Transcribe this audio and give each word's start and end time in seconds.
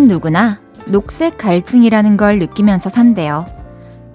사람은 0.00 0.04
누구나 0.04 0.60
녹색 0.86 1.36
갈증이라는 1.36 2.16
걸 2.16 2.38
느끼면서 2.38 2.88
산대요. 2.88 3.46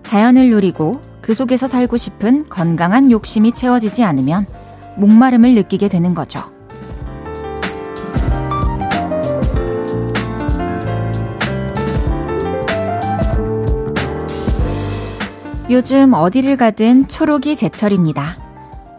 자연을 0.04 0.50
누리고 0.50 1.02
그 1.22 1.34
속에서 1.34 1.68
살고 1.68 1.98
싶은 1.98 2.50
건강한 2.50 3.12
욕심이 3.12 3.52
채워지지 3.52 4.04
않으면 4.04 4.46
목마름을 4.98 5.54
느끼게 5.54 5.90
되는 5.90 6.14
거죠. 6.14 6.44
요즘 15.70 16.14
어디를 16.14 16.58
가든 16.58 17.08
초록이 17.08 17.56
제철입니다. 17.56 18.38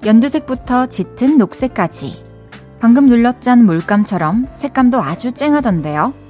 연두색부터 0.04 0.86
짙은 0.86 1.38
녹색까지. 1.38 2.22
방금 2.80 3.06
눌렀짠 3.06 3.64
물감처럼 3.64 4.48
색감도 4.54 5.00
아주 5.00 5.32
쨍하던데요. 5.32 6.25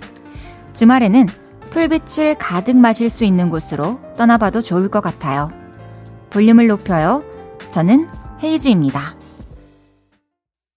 주말에는 0.76 1.26
풀빛을 1.70 2.36
가득 2.36 2.76
마실 2.76 3.08
수 3.08 3.24
있는 3.24 3.48
곳으로 3.48 3.98
떠나봐도 4.16 4.60
좋을 4.60 4.88
것 4.90 5.00
같아요. 5.00 5.50
볼륨을 6.30 6.66
높여요. 6.66 7.24
저는 7.70 8.08
헤이즈입니다. 8.42 9.16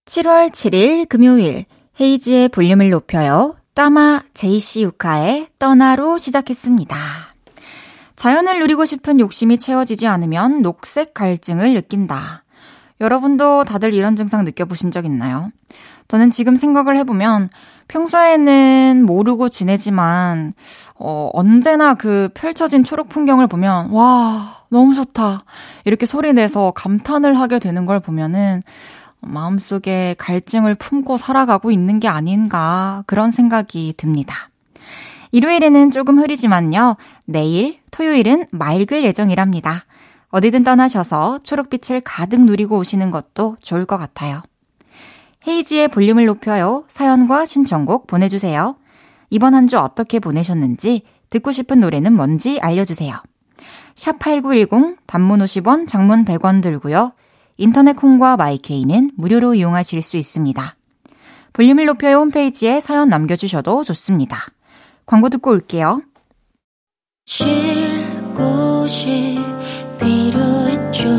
7월 0.06 0.52
7일 0.52 1.08
금요일 1.08 1.66
헤이즈의 2.00 2.48
볼륨을 2.50 2.90
높여요. 2.90 3.58
따마 3.74 4.22
제이씨 4.34 4.84
유카의 4.84 5.50
떠나로 5.60 6.18
시작했습니다. 6.18 6.98
자연을 8.16 8.60
누리고 8.60 8.86
싶은 8.86 9.20
욕심이 9.20 9.58
채워지지 9.58 10.08
않으면 10.08 10.62
녹색 10.62 11.14
갈증을 11.14 11.74
느낀다. 11.74 12.44
여러분도 13.02 13.66
다들 13.66 13.94
이런 13.94 14.16
증상 14.16 14.46
느껴보신 14.46 14.92
적 14.92 15.06
있나요? 15.06 15.52
저는 16.08 16.32
지금 16.32 16.56
생각을 16.56 16.98
해보면 16.98 17.50
평소에는 17.90 19.04
모르고 19.06 19.50
지내지만, 19.50 20.54
어, 20.96 21.30
언제나 21.34 21.96
그 21.96 22.30
펼쳐진 22.34 22.86
초록 22.86 23.10
풍경을 23.10 23.48
보면, 23.48 23.90
와, 23.90 24.64
너무 24.70 24.94
좋다. 24.94 25.44
이렇게 25.84 26.06
소리 26.06 26.32
내서 26.32 26.72
감탄을 26.72 27.38
하게 27.38 27.60
되는 27.60 27.86
걸 27.86 28.00
보면은, 28.00 28.64
마음속에 29.22 30.16
갈증을 30.18 30.76
품고 30.76 31.18
살아가고 31.18 31.72
있는 31.72 32.00
게 32.00 32.08
아닌가, 32.08 33.04
그런 33.06 33.32
생각이 33.32 33.96
듭니다. 33.98 34.50
일요일에는 35.32 35.92
조금 35.92 36.20
흐리지만요. 36.20 36.96
내일, 37.26 37.80
토요일은 37.92 38.46
맑을 38.52 39.04
예정이랍니다. 39.04 39.84
어디든 40.30 40.64
떠나셔서 40.64 41.40
초록빛을 41.44 42.02
가득 42.02 42.42
누리고 42.42 42.78
오시는 42.78 43.10
것도 43.10 43.58
좋을 43.62 43.86
것 43.86 43.98
같아요. 43.98 44.44
헤이지의 45.48 45.88
볼륨을 45.90 46.26
높여요. 46.26 46.84
사연과 46.88 47.46
신청곡 47.46 48.08
보내주세요. 48.08 48.76
이번 49.30 49.54
한 49.54 49.68
주 49.68 49.78
어떻게 49.78 50.20
보내셨는지, 50.20 51.04
듣고 51.30 51.52
싶은 51.52 51.80
노래는 51.80 52.14
뭔지 52.14 52.60
알려주세요. 52.60 53.16
샵8910, 53.96 54.98
단문 55.06 55.40
50원, 55.40 55.88
장문 55.88 56.26
100원 56.26 56.62
들고요. 56.62 57.14
인터넷 57.58 57.94
콩과 57.94 58.38
마이케이는 58.38 59.12
무료로 59.16 59.54
이용하실 59.56 60.02
수 60.02 60.18
있습니다. 60.18 60.76
볼륨을 61.54 61.86
높여요 61.86 62.18
홈페이지에 62.18 62.80
사연 62.80 63.10
남겨주셔도 63.10 63.84
좋습니다. 63.84 64.46
광고 65.06 65.30
듣고 65.30 65.52
올게요. 65.52 66.02
쉴 67.26 67.48
곳이 68.34 69.38
필요했죠. 70.00 71.10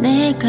내가 0.00 0.48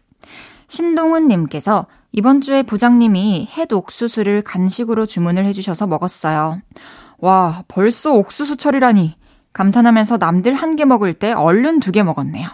신동훈 0.71 1.27
님께서 1.27 1.85
이번 2.13 2.39
주에 2.39 2.63
부장님이 2.63 3.49
햇 3.57 3.73
옥수수를 3.73 4.41
간식으로 4.41 5.05
주문을 5.05 5.43
해주셔서 5.45 5.85
먹었어요. 5.85 6.61
와, 7.19 7.63
벌써 7.67 8.13
옥수수철이라니. 8.13 9.17
감탄하면서 9.51 10.15
남들 10.17 10.53
한 10.53 10.77
개 10.77 10.85
먹을 10.85 11.13
때 11.13 11.33
얼른 11.33 11.81
두 11.81 11.91
개 11.91 12.03
먹었네요. 12.03 12.47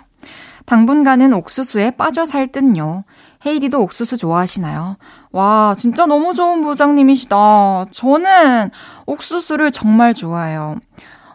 당분간은 0.66 1.31
옥수수에 1.31 1.91
빠져 1.91 2.25
살 2.25 2.47
듯요. 2.47 3.03
헤이디도 3.45 3.79
옥수수 3.83 4.17
좋아하시나요? 4.17 4.97
와, 5.31 5.75
진짜 5.78 6.07
너무 6.07 6.34
좋은 6.34 6.63
부장님이시다. 6.63 7.85
저는 7.91 8.72
옥수수를 9.05 9.72
정말 9.72 10.16
좋아해요. 10.16 10.78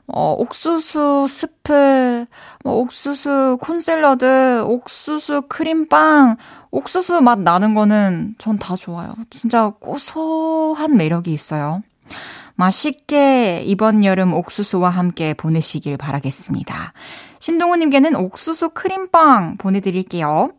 어, 0.08 0.34
옥수수 0.36 1.26
스프, 1.28 2.26
뭐 2.64 2.74
옥수수 2.74 3.58
콘샐러드, 3.60 4.62
옥수수 4.66 5.42
크림빵, 5.48 6.36
옥수수 6.72 7.20
맛 7.20 7.38
나는 7.38 7.74
거는 7.74 8.34
전 8.38 8.58
다 8.58 8.74
좋아요. 8.76 9.14
진짜 9.30 9.72
고소한 9.78 10.96
매력이 10.96 11.32
있어요. 11.32 11.82
맛있게 12.54 13.62
이번 13.64 14.04
여름 14.04 14.34
옥수수와 14.34 14.88
함께 14.90 15.34
보내시길 15.34 15.96
바라겠습니다. 15.96 16.92
신동우님께는 17.38 18.14
옥수수 18.16 18.70
크림빵 18.70 19.56
보내드릴게요. 19.58 20.50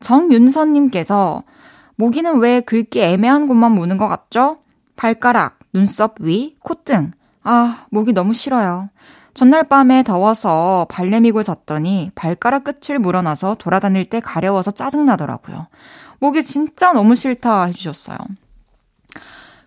정윤선님께서 0.00 1.42
모기는 1.96 2.38
왜 2.38 2.60
긁기 2.60 3.00
애매한 3.02 3.46
곳만 3.48 3.72
무는 3.72 3.96
것 3.98 4.06
같죠? 4.08 4.58
발가락, 4.96 5.58
눈썹 5.72 6.14
위, 6.20 6.56
콧등. 6.60 7.12
아, 7.42 7.86
목이 7.90 8.12
너무 8.12 8.32
싫어요. 8.32 8.88
전날 9.38 9.62
밤에 9.62 10.02
더워서 10.02 10.88
발레믹을 10.90 11.44
잤더니 11.44 12.10
발가락 12.16 12.64
끝을 12.64 12.98
물어놔서 12.98 13.54
돌아다닐 13.60 14.04
때 14.04 14.18
가려워서 14.18 14.72
짜증나더라고요. 14.72 15.68
목이 16.18 16.42
진짜 16.42 16.92
너무 16.92 17.14
싫다 17.14 17.66
해주셨어요. 17.66 18.18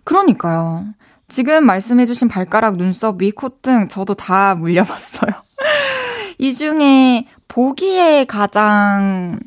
그러니까요. 0.03 0.87
지금 1.29 1.65
말씀해주신 1.65 2.27
발가락, 2.27 2.75
눈썹, 2.75 3.21
위, 3.21 3.31
콧등 3.31 3.87
저도 3.87 4.13
다 4.13 4.55
물려봤어요. 4.55 5.31
이 6.37 6.53
중에 6.53 7.29
보기에 7.47 8.25
가장 8.25 9.39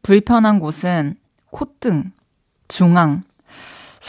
불편한 0.00 0.58
곳은 0.58 1.16
콧등, 1.50 2.12
중앙, 2.68 3.24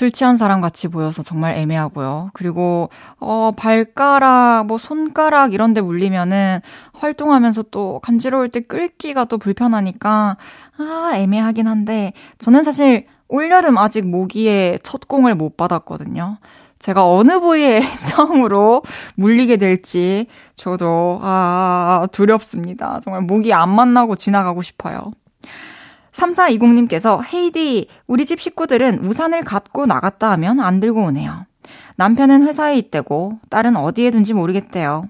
술 0.01 0.09
취한 0.09 0.35
사람 0.35 0.62
같이 0.62 0.88
보여서 0.88 1.22
정말 1.22 1.53
애매하고요. 1.53 2.31
그리고 2.34 2.89
어 3.19 3.51
발가락 3.56 4.66
뭐 4.66 4.79
손가락 4.79 5.53
이런 5.53 5.75
데 5.75 5.81
물리면은 5.81 6.62
활동하면서 6.94 7.66
또 7.69 8.00
간지러울 8.00 8.50
때 8.50 8.61
끌기가 8.61 9.25
또 9.25 9.38
불편하니까 9.38 10.38
아 10.79 11.11
애매하긴 11.13 11.67
한데 11.67 12.13
저는 12.40 12.64
사실 12.64 13.05
올여름 13.28 13.78
아직 13.78 14.08
모기에 14.08 14.79
첫 14.81 15.08
공을 15.08 15.35
못 15.35 15.55
받았거든요. 15.55 16.40
제가 16.79 17.08
어느 17.08 17.40
부위에 17.40 17.81
처음으로 18.09 18.81
물리게 19.14 19.58
될지 19.58 20.26
저도 20.55 21.20
아 21.22 22.08
두렵습니다. 22.11 23.02
정말 23.03 23.22
모기 23.22 23.53
안 23.53 23.70
만나고 23.70 24.16
지나가고 24.16 24.64
싶어요. 24.64 25.11
3420님께서 26.13 27.22
헤이디, 27.34 27.87
우리 28.08 28.25
집 28.25 28.40
식구들은 28.40 29.05
우산을 29.05 29.43
갖고 29.43 29.85
나갔다 29.85 30.31
하면 30.31 30.59
안 30.59 30.79
들고 30.79 31.03
오네요. 31.03 31.46
남편은 31.96 32.43
회사에 32.43 32.78
있대고 32.78 33.40
딸은 33.49 33.75
어디에 33.78 34.11
둔지 34.11 34.34
모르겠대요. 34.34 35.08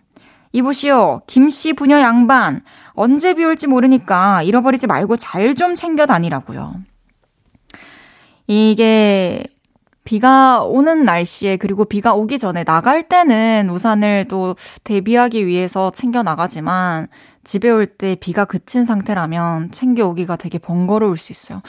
이보시오, 0.54 1.22
김씨 1.28 1.74
부녀 1.74 2.00
양반. 2.02 2.62
언제 2.94 3.34
비 3.34 3.46
올지 3.46 3.68
모르니까 3.68 4.44
잃어버리지 4.44 4.88
말고 4.88 5.16
잘 5.16 5.56
좀 5.56 5.76
챙겨 5.76 6.06
다니라고요. 6.06 6.76
이게 8.48 9.46
비가 10.04 10.62
오는 10.64 11.06
날씨에 11.06 11.58
그리고 11.58 11.86
비가 11.86 12.14
오기 12.14 12.40
전에 12.40 12.64
나갈 12.64 13.08
때는 13.08 13.70
우산을 13.70 14.28
또 14.28 14.56
대비하기 14.84 15.46
위해서 15.46 15.92
챙겨 15.92 16.24
나가지만 16.24 17.08
집에 17.44 17.70
올 17.70 17.86
때 17.98 18.16
비가 18.16 18.46
그친 18.46 18.86
상태라면 18.86 19.72
챙겨오기가 19.72 20.36
되게 20.36 20.58
번거로울 20.60 21.18
수 21.18 21.32
있어요. 21.32 21.62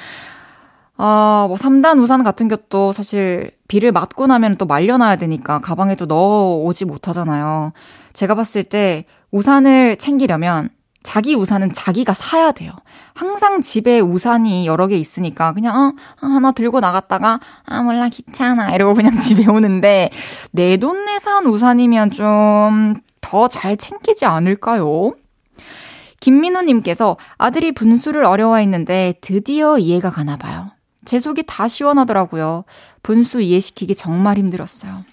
아, 0.97 1.47
뭐 1.49 1.57
3단 1.57 1.99
우산 2.01 2.23
같은 2.23 2.49
것도 2.49 2.93
사실 2.93 3.51
비를 3.67 3.93
맞고 3.93 4.27
나면 4.27 4.57
또 4.57 4.67
말려놔야 4.67 5.17
되니까 5.17 5.61
가방에 5.61 5.97
또 5.97 6.07
넣어 6.07 6.57
오지 6.65 6.85
못하잖아요. 6.85 7.73
제가 8.13 8.35
봤을 8.35 8.63
때 8.63 9.07
우산을 9.31 9.97
챙기려면 9.97 10.69
자기 11.03 11.35
우산은 11.35 11.73
자기가 11.73 12.13
사야 12.15 12.53
돼요. 12.53 12.73
항상 13.15 13.61
집에 13.63 13.99
우산이 13.99 14.67
여러 14.67 14.87
개 14.87 14.97
있으니까 14.97 15.53
그냥 15.53 15.97
어, 16.23 16.27
하나 16.27 16.53
들고 16.53 16.79
나갔다가 16.81 17.41
아 17.67 17.83
몰라 17.83 18.09
귀찮아 18.09 18.73
이러고 18.75 18.95
그냥 18.95 19.19
집에 19.21 19.51
오는데 19.51 20.11
내 20.53 20.77
돈 20.77 21.05
내산 21.07 21.47
우산이면 21.47 22.11
좀 22.13 22.95
더 23.21 23.49
잘 23.49 23.77
챙기지 23.77 24.27
않을까요? 24.27 25.13
김민호님께서 26.23 27.17
아들이 27.37 27.73
분수를 27.73 28.25
어려워했는데 28.25 29.15
드디어 29.21 29.77
이해가 29.77 30.11
가나 30.11 30.37
봐요. 30.37 30.71
제 31.05 31.19
속이 31.19 31.43
다 31.49 31.67
시원하더라고요. 31.67 32.63
분수 33.03 33.41
이해시키기 33.41 33.97
정말 33.97 34.39
힘들었어요. 34.39 35.05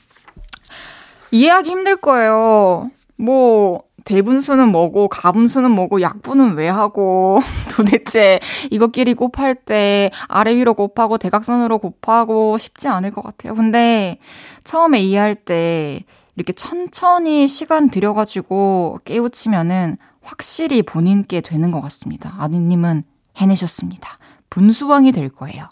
이해하기 1.31 1.67
힘들 1.67 1.97
거예요. 1.97 2.91
뭐, 3.15 3.81
대분수는 4.05 4.69
뭐고, 4.69 5.07
가분수는 5.07 5.71
뭐고, 5.71 6.01
약분은 6.01 6.53
왜 6.53 6.69
하고, 6.69 7.39
도대체 7.75 8.39
이것끼리 8.69 9.15
곱할 9.15 9.55
때 9.55 10.11
아래 10.27 10.55
위로 10.55 10.75
곱하고 10.75 11.17
대각선으로 11.17 11.79
곱하고 11.79 12.59
쉽지 12.59 12.87
않을 12.87 13.09
것 13.11 13.23
같아요. 13.23 13.55
근데 13.55 14.19
처음에 14.63 15.01
이해할 15.01 15.33
때 15.33 16.03
이렇게 16.35 16.53
천천히 16.53 17.47
시간 17.47 17.89
들여가지고 17.89 18.99
깨우치면은 19.05 19.97
확실히 20.21 20.83
본인께 20.83 21.41
되는 21.41 21.71
것 21.71 21.81
같습니다. 21.81 22.33
아드님은 22.39 23.03
해내셨습니다. 23.37 24.17
분수왕이 24.49 25.11
될 25.11 25.29
거예요. 25.29 25.67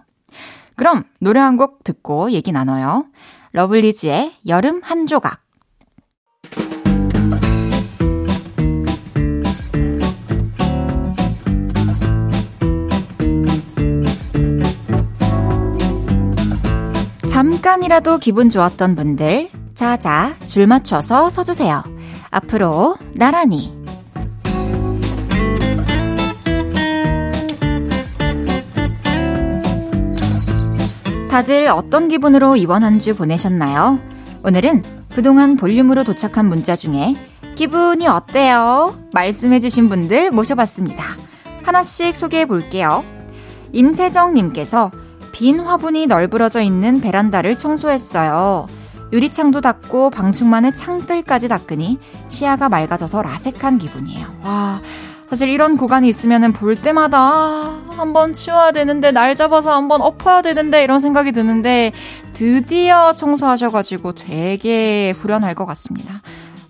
그럼 0.75 1.03
노래 1.19 1.39
한 1.39 1.57
곡 1.57 1.83
듣고 1.83 2.31
얘기 2.31 2.51
나눠요. 2.51 3.05
러블리즈의 3.53 4.33
여름 4.47 4.81
한 4.83 5.07
조각. 5.07 5.41
잠깐이라도 17.29 18.17
기분 18.17 18.50
좋았던 18.50 18.95
분들, 18.95 19.50
자자, 19.75 20.35
줄 20.45 20.65
맞춰서 20.67 21.29
서주세요. 21.29 21.83
앞으로 22.31 22.97
나란히. 23.13 23.76
다들 31.29 31.68
어떤 31.68 32.07
기분으로 32.07 32.56
이번 32.56 32.83
한 32.83 33.00
주 33.00 33.15
보내셨나요? 33.15 34.00
오늘은 34.44 34.83
그동안 35.13 35.56
볼륨으로 35.57 36.03
도착한 36.03 36.47
문자 36.50 36.75
중에 36.75 37.15
기분이 37.56 38.07
어때요? 38.07 38.95
말씀해주신 39.13 39.89
분들 39.89 40.31
모셔봤습니다. 40.31 41.03
하나씩 41.63 42.15
소개해 42.15 42.45
볼게요. 42.45 43.03
임세정님께서 43.74 44.91
빈 45.31 45.59
화분이 45.59 46.07
널브러져 46.07 46.62
있는 46.62 47.01
베란다를 47.01 47.57
청소했어요. 47.57 48.68
유리창도 49.13 49.62
닦고 49.62 50.09
방충망의 50.09 50.75
창들까지 50.75 51.47
닦으니 51.50 52.00
시야가 52.29 52.69
맑아져서 52.69 53.21
라섹한 53.21 53.77
기분이에요. 53.77 54.25
와, 54.44 54.81
사실 55.29 55.50
이런 55.50 55.75
구간이 55.75 56.07
있으면 56.07 56.53
볼 56.53 56.75
때마다 56.75 57.19
아, 57.19 57.83
한번 57.89 58.33
치워야 58.33 58.71
되는데 58.71 59.12
날 59.12 59.35
잡아서 59.35 59.75
한번 59.75 60.01
엎어야 60.01 60.41
되는데 60.41 60.83
이런 60.83 61.00
생각이 61.00 61.33
드는데 61.33 61.91
드디어 62.33 63.13
청소하셔가지고 63.13 64.13
되게 64.13 65.13
불안할 65.19 65.53
것 65.53 65.65
같습니다. 65.65 66.21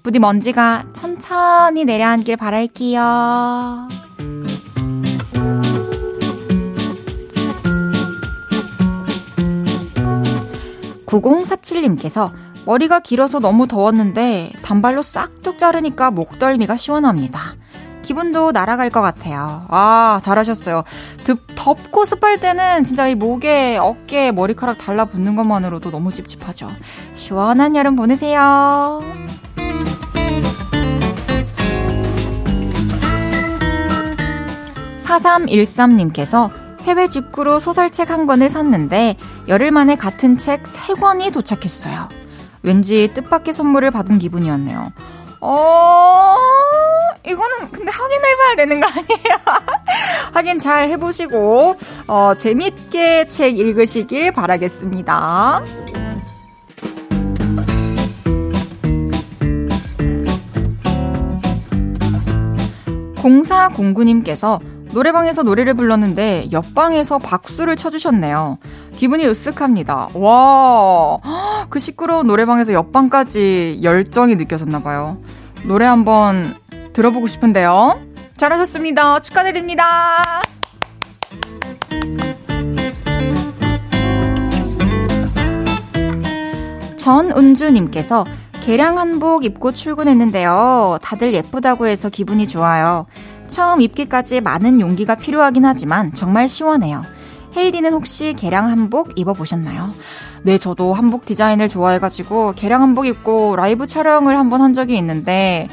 부디 0.02 0.20
먼지가 0.20 0.86
천천히 0.94 1.86
내려앉길 1.86 2.38
바랄게요. 2.38 3.90
9047님께서 11.06 12.32
머리가 12.66 13.00
길어서 13.00 13.40
너무 13.40 13.68
더웠는데 13.68 14.52
단발로 14.62 15.02
싹둑 15.02 15.58
자르니까 15.58 16.12
목덜미가 16.12 16.76
시원합니다. 16.76 17.56
기분도 18.08 18.52
날아갈 18.54 18.90
것 18.90 19.02
같아요. 19.02 19.66
아, 19.70 20.22
잘하셨어요. 20.24 20.84
덥, 21.26 21.40
덥고 21.56 22.06
습할 22.06 22.40
때는 22.40 22.86
진짜 22.86 23.08
이 23.08 23.16
목에, 23.16 23.78
어깨에 23.78 24.32
머리카락 24.32 24.78
달라붙는 24.78 25.36
것만으로도 25.36 25.92
너무 25.92 26.14
찝찝하죠. 26.14 26.70
시원한 27.14 27.76
여름 27.76 27.98
보내세요. 27.98 29.02
4313님께서 35.04 36.50
해외 36.82 37.08
직구로 37.08 37.60
소설책 37.60 38.12
한 38.12 38.26
권을 38.26 38.50
샀는데 38.50 39.18
열흘 39.48 39.72
만에 39.72 39.96
같은 39.96 40.38
책 40.38 40.66
세 40.66 40.94
권이 40.94 41.32
도착했어요. 41.32 42.10
왠지 42.64 43.10
뜻밖의 43.14 43.54
선물을 43.54 43.92
받은 43.92 44.20
기분이었네요. 44.20 44.92
어, 45.40 46.36
이거는 47.26 47.72
근데 47.72 47.92
확인해봐야 47.92 48.56
되는 48.56 48.80
거 48.80 48.88
아니에요? 48.88 49.38
확인 50.34 50.60
잘 50.60 50.88
해보시고, 50.90 51.76
어, 52.08 52.34
재밌게 52.36 53.26
책 53.28 53.58
읽으시길 53.58 54.32
바라겠습니다. 54.32 55.62
공사공구님께서 63.22 64.60
노래방에서 64.98 65.44
노래를 65.44 65.76
불렀는데 65.76 66.50
옆방에서 66.52 67.20
박수를 67.20 67.76
쳐주셨네요. 67.76 68.58
기분이 68.96 69.26
으쓱합니다. 69.26 70.10
와, 70.20 71.20
그 71.70 71.78
시끄러운 71.78 72.26
노래방에서 72.26 72.74
옆방까지 72.74 73.82
열정이 73.84 74.38
느껴졌나봐요. 74.38 75.20
노래 75.68 75.86
한번 75.86 76.56
들어보고 76.94 77.28
싶은데요. 77.28 78.02
잘하셨습니다. 78.38 79.20
축하드립니다. 79.20 79.84
전은주님께서 86.98 88.26
개량 88.66 88.98
한복 88.98 89.46
입고 89.46 89.74
출근했는데요. 89.74 90.98
다들 91.04 91.34
예쁘다고 91.36 91.86
해서 91.86 92.10
기분이 92.10 92.48
좋아요. 92.48 93.06
처음 93.48 93.82
입기까지 93.82 94.42
많은 94.42 94.80
용기가 94.80 95.16
필요하긴 95.16 95.66
하지만 95.66 96.14
정말 96.14 96.50
시원해요. 96.50 97.04
헤이디는 97.56 97.94
혹시 97.94 98.34
개량 98.34 98.70
한복 98.70 99.18
입어보셨나요? 99.18 99.94
네, 100.44 100.58
저도 100.58 100.94
한복 100.94 101.26
디자인을 101.26 101.70
좋아해가지고 101.70 102.54
개량 102.56 102.82
한복 102.82 103.08
입고 103.08 103.56
라이브 103.56 103.88
촬영을 103.88 104.38
한번 104.38 104.62
한 104.62 104.74
적이 104.74 104.98
있는데, 104.98 105.68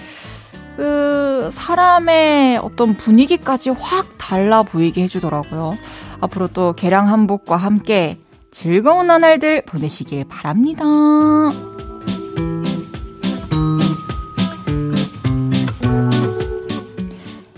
그, 0.76 1.50
사람의 1.52 2.58
어떤 2.58 2.96
분위기까지 2.96 3.70
확 3.70 4.18
달라 4.18 4.62
보이게 4.62 5.02
해주더라고요. 5.02 5.76
앞으로 6.20 6.48
또 6.48 6.72
개량 6.72 7.08
한복과 7.08 7.56
함께 7.56 8.18
즐거운 8.50 9.08
나날들 9.08 9.62
보내시길 9.66 10.26
바랍니다. 10.28 10.84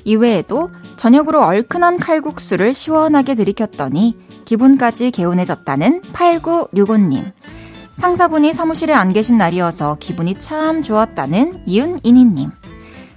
이외에도 0.07 0.71
저녁으로 0.95 1.43
얼큰한 1.43 1.99
칼국수를 1.99 2.73
시원하게 2.75 3.35
들이켰더니 3.35 4.17
기분까지 4.45 5.11
개운해졌다는 5.11 6.01
8965님. 6.13 7.33
상사분이 7.97 8.53
사무실에 8.53 8.93
안 8.95 9.13
계신 9.13 9.37
날이어서 9.37 9.97
기분이 9.99 10.39
참 10.39 10.83
좋았다는 10.83 11.65
이은이니님. 11.67 12.51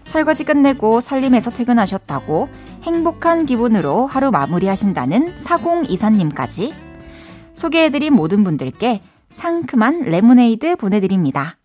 설거지 0.08 0.43
끝내고 0.43 1.00
살림에서 1.00 1.51
퇴근하셨다고 1.51 2.50
행복한 2.81 3.46
기분으로 3.46 4.08
하루 4.08 4.31
마무리하신다는 4.31 5.36
4024님까지 5.36 6.74
소개해드린 7.53 8.13
모든 8.13 8.43
분들께 8.43 9.01
상큼한 9.29 10.05
레모네이드 10.05 10.77
보내드립니다. 10.77 11.58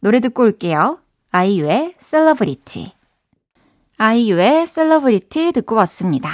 노래 0.00 0.20
듣고 0.20 0.42
올게요. 0.42 0.98
아이유의 1.30 1.94
셀러브리티. 1.98 2.95
아이유의 3.98 4.66
셀러브리티 4.66 5.52
듣고 5.52 5.74
왔습니다. 5.76 6.30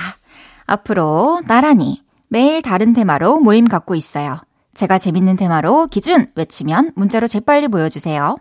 앞으로 0.66 1.42
나란히 1.46 2.02
매일 2.28 2.62
다른 2.62 2.92
테마로 2.92 3.40
모임 3.40 3.66
갖고 3.66 3.94
있어요. 3.94 4.40
제가 4.74 4.98
재밌는 4.98 5.36
테마로 5.36 5.86
기준 5.88 6.28
외치면 6.34 6.92
문자로 6.96 7.28
재빨리 7.28 7.68
보여주세요. 7.68 8.36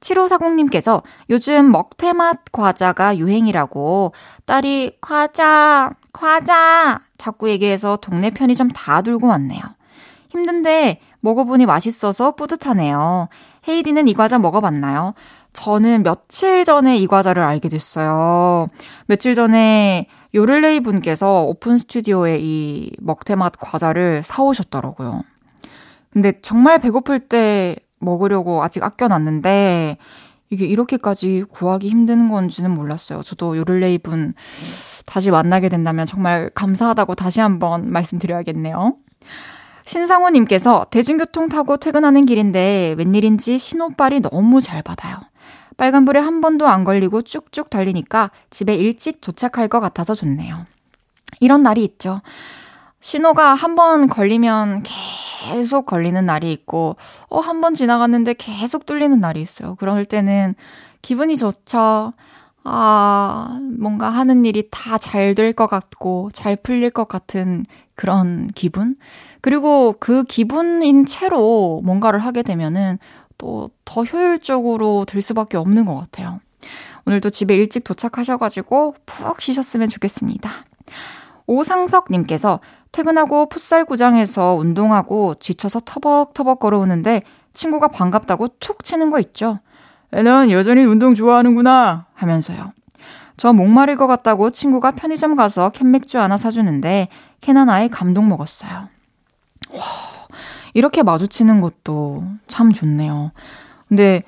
7540님께서 0.00 1.02
요즘 1.30 1.72
먹태맛 1.72 2.52
과자가 2.52 3.18
유행이라고 3.18 4.12
딸이 4.44 4.98
과자, 5.00 5.90
과자 6.12 7.00
자꾸 7.16 7.48
얘기해서 7.48 7.96
동네 7.96 8.30
편의점 8.30 8.68
다 8.68 9.02
돌고 9.02 9.26
왔네요. 9.26 9.60
힘든데 10.28 11.00
먹어보니 11.20 11.66
맛있어서 11.66 12.32
뿌듯하네요. 12.36 13.28
헤이디는 13.66 14.06
이 14.08 14.14
과자 14.14 14.38
먹어봤나요? 14.38 15.14
저는 15.52 16.02
며칠 16.02 16.64
전에 16.64 16.98
이 16.98 17.06
과자를 17.06 17.42
알게 17.42 17.68
됐어요. 17.68 18.68
며칠 19.06 19.34
전에 19.34 20.06
요를레이 20.34 20.80
분께서 20.80 21.42
오픈 21.44 21.78
스튜디오에 21.78 22.38
이 22.40 22.92
먹태맛 23.00 23.54
과자를 23.58 24.22
사오셨더라고요. 24.22 25.22
근데 26.12 26.32
정말 26.42 26.78
배고플 26.78 27.20
때 27.20 27.76
먹으려고 27.98 28.62
아직 28.62 28.82
아껴놨는데 28.82 29.98
이게 30.50 30.66
이렇게까지 30.66 31.44
구하기 31.50 31.88
힘든 31.88 32.30
건지는 32.30 32.70
몰랐어요. 32.70 33.22
저도 33.22 33.56
요를레이 33.56 33.98
분 33.98 34.34
다시 35.06 35.30
만나게 35.30 35.68
된다면 35.68 36.06
정말 36.06 36.50
감사하다고 36.54 37.14
다시 37.14 37.40
한번 37.40 37.90
말씀드려야겠네요. 37.90 38.96
신상호님께서 39.84 40.86
대중교통 40.90 41.48
타고 41.48 41.78
퇴근하는 41.78 42.26
길인데 42.26 42.94
웬일인지 42.98 43.58
신호빨이 43.58 44.20
너무 44.20 44.60
잘 44.60 44.82
받아요. 44.82 45.16
빨간불에 45.78 46.20
한 46.20 46.42
번도 46.42 46.66
안 46.66 46.84
걸리고 46.84 47.22
쭉쭉 47.22 47.70
달리니까 47.70 48.30
집에 48.50 48.74
일찍 48.74 49.20
도착할 49.22 49.68
것 49.68 49.80
같아서 49.80 50.14
좋네요. 50.14 50.66
이런 51.40 51.62
날이 51.62 51.82
있죠. 51.84 52.20
신호가 53.00 53.54
한 53.54 53.76
번 53.76 54.08
걸리면 54.08 54.82
계속 54.82 55.86
걸리는 55.86 56.26
날이 56.26 56.52
있고, 56.52 56.96
어, 57.30 57.38
한 57.40 57.60
번 57.60 57.74
지나갔는데 57.74 58.34
계속 58.34 58.86
뚫리는 58.86 59.18
날이 59.20 59.40
있어요. 59.40 59.76
그럴 59.76 60.04
때는 60.04 60.56
기분이 61.00 61.36
좋죠. 61.36 62.12
아, 62.64 63.60
뭔가 63.78 64.10
하는 64.10 64.44
일이 64.44 64.68
다 64.70 64.98
잘 64.98 65.34
될 65.36 65.52
것 65.54 65.68
같고, 65.68 66.30
잘 66.32 66.56
풀릴 66.56 66.90
것 66.90 67.06
같은 67.08 67.64
그런 67.94 68.48
기분? 68.48 68.96
그리고 69.40 69.94
그 70.00 70.24
기분인 70.24 71.06
채로 71.06 71.80
뭔가를 71.84 72.18
하게 72.18 72.42
되면은 72.42 72.98
또 73.38 73.70
더 73.88 74.04
효율적으로 74.04 75.06
될 75.06 75.22
수밖에 75.22 75.56
없는 75.56 75.86
것 75.86 75.96
같아요. 75.96 76.40
오늘도 77.06 77.30
집에 77.30 77.54
일찍 77.56 77.84
도착하셔가지고 77.84 78.96
푹 79.06 79.40
쉬셨으면 79.40 79.88
좋겠습니다. 79.88 80.50
오상석님께서 81.46 82.60
퇴근하고 82.92 83.48
풋살구장에서 83.48 84.56
운동하고 84.56 85.36
지쳐서 85.40 85.80
터벅터벅 85.86 86.60
걸어오는데 86.60 87.22
친구가 87.54 87.88
반갑다고 87.88 88.48
툭 88.60 88.84
치는 88.84 89.08
거 89.08 89.18
있죠. 89.20 89.60
넌 90.10 90.50
여전히 90.50 90.84
운동 90.84 91.14
좋아하는구나 91.14 92.06
하면서요. 92.12 92.72
저 93.38 93.54
목마를 93.54 93.96
것 93.96 94.06
같다고 94.06 94.50
친구가 94.50 94.90
편의점 94.90 95.34
가서 95.34 95.70
캔맥주 95.70 96.18
하나 96.18 96.36
사주는데 96.36 97.08
캔 97.40 97.56
하나에 97.56 97.88
감동 97.88 98.28
먹었어요. 98.28 98.90
와, 99.70 99.80
이렇게 100.78 101.02
마주치는 101.02 101.60
것도 101.60 102.22
참 102.46 102.72
좋네요. 102.72 103.32
근데 103.88 104.22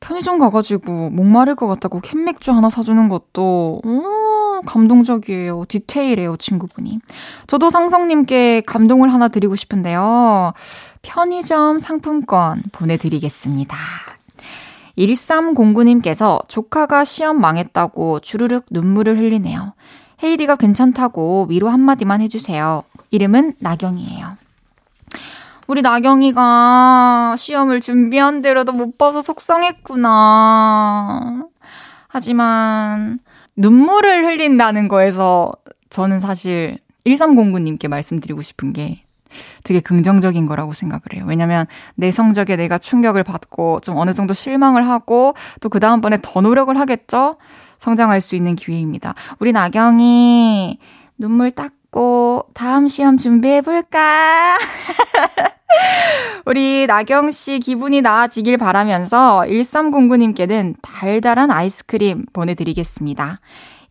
편의점 0.00 0.38
가가지고 0.38 1.08
목마를 1.08 1.54
것 1.54 1.66
같다고 1.66 2.00
캔맥주 2.00 2.52
하나 2.52 2.68
사주는 2.68 3.08
것도, 3.08 3.80
음, 3.86 4.60
감동적이에요. 4.66 5.64
디테일해요, 5.66 6.36
친구분이. 6.36 6.98
저도 7.46 7.70
상성님께 7.70 8.64
감동을 8.66 9.10
하나 9.10 9.28
드리고 9.28 9.56
싶은데요. 9.56 10.52
편의점 11.00 11.78
상품권 11.78 12.62
보내드리겠습니다. 12.72 13.76
1309님께서 14.98 16.46
조카가 16.48 17.04
시험 17.06 17.40
망했다고 17.40 18.20
주르륵 18.20 18.66
눈물을 18.70 19.16
흘리네요. 19.16 19.72
헤이디가 20.22 20.56
괜찮다고 20.56 21.46
위로 21.48 21.68
한마디만 21.70 22.20
해주세요. 22.20 22.82
이름은 23.10 23.54
나경이에요. 23.60 24.36
우리 25.66 25.82
나경이가 25.82 27.34
시험을 27.36 27.80
준비한 27.80 28.40
대로도 28.40 28.72
못 28.72 28.98
봐서 28.98 29.20
속상했구나. 29.22 29.86
하지만 32.08 33.18
눈물을 33.56 34.24
흘린다는 34.26 34.88
거에서 34.88 35.52
저는 35.90 36.20
사실 36.20 36.78
1309님께 37.06 37.88
말씀드리고 37.88 38.42
싶은 38.42 38.72
게 38.72 39.02
되게 39.64 39.80
긍정적인 39.80 40.46
거라고 40.46 40.72
생각을 40.72 41.02
해요. 41.14 41.24
왜냐면 41.26 41.66
내 41.94 42.10
성적에 42.10 42.56
내가 42.56 42.78
충격을 42.78 43.24
받고 43.24 43.80
좀 43.80 43.96
어느 43.96 44.12
정도 44.12 44.34
실망을 44.34 44.86
하고 44.86 45.34
또 45.60 45.68
그 45.68 45.80
다음번에 45.80 46.18
더 46.22 46.40
노력을 46.40 46.74
하겠죠? 46.78 47.36
성장할 47.78 48.20
수 48.20 48.36
있는 48.36 48.54
기회입니다. 48.54 49.14
우리 49.40 49.52
나경이 49.52 50.78
눈물 51.18 51.50
닦 51.50 51.72
고 51.90 52.44
다음 52.54 52.88
시험 52.88 53.16
준비해볼까? 53.16 54.58
우리 56.46 56.86
나경 56.86 57.30
씨 57.30 57.58
기분이 57.58 58.02
나아지길 58.02 58.56
바라면서 58.56 59.44
1309님께는 59.46 60.76
달달한 60.82 61.50
아이스크림 61.50 62.26
보내드리겠습니다. 62.32 63.40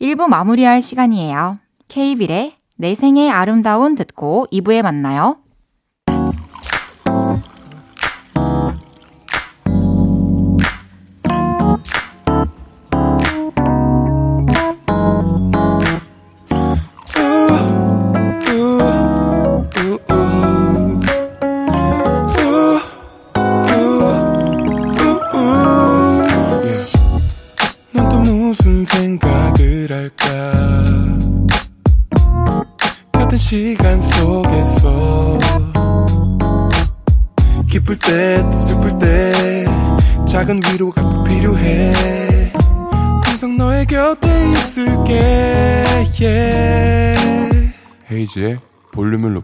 1부 0.01 0.27
마무리할 0.27 0.81
시간이에요. 0.81 1.59
케이빌의 1.87 2.55
내 2.77 2.95
생의 2.95 3.29
아름다운 3.29 3.95
듣고 3.95 4.47
2부에 4.51 4.81
만나요. 4.81 5.37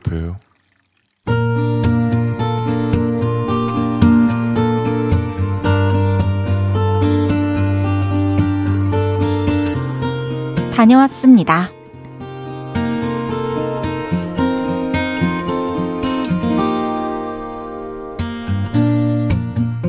높여요. 0.04 0.38
다녀왔습니다. 10.76 11.70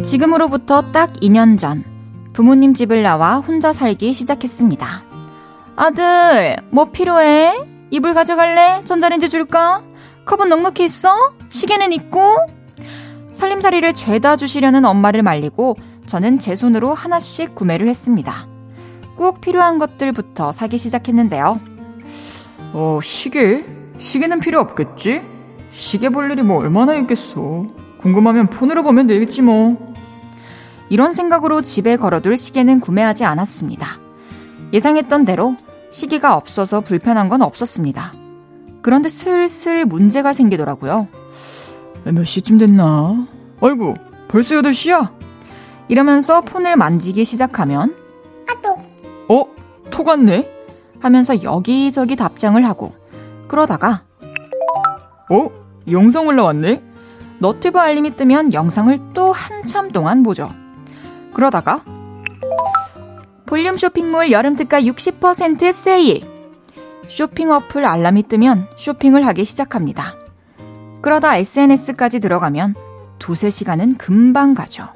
지금으로부터 0.05 0.93
딱 0.93 1.11
2년 1.15 1.57
전, 1.57 1.85
부모님 2.35 2.75
집을 2.75 3.03
나와 3.03 3.39
혼자 3.39 3.73
살기 3.73 4.13
시작했습니다. 4.13 5.05
아들, 5.77 6.57
뭐 6.71 6.91
필요해? 6.91 7.55
이불 7.91 8.13
가져갈래? 8.13 8.83
전자레인지 8.85 9.31
줄까? 9.31 9.83
컵은 10.25 10.49
넉넉히 10.49 10.85
있어? 10.85 11.33
시계는 11.49 11.93
있고? 11.93 12.21
살림살이를 13.33 13.95
죄다 13.95 14.37
주시려는 14.37 14.85
엄마를 14.85 15.23
말리고 15.23 15.77
저는 16.07 16.39
제 16.39 16.55
손으로 16.55 16.95
하나씩 16.95 17.55
구매를 17.55 17.89
했습니다. 17.89 18.47
꼭 19.17 19.41
필요한 19.41 19.79
것들부터 19.79 20.53
사기 20.53 20.79
시작했는데요. 20.79 21.61
어, 22.73 22.99
시계? 23.03 23.65
시계는 23.99 24.41
필요 24.41 24.61
없겠지? 24.61 25.23
시계 25.73 26.09
볼 26.09 26.31
일이 26.31 26.43
뭐 26.43 26.59
얼마나 26.59 26.95
있겠어. 26.95 27.67
궁금하면 27.99 28.49
폰으로 28.49 28.83
보면 28.83 29.07
되겠지 29.07 29.43
뭐. 29.43 29.93
이런 30.89 31.13
생각으로 31.13 31.63
집에 31.63 31.97
걸어둘 31.97 32.37
시계는 32.37 32.81
구매하지 32.81 33.25
않았습니다. 33.25 33.87
예상했던 34.73 35.25
대로 35.25 35.57
시계가 35.91 36.37
없어서 36.37 36.81
불편한 36.81 37.29
건 37.29 37.43
없었습니다. 37.43 38.22
그런데 38.83 39.09
슬슬 39.09 39.85
문제가 39.85 40.33
생기더라고요. 40.33 41.09
몇 42.05 42.25
시쯤 42.25 42.59
됐나? 42.59 43.27
아이고, 43.61 43.95
벌써 44.29 44.57
8시야? 44.57 45.13
이러면서 45.89 46.41
폰을 46.41 46.77
만지기 46.77 47.25
시작하면 47.25 47.95
아또 48.49 48.79
어? 49.29 49.45
톡 49.91 50.07
왔네? 50.09 50.49
하면서 51.01 51.43
여기저기 51.43 52.17
답장을 52.17 52.65
하고 52.65 52.95
그러다가 53.47 54.05
어? 55.31 55.49
영상 55.91 56.27
올라왔네? 56.27 56.83
너튜브 57.41 57.79
알림이 57.79 58.17
뜨면 58.17 58.53
영상을 58.53 58.99
또 59.13 59.33
한참 59.33 59.91
동안 59.91 60.23
보죠. 60.23 60.49
그러다가 61.35 61.85
볼륨 63.45 63.77
쇼핑몰 63.77 64.31
여름 64.31 64.57
특가 64.57 64.81
60% 64.81 65.73
세일! 65.73 66.32
쇼핑 67.15 67.51
어플 67.51 67.85
알람이 67.85 68.23
뜨면 68.23 68.69
쇼핑을 68.79 69.27
하기 69.27 69.45
시작합니다. 69.45 70.15
그러다 71.03 71.37
SNS까지 71.37 72.21
들어가면 72.21 72.75
두세 73.19 73.51
시간은 73.51 73.99
금방 73.99 74.55
가죠. 74.55 74.89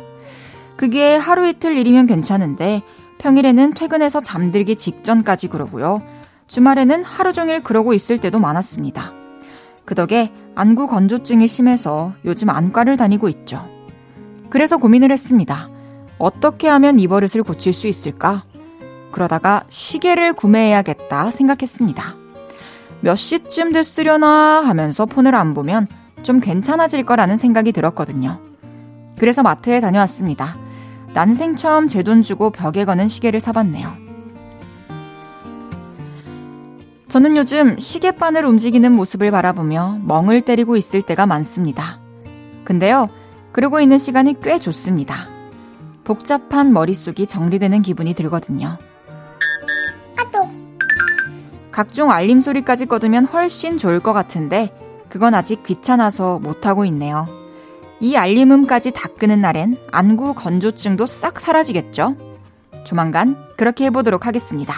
그게 0.78 1.14
하루 1.14 1.46
이틀 1.46 1.76
일이면 1.76 2.06
괜찮은데 2.06 2.80
평일에는 3.18 3.74
퇴근해서 3.74 4.22
잠들기 4.22 4.76
직전까지 4.76 5.48
그러고요. 5.48 6.02
주말에는 6.46 7.04
하루 7.04 7.34
종일 7.34 7.62
그러고 7.62 7.92
있을 7.92 8.18
때도 8.18 8.38
많았습니다. 8.38 9.12
그 9.84 9.94
덕에 9.94 10.32
안구 10.54 10.86
건조증이 10.86 11.46
심해서 11.46 12.14
요즘 12.24 12.48
안과를 12.48 12.96
다니고 12.96 13.28
있죠. 13.28 13.68
그래서 14.48 14.78
고민을 14.78 15.12
했습니다. 15.12 15.68
어떻게 16.16 16.66
하면 16.66 16.98
이 16.98 17.08
버릇을 17.08 17.42
고칠 17.42 17.74
수 17.74 17.88
있을까? 17.88 18.44
그러다가 19.12 19.64
시계를 19.68 20.32
구매해야겠다 20.32 21.30
생각했습니다. 21.30 22.14
몇 23.00 23.14
시쯤 23.14 23.72
됐으려나 23.72 24.60
하면서 24.60 25.06
폰을 25.06 25.34
안 25.34 25.54
보면 25.54 25.86
좀 26.22 26.40
괜찮아질 26.40 27.04
거라는 27.04 27.36
생각이 27.36 27.72
들었거든요. 27.72 28.40
그래서 29.18 29.42
마트에 29.42 29.80
다녀왔습니다. 29.80 30.56
난생 31.14 31.56
처음 31.56 31.88
제 31.88 32.02
돈 32.02 32.22
주고 32.22 32.50
벽에 32.50 32.84
거는 32.84 33.08
시계를 33.08 33.40
사봤네요. 33.40 34.06
저는 37.08 37.36
요즘 37.36 37.78
시계바늘 37.78 38.44
움직이는 38.44 38.92
모습을 38.92 39.30
바라보며 39.30 40.00
멍을 40.02 40.42
때리고 40.42 40.76
있을 40.76 41.00
때가 41.02 41.24
많습니다. 41.26 41.98
근데요, 42.64 43.08
그러고 43.52 43.80
있는 43.80 43.96
시간이 43.96 44.40
꽤 44.42 44.58
좋습니다. 44.58 45.28
복잡한 46.04 46.72
머릿속이 46.72 47.26
정리되는 47.26 47.80
기분이 47.82 48.12
들거든요. 48.14 48.76
각종 51.76 52.10
알림 52.10 52.40
소리까지 52.40 52.86
꺼두면 52.86 53.26
훨씬 53.26 53.76
좋을 53.76 54.00
것 54.00 54.14
같은데 54.14 54.74
그건 55.10 55.34
아직 55.34 55.62
귀찮아서 55.62 56.38
못하고 56.38 56.86
있네요. 56.86 57.28
이 58.00 58.16
알림음까지 58.16 58.92
다 58.92 59.08
끄는 59.08 59.42
날엔 59.42 59.76
안구 59.92 60.32
건조증도 60.32 61.04
싹 61.04 61.38
사라지겠죠? 61.38 62.16
조만간 62.86 63.36
그렇게 63.58 63.84
해보도록 63.84 64.26
하겠습니다. 64.26 64.72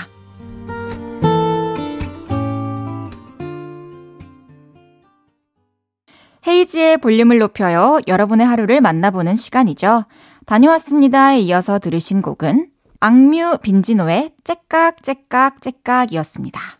헤이지의 6.48 6.98
볼륨을 6.98 7.38
높여요. 7.38 8.00
여러분의 8.08 8.44
하루를 8.44 8.80
만나보는 8.80 9.36
시간이죠. 9.36 10.04
다녀왔습니다에 10.46 11.38
이어서 11.42 11.78
들으신 11.78 12.22
곡은 12.22 12.70
악뮤 12.98 13.58
빈지노의 13.62 14.32
째깍째깍째깍이었습니다. 14.42 16.77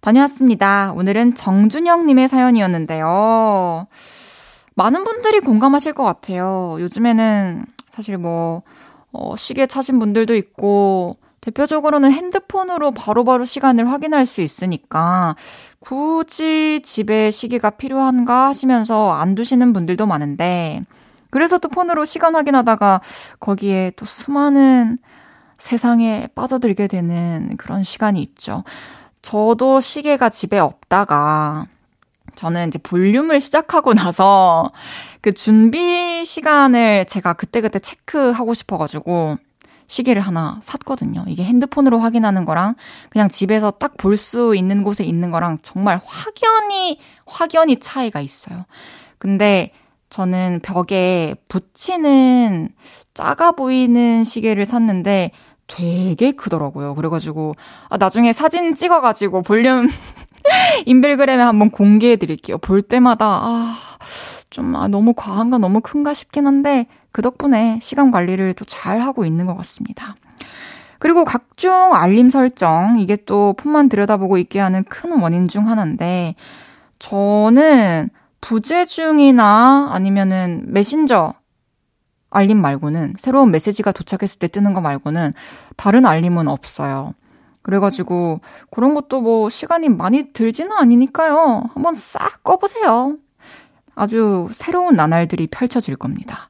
다녀왔습니다. 0.00 0.92
오늘은 0.96 1.34
정준영님의 1.34 2.28
사연이었는데요. 2.28 3.86
많은 4.74 5.04
분들이 5.04 5.40
공감하실 5.40 5.92
것 5.92 6.04
같아요. 6.04 6.76
요즘에는 6.80 7.64
사실 7.90 8.16
뭐, 8.16 8.62
어, 9.12 9.34
시계 9.36 9.66
차신 9.66 9.98
분들도 9.98 10.34
있고, 10.36 11.16
대표적으로는 11.40 12.12
핸드폰으로 12.12 12.90
바로바로 12.90 13.24
바로 13.24 13.44
시간을 13.44 13.90
확인할 13.90 14.26
수 14.26 14.40
있으니까, 14.40 15.34
굳이 15.80 16.80
집에 16.84 17.30
시계가 17.30 17.70
필요한가 17.70 18.48
하시면서 18.48 19.12
안 19.12 19.34
두시는 19.34 19.72
분들도 19.72 20.06
많은데, 20.06 20.82
그래서 21.30 21.58
또 21.58 21.68
폰으로 21.68 22.04
시간 22.04 22.34
확인하다가 22.34 23.00
거기에 23.40 23.92
또 23.96 24.06
수많은 24.06 24.98
세상에 25.58 26.28
빠져들게 26.34 26.86
되는 26.86 27.56
그런 27.56 27.82
시간이 27.82 28.22
있죠. 28.22 28.64
저도 29.22 29.80
시계가 29.80 30.30
집에 30.30 30.58
없다가 30.58 31.66
저는 32.34 32.68
이제 32.68 32.78
볼륨을 32.78 33.40
시작하고 33.40 33.94
나서 33.94 34.70
그 35.20 35.32
준비 35.32 36.24
시간을 36.24 37.06
제가 37.06 37.32
그때그때 37.32 37.78
체크하고 37.78 38.54
싶어가지고 38.54 39.38
시계를 39.88 40.20
하나 40.22 40.58
샀거든요. 40.62 41.24
이게 41.26 41.42
핸드폰으로 41.44 41.98
확인하는 41.98 42.44
거랑 42.44 42.74
그냥 43.10 43.28
집에서 43.28 43.70
딱 43.72 43.96
볼 43.96 44.16
수 44.16 44.54
있는 44.54 44.84
곳에 44.84 45.02
있는 45.02 45.30
거랑 45.30 45.58
정말 45.62 46.00
확연히, 46.04 47.00
확연히 47.26 47.80
차이가 47.80 48.20
있어요. 48.20 48.66
근데 49.18 49.72
저는 50.10 50.60
벽에 50.62 51.34
붙이는 51.48 52.68
작아 53.14 53.52
보이는 53.52 54.24
시계를 54.24 54.64
샀는데 54.64 55.32
되게 55.68 56.32
크더라고요. 56.32 56.94
그래가지고, 56.94 57.54
아, 57.88 57.96
나중에 57.98 58.32
사진 58.32 58.74
찍어가지고 58.74 59.42
볼륨 59.42 59.86
인별그램에 60.86 61.42
한번 61.42 61.70
공개해 61.70 62.16
드릴게요. 62.16 62.58
볼 62.58 62.82
때마다, 62.82 63.26
아, 63.26 63.76
좀, 64.50 64.74
아, 64.76 64.88
너무 64.88 65.12
과한가 65.14 65.58
너무 65.58 65.80
큰가 65.80 66.14
싶긴 66.14 66.46
한데, 66.46 66.86
그 67.12 67.22
덕분에 67.22 67.78
시간 67.82 68.10
관리를 68.10 68.54
또 68.54 68.64
잘 68.64 69.00
하고 69.00 69.24
있는 69.24 69.46
것 69.46 69.56
같습니다. 69.58 70.16
그리고 70.98 71.24
각종 71.24 71.94
알림 71.94 72.28
설정, 72.28 72.98
이게 72.98 73.16
또 73.16 73.54
폰만 73.58 73.88
들여다보고 73.88 74.38
있게 74.38 74.58
하는 74.58 74.82
큰 74.84 75.20
원인 75.20 75.46
중 75.48 75.68
하나인데, 75.68 76.34
저는 76.98 78.08
부재중이나 78.40 79.90
아니면은 79.92 80.64
메신저 80.68 81.34
알림 82.30 82.60
말고는 82.60 83.14
새로운 83.18 83.50
메시지가 83.50 83.92
도착했을 83.92 84.38
때 84.38 84.48
뜨는 84.48 84.72
거 84.72 84.80
말고는 84.80 85.32
다른 85.76 86.06
알림은 86.06 86.48
없어요. 86.48 87.14
그래가지고 87.62 88.40
그런 88.70 88.94
것도 88.94 89.20
뭐 89.20 89.48
시간이 89.50 89.88
많이 89.88 90.32
들지는 90.32 90.72
아니니까요. 90.72 91.64
한번 91.74 91.94
싹 91.94 92.42
꺼보세요. 92.42 93.16
아주 93.94 94.48
새로운 94.52 94.94
나날들이 94.94 95.48
펼쳐질 95.48 95.96
겁니다. 95.96 96.48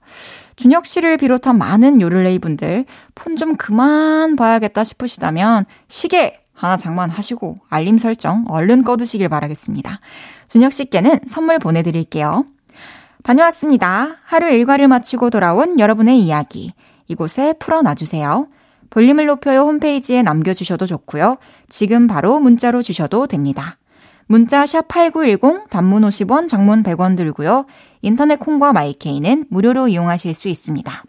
준혁 0.56 0.86
씨를 0.86 1.16
비롯한 1.16 1.56
많은 1.56 2.00
요를레이 2.00 2.38
분들 2.40 2.84
폰 3.14 3.36
좀 3.36 3.56
그만 3.56 4.36
봐야겠다 4.36 4.84
싶으시다면 4.84 5.64
시계 5.86 6.40
하나 6.52 6.76
장만하시고 6.76 7.56
알림 7.68 7.98
설정 7.98 8.44
얼른 8.48 8.82
꺼두시길 8.82 9.28
바라겠습니다. 9.28 10.00
준혁 10.48 10.72
씨께는 10.72 11.20
선물 11.28 11.58
보내드릴게요. 11.60 12.44
다녀왔습니다. 13.22 14.16
하루 14.24 14.48
일과를 14.48 14.88
마치고 14.88 15.30
돌아온 15.30 15.78
여러분의 15.78 16.20
이야기. 16.20 16.72
이곳에 17.08 17.54
풀어놔주세요. 17.58 18.48
볼륨을 18.90 19.26
높여요 19.26 19.60
홈페이지에 19.62 20.22
남겨주셔도 20.22 20.86
좋고요. 20.86 21.36
지금 21.68 22.06
바로 22.06 22.40
문자로 22.40 22.82
주셔도 22.82 23.26
됩니다. 23.26 23.76
문자 24.26 24.66
샵 24.66 24.88
8910 24.88 25.70
단문 25.70 26.02
50원 26.02 26.48
장문 26.48 26.82
100원 26.82 27.16
들고요. 27.16 27.66
인터넷 28.02 28.38
콩과 28.38 28.72
마이케이는 28.72 29.46
무료로 29.48 29.88
이용하실 29.88 30.34
수 30.34 30.48
있습니다. 30.48 31.02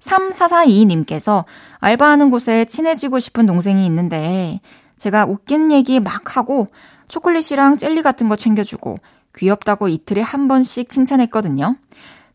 3442님께서 0.00 1.44
알바하는 1.78 2.30
곳에 2.30 2.66
친해지고 2.66 3.18
싶은 3.18 3.46
동생이 3.46 3.84
있는데 3.86 4.60
제가 4.98 5.24
웃긴 5.24 5.72
얘기 5.72 6.00
막 6.00 6.36
하고 6.36 6.66
초콜릿이랑 7.08 7.78
젤리 7.78 8.02
같은 8.02 8.28
거 8.28 8.36
챙겨주고 8.36 8.98
귀엽다고 9.36 9.88
이틀에 9.88 10.20
한 10.20 10.48
번씩 10.48 10.88
칭찬했거든요. 10.88 11.76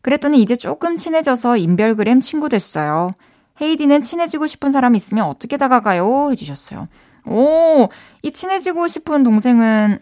그랬더니 0.02 0.40
이제 0.42 0.56
조금 0.56 0.96
친해져서 0.96 1.56
인별그램 1.56 2.20
친구 2.20 2.48
됐어요. 2.48 3.12
헤이디는 3.60 4.02
친해지고 4.02 4.46
싶은 4.46 4.72
사람 4.72 4.94
있으면 4.94 5.26
어떻게 5.26 5.56
다가가요? 5.56 6.30
해주셨어요. 6.32 6.88
오, 7.26 7.88
이 8.22 8.32
친해지고 8.32 8.88
싶은 8.88 9.22
동생은 9.22 9.98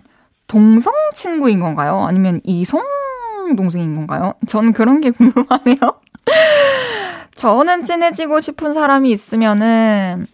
동성 0.47 0.93
친구인 1.15 1.61
건가요? 1.61 2.01
아니면 2.01 2.41
이성 2.45 2.83
동생인 3.57 3.95
건가요? 3.95 4.35
전 4.47 4.73
그런 4.73 5.01
게 5.01 5.11
궁금하네요. 5.13 5.77
저는 7.35 7.85
친해지고 7.85 8.41
싶은 8.41 8.75
사람이 8.75 9.11
있으면은 9.11 10.27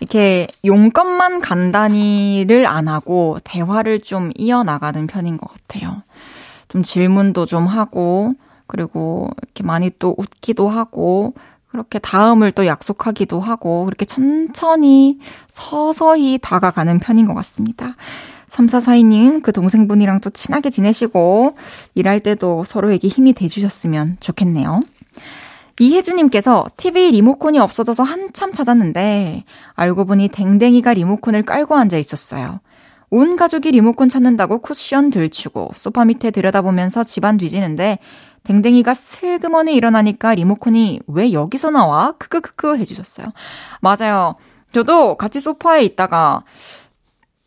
이렇게 0.00 0.48
용건만 0.64 1.40
간단히를 1.40 2.66
안 2.66 2.88
하고 2.88 3.38
대화를 3.44 4.00
좀 4.00 4.32
이어나가는 4.34 5.06
편인 5.06 5.36
것 5.36 5.48
같아요. 5.52 6.02
좀 6.68 6.82
질문도 6.82 7.46
좀 7.46 7.66
하고, 7.66 8.34
그리고 8.66 9.28
이렇게 9.42 9.62
많이 9.62 9.90
또 9.98 10.14
웃기도 10.16 10.68
하고, 10.68 11.34
그렇게 11.68 11.98
다음을 11.98 12.52
또 12.52 12.66
약속하기도 12.66 13.40
하고, 13.40 13.84
그렇게 13.84 14.04
천천히 14.04 15.18
서서히 15.50 16.38
다가가는 16.40 16.98
편인 17.00 17.26
것 17.26 17.34
같습니다. 17.34 17.94
3442님, 18.48 19.42
그 19.42 19.52
동생분이랑 19.52 20.20
또 20.20 20.30
친하게 20.30 20.70
지내시고, 20.70 21.56
일할 21.94 22.20
때도 22.20 22.64
서로에게 22.64 23.06
힘이 23.08 23.32
돼주셨으면 23.32 24.16
좋겠네요. 24.20 24.80
이혜주님께서 25.80 26.66
TV 26.76 27.10
리모컨이 27.12 27.58
없어져서 27.58 28.02
한참 28.02 28.52
찾았는데 28.52 29.44
알고 29.74 30.04
보니 30.04 30.28
댕댕이가 30.28 30.92
리모컨을 30.92 31.42
깔고 31.42 31.74
앉아 31.74 31.96
있었어요. 31.96 32.60
온 33.08 33.34
가족이 33.34 33.70
리모컨 33.70 34.10
찾는다고 34.10 34.58
쿠션 34.58 35.08
들추고 35.10 35.70
소파 35.74 36.04
밑에 36.04 36.30
들여다보면서 36.30 37.04
집안 37.04 37.38
뒤지는데 37.38 37.98
댕댕이가 38.44 38.92
슬그머니 38.92 39.74
일어나니까 39.74 40.34
리모컨이 40.34 41.00
왜 41.06 41.32
여기서 41.32 41.70
나와? 41.70 42.12
크크크크 42.18 42.76
해주셨어요. 42.76 43.28
맞아요. 43.80 44.36
저도 44.72 45.16
같이 45.16 45.40
소파에 45.40 45.82
있다가 45.84 46.44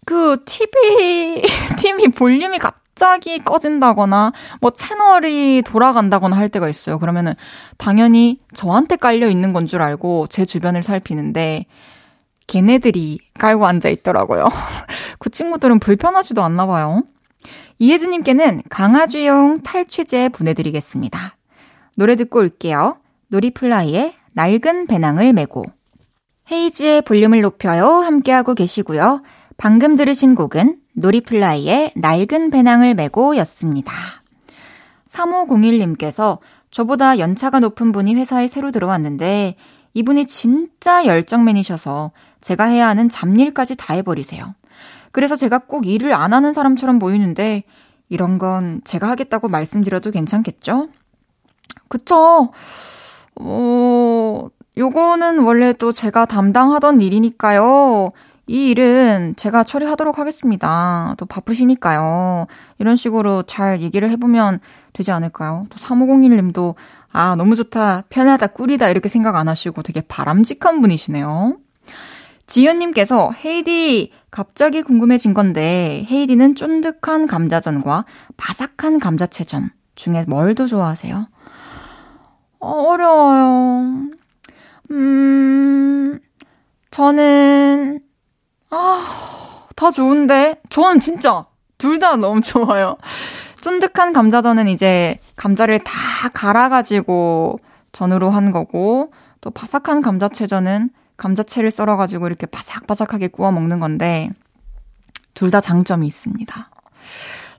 그 0.05 0.43
TV, 0.45 1.43
TV 1.77 2.07
볼륨이 2.17 2.57
갑 2.57 2.82
갑자기 2.93 3.39
꺼진다거나 3.39 4.34
뭐 4.62 4.69
채널이 4.71 5.63
돌아간다거나 5.65 6.38
할 6.38 6.47
때가 6.47 6.69
있어요. 6.69 6.99
그러면은 6.99 7.34
당연히 7.77 8.39
저한테 8.53 8.97
깔려 8.97 9.29
있는 9.29 9.51
건 9.51 9.63
줄 9.65 9.82
알고 9.82 10.27
제 10.27 10.45
주변을 10.45 10.84
살피는데 10.84 11.65
걔네들이 12.47 13.19
깔고 13.39 13.65
앉아 13.65 13.89
있더라고요. 13.89 14.47
그 15.17 15.29
친구들은 15.29 15.79
불편하지도 15.79 16.43
않나 16.43 16.67
봐요. 16.67 17.03
이혜주님께는 17.79 18.63
강아지용 18.69 19.63
탈취제 19.63 20.29
보내드리겠습니다. 20.29 21.38
노래 21.95 22.15
듣고 22.15 22.39
올게요. 22.39 22.97
놀이플라이의 23.29 24.13
낡은 24.34 24.88
배낭을 24.88 25.34
메고. 25.34 25.65
헤이지의 26.51 27.03
볼륨을 27.03 27.41
높여요. 27.41 27.86
함께하고 27.86 28.53
계시고요. 28.53 29.23
방금 29.58 29.95
들으신 29.95 30.36
곡은 30.36 30.82
놀이플라이의 30.93 31.93
낡은 31.95 32.49
배낭을 32.49 32.95
메고 32.95 33.36
였습니다. 33.38 33.93
3501님께서 35.10 36.39
저보다 36.71 37.19
연차가 37.19 37.60
높은 37.60 37.91
분이 37.91 38.15
회사에 38.15 38.47
새로 38.47 38.71
들어왔는데 38.71 39.56
이분이 39.93 40.25
진짜 40.25 41.06
열정맨이셔서 41.06 42.12
제가 42.41 42.65
해야 42.65 42.88
하는 42.88 43.10
잡일까지 43.10 43.75
다 43.75 43.93
해버리세요. 43.93 44.56
그래서 45.12 45.36
제가 45.36 45.60
꼭 45.60 45.86
일을 45.86 46.13
안 46.13 46.34
하는 46.34 46.51
사람처럼 46.51 46.97
보이는데 46.97 47.63
이런 48.10 48.39
건 48.39 48.82
제가 48.84 49.08
하겠다고 49.10 49.47
말씀드려도 49.47 50.12
괜찮겠죠? 50.12 50.89
그쵸? 51.88 52.51
어, 53.39 54.47
요거는 54.77 55.39
원래 55.39 55.73
또 55.73 55.91
제가 55.91 56.25
담당하던 56.25 57.01
일이니까요. 57.01 58.12
이 58.45 58.69
일은 58.71 59.36
제가 59.38 59.63
처리하도록 59.63 60.19
하겠습니다. 60.19 61.15
또 61.17 61.25
바쁘시니까요. 61.25 62.47
이런 62.77 62.95
식으로 62.95 63.43
잘 63.43 63.82
얘기를 63.82 64.10
해보면 64.10 64.60
되지 64.91 65.12
않을까요? 65.12 65.65
또 65.69 65.77
3501님도, 65.77 66.75
아, 67.12 67.36
너무 67.36 67.56
좋다, 67.56 68.03
편하다, 68.10 68.47
꿀이다, 68.47 68.89
이렇게 68.89 69.08
생각 69.08 69.36
안 69.38 69.47
하시고 69.47 69.82
되게 69.82 70.01
바람직한 70.01 70.82
분이시네요. 70.82 71.58
지연님께서, 72.47 73.32
헤이디, 73.45 74.12
갑자기 74.29 74.82
궁금해진 74.82 75.34
건데, 75.34 76.06
헤이디는 76.12 76.56
쫀득한 76.56 77.27
감자전과 77.27 78.03
바삭한 78.36 78.99
감자채전 78.99 79.69
중에 79.95 80.25
뭘 80.27 80.53
더 80.56 80.67
좋아하세요? 80.67 81.27
어, 82.60 82.67
어려워요. 82.67 84.10
음, 84.91 86.19
저는, 86.91 88.01
아, 88.75 89.67
다 89.75 89.91
좋은데? 89.91 90.59
저는 90.69 90.99
진짜 90.99 91.45
둘 91.77 91.99
다 91.99 92.15
너무 92.15 92.41
좋아요. 92.41 92.97
쫀득한 93.62 94.13
감자전은 94.13 94.67
이제 94.67 95.19
감자를 95.36 95.79
다 95.79 95.93
갈아가지고 96.33 97.59
전으로 97.91 98.29
한 98.31 98.51
거고, 98.51 99.12
또 99.41 99.51
바삭한 99.51 100.01
감자채전은 100.01 100.89
감자채를 101.17 101.69
썰어가지고 101.69 102.25
이렇게 102.27 102.47
바삭바삭하게 102.47 103.27
구워 103.27 103.51
먹는 103.51 103.79
건데, 103.79 104.29
둘 105.36 105.51
다 105.51 105.62
장점이 105.62 106.07
있습니다. 106.07 106.69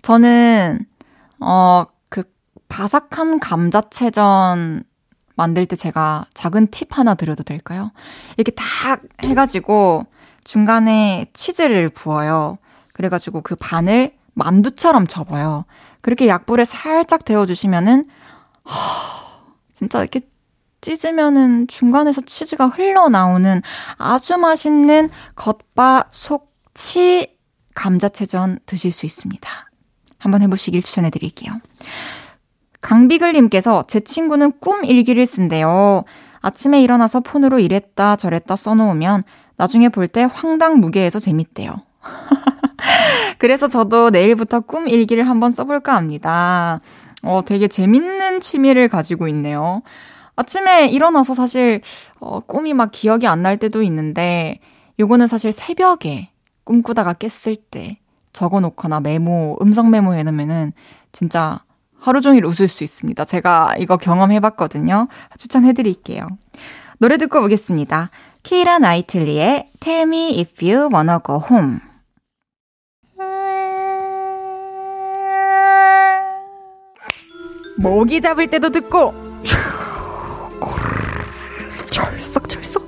저는, 0.02 0.84
어, 1.40 1.84
그, 2.08 2.24
바삭한 2.68 3.38
감자채전 3.40 4.82
만들 5.36 5.66
때 5.66 5.76
제가 5.76 6.26
작은 6.34 6.68
팁 6.68 6.96
하나 6.98 7.14
드려도 7.14 7.42
될까요? 7.44 7.92
이렇게 8.36 8.52
딱 8.52 9.00
해가지고, 9.22 10.06
중간에 10.44 11.26
치즈를 11.32 11.88
부어요. 11.88 12.58
그래가지고 12.92 13.40
그 13.40 13.56
반을 13.56 14.14
만두처럼 14.34 15.06
접어요. 15.06 15.64
그렇게 16.00 16.28
약불에 16.28 16.64
살짝 16.64 17.24
데워주시면은, 17.24 18.06
허, 18.66 18.70
진짜 19.72 20.00
이렇게 20.00 20.20
찢으면은 20.80 21.66
중간에서 21.66 22.20
치즈가 22.20 22.68
흘러나오는 22.68 23.62
아주 23.96 24.36
맛있는 24.36 25.08
겉바 25.34 26.08
속치 26.10 27.38
감자채전 27.74 28.58
드실 28.66 28.92
수 28.92 29.06
있습니다. 29.06 29.50
한번 30.18 30.42
해보시길 30.42 30.82
추천해드릴게요. 30.82 31.60
강비글님께서 32.82 33.84
제 33.88 34.00
친구는 34.00 34.52
꿈 34.60 34.84
일기를 34.84 35.26
쓴대요. 35.26 36.04
아침에 36.40 36.82
일어나서 36.82 37.20
폰으로 37.20 37.58
이랬다 37.58 38.16
저랬다 38.16 38.54
써놓으면 38.54 39.24
나중에 39.56 39.88
볼 39.88 40.08
때 40.08 40.24
황당 40.30 40.80
무계해서 40.80 41.18
재밌대요. 41.18 41.74
그래서 43.38 43.68
저도 43.68 44.10
내일부터 44.10 44.60
꿈 44.60 44.88
일기를 44.88 45.24
한번 45.24 45.50
써볼까 45.52 45.94
합니다. 45.96 46.80
어, 47.22 47.42
되게 47.44 47.68
재밌는 47.68 48.40
취미를 48.40 48.88
가지고 48.88 49.28
있네요. 49.28 49.82
아침에 50.36 50.86
일어나서 50.86 51.34
사실, 51.34 51.80
어, 52.20 52.40
꿈이 52.40 52.74
막 52.74 52.90
기억이 52.92 53.26
안 53.26 53.42
날 53.42 53.56
때도 53.58 53.82
있는데, 53.82 54.58
요거는 54.98 55.26
사실 55.28 55.52
새벽에 55.52 56.30
꿈꾸다가 56.64 57.14
깼을 57.14 57.56
때 57.70 57.98
적어 58.32 58.60
놓거나 58.60 59.00
메모, 59.00 59.56
음성 59.62 59.90
메모 59.90 60.14
해 60.14 60.22
놓으면은 60.22 60.72
진짜 61.12 61.60
하루 61.98 62.20
종일 62.20 62.44
웃을 62.44 62.68
수 62.68 62.84
있습니다. 62.84 63.24
제가 63.24 63.76
이거 63.78 63.96
경험해 63.96 64.40
봤거든요. 64.40 65.08
추천해 65.38 65.72
드릴게요. 65.72 66.26
노래 66.98 67.16
듣고 67.16 67.42
오겠습니다. 67.44 68.10
키라 68.44 68.78
나이틀리의 68.78 69.70
Tell 69.80 70.02
Me 70.02 70.38
If 70.38 70.62
You 70.62 70.90
Wanna 70.92 71.18
Go 71.26 71.40
Home. 71.50 71.78
모기 77.78 78.20
잡을 78.20 78.46
때도 78.48 78.68
듣고 78.68 79.14
철썩철썩 81.90 82.86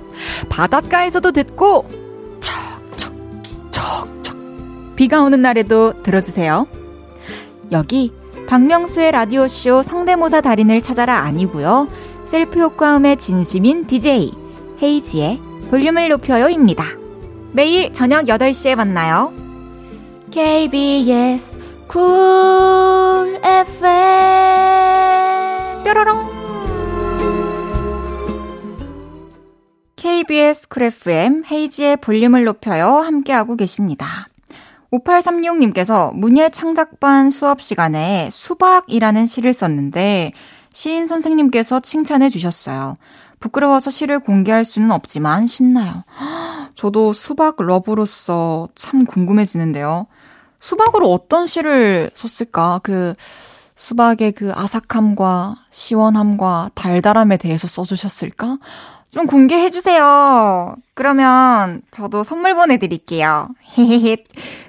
바닷가에서도 0.51 1.33
듣고 1.33 1.89
척척척척 3.71 4.37
비가 4.95 5.23
오는 5.23 5.41
날에도 5.41 6.03
들어주세요. 6.03 6.67
여기 7.73 8.13
박명수의 8.47 9.11
라디오쇼 9.11 9.83
성대모사 9.83 10.43
달인을 10.43 10.83
찾아라 10.83 11.21
아니고요. 11.21 11.89
셀프 12.27 12.61
효과음에 12.61 13.17
진심인 13.17 13.87
DJ 13.87 14.46
헤이즈의 14.83 15.41
볼륨을 15.71 16.09
높여요입니다. 16.09 16.85
매일 17.53 17.93
저녁 17.93 18.27
8시에 18.27 18.77
만나요. 18.77 19.33
KBS 20.31 21.59
쿨 21.87 23.41
FM 23.43 23.77
뾰로롱 25.85 26.37
KBS 29.97 30.69
쿨 30.69 30.83
FM 30.85 31.45
헤이즈의 31.51 31.97
볼륨을 31.99 32.45
높여요 32.45 32.99
함께하고 32.99 33.57
계십니다. 33.57 34.29
5836님께서 34.93 36.15
문예 36.15 36.49
창작반 36.51 37.31
수업 37.31 37.61
시간에 37.61 38.29
수박이라는 38.31 39.27
시를 39.27 39.53
썼는데 39.53 40.33
시인 40.73 41.07
선생님께서 41.07 41.81
칭찬해 41.81 42.29
주셨어요. 42.29 42.97
부끄러워서 43.41 43.91
시를 43.91 44.19
공개할 44.19 44.65
수는 44.65 44.91
없지만 44.91 45.47
신나요. 45.47 46.05
저도 46.75 47.13
수박 47.13 47.57
러브로서 47.59 48.69
참 48.75 49.05
궁금해지는데요. 49.05 50.07
수박으로 50.59 51.13
어떤 51.13 51.47
시를 51.47 52.11
썼을까? 52.15 52.81
그 52.83 53.15
수박의 53.77 54.33
그 54.33 54.53
아삭함과 54.55 55.57
시원함과 55.71 56.71
달달함에 56.75 57.37
대해서 57.37 57.67
써주셨을까? 57.67 58.59
좀 59.11 59.27
공개해주세요. 59.27 60.77
그러면 60.95 61.83
저도 61.91 62.23
선물 62.25 62.55
보내드릴게요. 62.55 63.49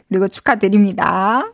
그리고 0.10 0.28
축하드립니다. 0.28 1.48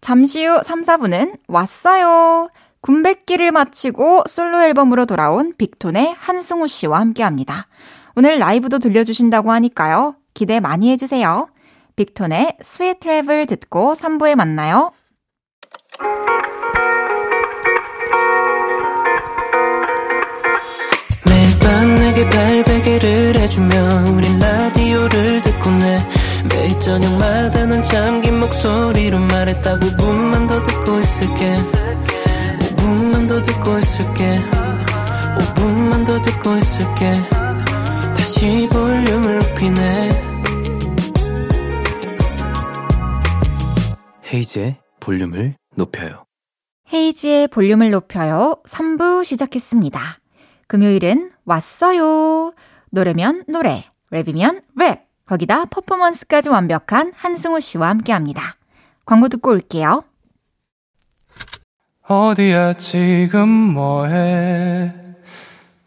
잠시 0.00 0.44
후 0.44 0.60
3, 0.62 0.82
4부는 0.82 1.38
왔어요. 1.48 2.50
군백기를 2.88 3.52
마치고 3.52 4.22
솔로 4.26 4.62
앨범으로 4.62 5.04
돌아온 5.04 5.52
빅톤의 5.58 6.14
한승우 6.16 6.66
씨와 6.66 7.00
함께 7.00 7.22
합니다. 7.22 7.66
오늘 8.16 8.38
라이브도 8.38 8.78
들려주신다고 8.78 9.52
하니까요. 9.52 10.16
기대 10.32 10.58
많이 10.58 10.90
해주세요. 10.92 11.50
빅톤의 11.96 12.56
스윗 12.62 13.00
트래블 13.00 13.44
듣고 13.44 13.92
3부에 13.92 14.36
만나요. 14.36 14.92
매일 21.26 21.58
밤 21.60 21.94
내게 21.94 22.30
팔베개를 22.30 23.36
해주며 23.36 24.04
우린 24.16 24.38
라디오를 24.38 25.42
듣고 25.42 25.70
내 25.72 26.08
매일 26.54 26.80
저녁마다 26.80 27.66
넌 27.66 27.82
잠긴 27.82 28.40
목소리로 28.40 29.18
말했다 29.18 29.78
5분만 29.78 30.48
더 30.48 30.62
듣고 30.62 30.98
있을게 31.00 31.44
5분만 31.62 31.77
더 33.38 33.42
듣고 33.42 33.78
있을게 33.78 34.40
5분만 35.36 36.04
더 36.04 36.20
듣고 36.22 36.56
있을게 36.56 37.20
다시 38.16 38.68
볼륨을 38.68 39.38
높이네 39.38 40.10
헤이즈의 44.32 44.80
볼륨을 44.98 45.54
높여요. 45.76 46.24
헤이지의 46.92 47.48
볼륨을 47.48 47.90
높여요. 47.90 48.56
3부 48.66 49.24
시작했습니다. 49.24 50.00
금요일은 50.66 51.30
왔어요. 51.44 52.52
노래면 52.90 53.44
노래, 53.46 53.84
랩이면 54.10 54.62
랩. 54.76 55.02
거기다 55.26 55.66
퍼포먼스까지 55.66 56.48
완벽한 56.48 57.12
한승우 57.14 57.60
씨와 57.60 57.88
함께 57.88 58.12
합니다. 58.12 58.56
광고 59.04 59.28
듣고 59.28 59.50
올게요. 59.50 60.02
어디야 62.08 62.72
지금 62.72 63.48
뭐해 63.48 64.90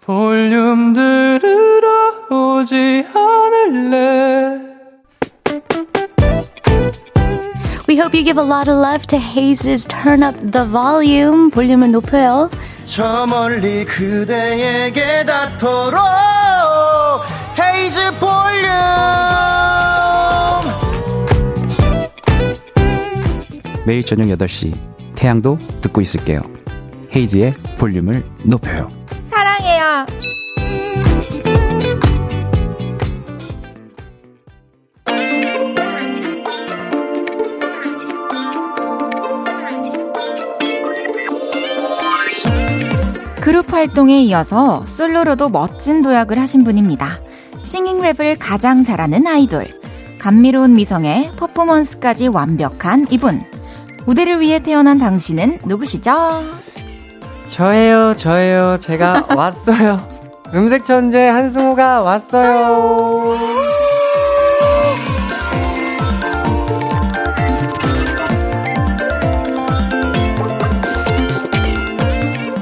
볼륨 0.02 0.94
들으러 0.94 2.28
오지 2.30 3.08
않을래 3.12 4.62
We 7.90 7.98
hope 7.98 8.14
you 8.14 8.24
give 8.24 8.38
a 8.38 8.46
lot 8.46 8.70
of 8.70 8.78
love 8.78 9.08
to 9.08 9.18
Haze's 9.18 9.86
Turn 9.86 10.24
Up 10.24 10.40
the 10.52 10.66
Volume. 10.66 11.50
볼륨을 11.50 11.92
높여요. 11.92 12.50
저 12.86 13.26
멀리 13.26 13.84
그대에게 13.84 15.26
닿도록 15.26 16.00
헤이즈 17.60 18.00
볼륨 18.20 18.72
매일 23.86 24.04
저녁 24.04 24.28
8시 24.28 24.74
태양도 25.16 25.58
듣고 25.82 26.02
있을게요. 26.02 26.42
헤이지의 27.16 27.56
볼륨을 27.78 28.24
높여요. 28.44 28.88
사랑해요. 29.30 30.06
그룹 43.42 43.74
활동에 43.74 44.22
이어서 44.22 44.86
솔로로도 44.86 45.50
멋진 45.50 46.02
도약을 46.02 46.40
하신 46.40 46.64
분입니다. 46.64 47.20
싱잉랩을 47.64 48.38
가장 48.40 48.84
잘하는 48.84 49.26
아이돌. 49.28 49.68
감미로운 50.20 50.76
미성에 50.76 51.32
퍼포먼스까지 51.38 52.28
완벽한 52.28 53.08
이분. 53.10 53.51
무대를 54.06 54.40
위해 54.40 54.60
태어난 54.60 54.98
당신은 54.98 55.60
누구시죠? 55.66 56.12
저예요, 57.52 58.16
저예요. 58.16 58.78
제가 58.80 59.28
왔어요. 59.36 60.08
음색 60.54 60.84
천재 60.86 61.28
한승우가 61.28 62.02
왔어요. 62.02 63.38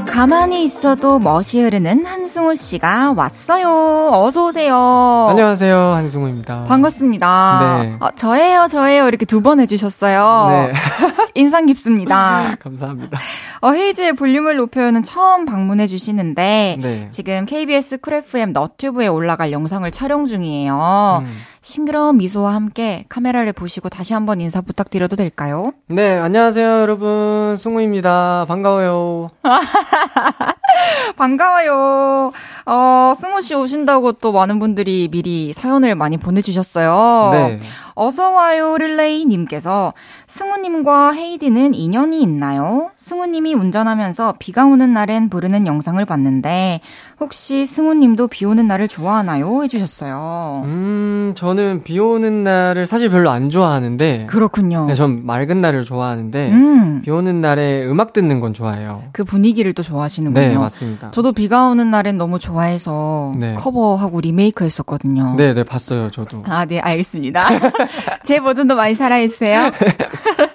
가만히 0.08 0.65
있어도 0.65 1.17
멋이 1.19 1.62
흐르는 1.63 2.06
한승우 2.06 2.56
씨가 2.56 3.13
왔어요. 3.18 4.12
어서 4.13 4.46
오세요. 4.46 5.28
안녕하세요, 5.30 5.78
한승우입니다. 5.94 6.65
반갑습니다. 6.65 7.80
네. 7.82 7.98
어, 8.00 8.10
저예요, 8.15 8.68
저예요. 8.70 9.08
이렇게 9.08 9.26
두 9.26 9.39
번 9.42 9.60
해주셨어요. 9.60 10.46
네. 10.50 10.74
인상 11.34 11.65
깊습니다. 11.65 12.56
감사합니다. 12.62 13.20
어, 13.62 13.72
헤이즈의 13.72 14.13
볼륨을 14.13 14.58
높여요는 14.58 15.02
처음 15.04 15.46
방문해 15.46 15.88
주시는데 15.88 16.78
네. 16.82 17.08
지금 17.12 17.46
KBS 17.46 18.00
쿨 18.00 18.13
FM 18.15 18.52
너튜브에 18.54 19.08
올라갈 19.08 19.52
영상을 19.52 19.89
촬영 19.92 20.26
중이에요. 20.26 21.24
음. 21.26 21.42
싱그러운 21.62 22.17
미소와 22.17 22.54
함께 22.54 23.06
카메라를 23.10 23.52
보시고 23.54 23.89
다시 23.89 24.13
한번 24.13 24.39
인사 24.39 24.62
부탁드려도 24.62 25.15
될까요? 25.15 25.74
네, 25.88 26.17
안녕하세요, 26.17 26.82
여러분. 26.82 27.56
승우입니다. 27.58 28.45
반가워요. 28.48 29.30
반가워요. 31.17 32.32
어, 32.65 33.13
승우 33.19 33.41
씨 33.41 33.56
오신다고 33.56 34.13
또 34.13 34.32
많은 34.32 34.60
분들이 34.60 35.10
미리 35.12 35.52
사연을 35.52 35.95
많이 35.95 36.17
보내주셨어요. 36.17 37.30
네. 37.34 37.60
어서와요 37.95 38.78
릴레이 38.78 39.26
님께서 39.26 39.93
승우님과 40.28 41.12
헤이디는 41.12 41.74
인연이 41.74 42.22
있나요? 42.22 42.91
승우님이 42.95 43.56
운전하면서 43.56 44.36
비가 44.39 44.63
오는 44.65 44.93
날엔 44.93 45.30
부르는 45.30 45.67
영상을 45.67 46.04
봤는데 46.06 46.80
혹시 47.19 47.65
승우님도 47.65 48.27
비 48.27 48.45
오는 48.45 48.67
날을 48.67 48.88
좋아하나요? 48.88 49.63
해주셨어요. 49.63 50.62
음, 50.65 51.34
저는 51.36 51.84
비 51.84 51.99
오는 51.99 52.43
날을 52.43 52.88
사실 52.88 53.10
별로 53.10 53.29
안 53.29 53.49
좋아하는데. 53.49 54.27
그렇군요. 54.27 54.86
네, 54.88 54.95
전 54.95 55.25
맑은 55.25 55.60
날을 55.60 55.84
좋아하는데. 55.84 56.51
음, 56.51 57.01
비 57.03 57.12
오는 57.12 57.41
날에 57.41 57.86
음악 57.86 58.13
듣는 58.13 58.39
건 58.39 58.53
좋아해요. 58.53 59.03
그 59.12 59.23
분위기를 59.23 59.73
또 59.73 59.84
좋아하시는군요. 59.84 60.47
네, 60.47 60.55
맞습니다. 60.58 61.12
저도 61.12 61.34
비가 61.34 61.67
오는 61.69 61.91
날엔 61.91 62.17
너무 62.17 62.39
좋아해서 62.39 63.34
네. 63.38 63.53
커버하고 63.55 64.21
리메이크 64.21 64.63
했었거든요. 64.63 65.36
네, 65.38 65.53
네, 65.53 65.63
봤어요, 65.63 66.10
저도. 66.10 66.43
아, 66.45 66.65
네, 66.65 66.79
알겠습니다. 66.79 67.47
제 68.23 68.39
버전도 68.39 68.75
많이 68.75 68.95
사랑해주세요. 68.95 69.71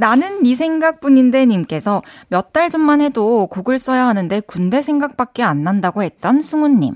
나는 0.00 0.42
네 0.42 0.56
생각뿐인데 0.56 1.46
님께서 1.46 2.02
몇 2.28 2.52
달 2.52 2.68
전만 2.68 3.00
해도 3.00 3.46
곡을 3.46 3.78
써야 3.78 4.06
하는데 4.08 4.40
군대 4.40 4.82
생각밖에 4.82 5.44
안 5.44 5.62
난다고 5.62 6.02
했던 6.02 6.40
승우님. 6.40 6.94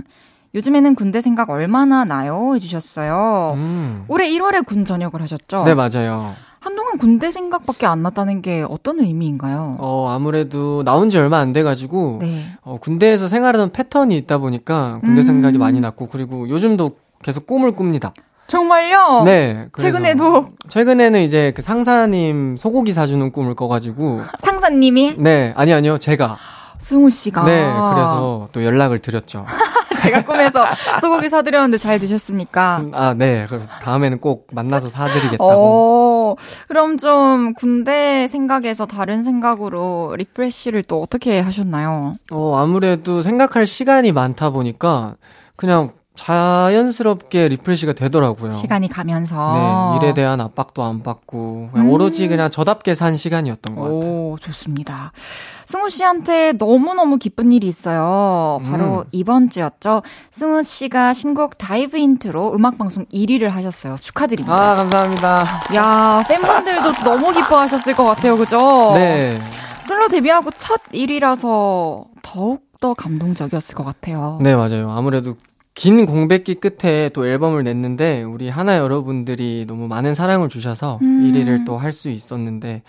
요즘에는 0.55 0.95
군대 0.95 1.21
생각 1.21 1.51
얼마나 1.51 2.05
나요? 2.05 2.53
해주셨어요. 2.55 3.53
음. 3.55 4.05
올해 4.09 4.29
1월에 4.31 4.65
군 4.67 4.85
전역을 4.85 5.21
하셨죠? 5.23 5.65
네, 5.65 5.75
맞아요. 5.75 6.35
한동안 6.61 6.97
군대 6.99 7.31
생각밖에 7.31 7.87
안 7.87 8.03
났다는 8.03 8.41
게 8.41 8.65
어떤 8.69 8.99
의미인가요? 9.01 9.77
어, 9.81 10.09
아무래도 10.11 10.83
나온 10.83 11.09
지 11.09 11.19
얼마 11.19 11.39
안 11.39 11.53
돼가지고, 11.53 12.19
네. 12.23 12.41
어, 12.63 12.79
군대에서 12.81 13.29
생활하던 13.29 13.73
패턴이 13.73 14.17
있다 14.17 14.39
보니까 14.39 14.99
군대 15.03 15.21
음. 15.21 15.23
생각이 15.23 15.59
많이 15.59 15.81
났고, 15.81 16.07
그리고 16.07 16.49
요즘도 16.49 16.93
계속 17.23 17.47
꿈을 17.47 17.75
꿉니다. 17.77 18.15
정말요? 18.47 19.23
네. 19.25 19.69
최근에도 19.79 20.49
최근에는 20.69 21.21
이제 21.21 21.53
그 21.57 21.63
상사님 21.63 22.57
소고기 22.57 22.93
사주는 22.93 23.33
꿈을 23.33 23.55
꿔가지고, 23.55 24.21
상사님이 24.41 25.15
네, 25.19 25.53
아니, 25.57 25.73
아니요, 25.73 25.99
제가. 25.99 26.37
승우 26.79 27.09
씨가 27.09 27.45
네, 27.45 27.61
그래서 27.63 28.49
또 28.53 28.63
연락을 28.65 28.99
드렸죠. 28.99 29.47
제가 30.03 30.23
꿈에서 30.25 30.67
소고기 31.01 31.31
사드렸는데 31.31 31.79
잘 31.79 31.99
드셨습니까? 31.99 32.79
음, 32.81 32.91
아, 32.93 33.15
네. 33.15 33.47
그럼 33.49 33.65
다음에는 33.81 34.19
꼭 34.19 34.49
만나서 34.53 34.91
사드리겠다고. 34.91 35.39
어, 35.41 36.35
그럼 36.69 36.99
좀 36.99 37.55
군대 37.55 38.27
생각에서 38.29 38.85
다른 38.85 39.23
생각으로 39.23 40.15
refresh를 40.19 40.83
또 40.83 41.01
어떻게 41.01 41.41
하셨나요? 41.41 42.17
어, 42.33 42.57
아무래도 42.59 43.23
생각할 43.23 43.67
시간이 43.67 44.13
많다 44.13 44.51
보니까 44.51 45.15
그냥 45.57 45.93
자연스럽게 46.15 47.49
refresh가 47.49 47.93
되더라고요. 47.93 48.53
시간이 48.53 48.89
가면서. 48.89 49.99
네, 50.01 50.07
일에 50.07 50.15
대한 50.15 50.41
압박도 50.41 50.83
안 50.85 51.03
받고 51.03 51.71
그냥 51.73 51.87
음. 51.87 51.91
오로지 51.91 52.29
그냥 52.29 52.51
저답게 52.51 52.95
산 52.95 53.17
시간이었던 53.17 53.75
것 53.75 53.83
같아요. 53.83 54.01
오, 54.01 54.37
좋습니다. 54.41 55.13
승우 55.67 55.91
씨한테 55.91 56.53
너무너무 56.53 57.17
기쁜 57.17 57.51
일이 57.51 57.67
있어요. 57.67 58.61
바로 58.65 59.01
음. 59.01 59.05
이번 59.13 59.51
주였죠. 59.51 60.03
승우 60.31 60.63
씨가 60.63 61.15
신곡 61.15 61.59
Dive 61.59 61.97
Into로 61.97 62.55
음악 62.55 62.79
방송 62.79 63.07
1위를 63.07 63.49
하셨어요. 63.49 63.97
축하드립니다. 64.01 64.55
아, 64.55 64.77
감사합니다. 64.77 65.61
야, 65.75 66.25
팬분들도 66.29 66.93
너무 67.05 67.33
기뻐하셨을 67.33 67.95
것 67.95 68.05
같아요. 68.05 68.37
그죠? 68.37 68.93
네. 68.95 69.37
솔로 69.87 70.09
데뷔하고 70.09 70.51
첫 70.53 70.81
1위라서 70.93 72.05
더욱 72.23 72.63
더 72.81 72.95
감동적이었을 72.95 73.75
것 73.75 73.83
같아요. 73.85 74.39
네, 74.43 74.55
맞아요. 74.55 74.91
아무래도 74.91 75.35
긴 75.75 76.07
공백기 76.07 76.55
끝에 76.57 77.09
또 77.11 77.27
앨범을 77.27 77.65
냈는데 77.65 78.23
우리 78.23 78.49
하나 78.49 78.79
여러분들이 78.79 79.65
너무 79.67 79.89
많은 79.89 80.15
사랑을 80.15 80.49
주셔서 80.49 80.99
음. 81.03 81.25
1위를 81.33 81.67
또 81.67 81.77
할 81.77 81.93
수 81.93 82.09
있었는데 82.09 82.83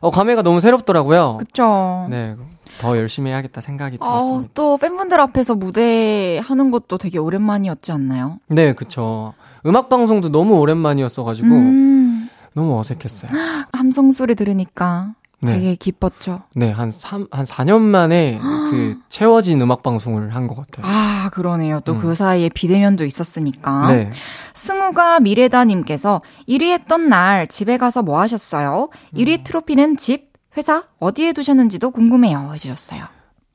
어, 0.00 0.10
감회가 0.10 0.40
너무 0.42 0.60
새롭더라고요. 0.60 1.36
그쵸? 1.38 2.06
네. 2.08 2.34
더 2.78 2.96
열심히 2.96 3.30
해야겠다 3.30 3.60
생각이 3.60 3.98
어, 4.00 4.04
들었습니다. 4.04 4.50
또 4.54 4.78
팬분들 4.78 5.20
앞에서 5.20 5.54
무대 5.54 6.40
하는 6.42 6.70
것도 6.70 6.96
되게 6.96 7.18
오랜만이었지 7.18 7.92
않나요? 7.92 8.38
네, 8.48 8.72
그쵸. 8.72 9.34
음악 9.66 9.90
방송도 9.90 10.30
너무 10.30 10.58
오랜만이었어 10.58 11.24
가지고 11.24 11.48
음, 11.48 12.28
너무 12.54 12.78
어색했어요. 12.78 13.30
함성 13.74 14.12
소리 14.12 14.34
들으니까 14.34 15.12
네. 15.42 15.54
되게 15.54 15.74
기뻤죠. 15.74 16.42
네, 16.54 16.70
한 16.70 16.90
3, 16.90 17.26
한 17.30 17.44
4년 17.46 17.80
만에 17.80 18.38
그 18.70 18.98
채워진 19.08 19.60
음악 19.62 19.82
방송을 19.82 20.34
한 20.34 20.46
것 20.46 20.54
같아요. 20.56 20.84
아, 20.86 21.30
그러네요. 21.32 21.80
또 21.84 21.92
음. 21.94 22.00
그 22.00 22.14
사이에 22.14 22.48
비대면도 22.50 23.04
있었으니까. 23.04 23.88
네. 23.92 24.10
승우가 24.54 25.20
미래다님께서 25.20 26.20
1위 26.48 26.72
했던 26.72 27.08
날 27.08 27.46
집에 27.48 27.78
가서 27.78 28.02
뭐 28.02 28.20
하셨어요? 28.20 28.88
1위 29.14 29.42
트로피는 29.44 29.96
집, 29.96 30.30
회사, 30.56 30.84
어디에 30.98 31.32
두셨는지도 31.32 31.90
궁금해요. 31.90 32.50
해주셨어요. 32.52 33.04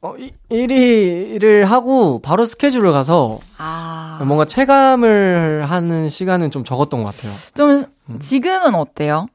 어, 0.02 0.14
1위를 0.52 1.64
하고 1.66 2.20
바로 2.22 2.46
스케줄을 2.46 2.92
가서 2.92 3.40
아. 3.58 4.20
뭔가 4.26 4.46
체감을 4.46 5.66
하는 5.70 6.10
시간은 6.10 6.52
좀 6.52 6.64
적었던 6.64 7.04
것 7.04 7.16
같아요. 7.16 7.34
좀, 7.56 7.84
음. 8.10 8.20
지금은 8.20 8.76
어때요? 8.76 9.28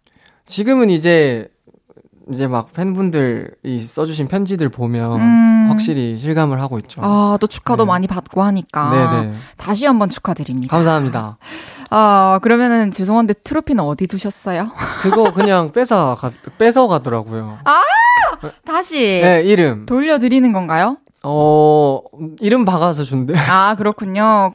지금은 0.47 0.91
이제 0.91 1.49
이제 2.33 2.47
막 2.47 2.73
팬분들이 2.73 3.79
써주신 3.81 4.29
편지들 4.29 4.69
보면 4.69 5.21
음. 5.21 5.67
확실히 5.71 6.19
실감을 6.19 6.61
하고 6.61 6.79
있죠. 6.79 7.01
아, 7.03 7.39
또 7.41 7.47
축하도 7.47 7.85
네. 7.85 7.89
많이 7.89 8.07
받고 8.07 8.43
하니까. 8.43 8.91
네네. 8.91 9.35
다시 9.57 9.87
한번 9.87 10.11
축하드립니다. 10.11 10.75
감사합니다. 10.75 11.39
아, 11.91 12.39
그러면은 12.43 12.93
죄송한데 12.93 13.35
트로피는 13.45 13.83
어디 13.83 14.07
두셨어요? 14.07 14.71
그거 15.03 15.33
그냥 15.35 15.73
뺏어 15.73 16.15
가, 16.15 16.31
뺏어 16.59 16.87
가더라고요. 16.89 17.59
다시 18.65 19.21
네, 19.23 19.43
이름. 19.43 19.87
돌려드리는 19.87 20.53
건가요? 20.53 20.97
어, 21.23 22.01
이름 22.41 22.65
박아서 22.65 23.05
준대. 23.05 23.35
아, 23.37 23.75
그렇군요. 23.77 24.53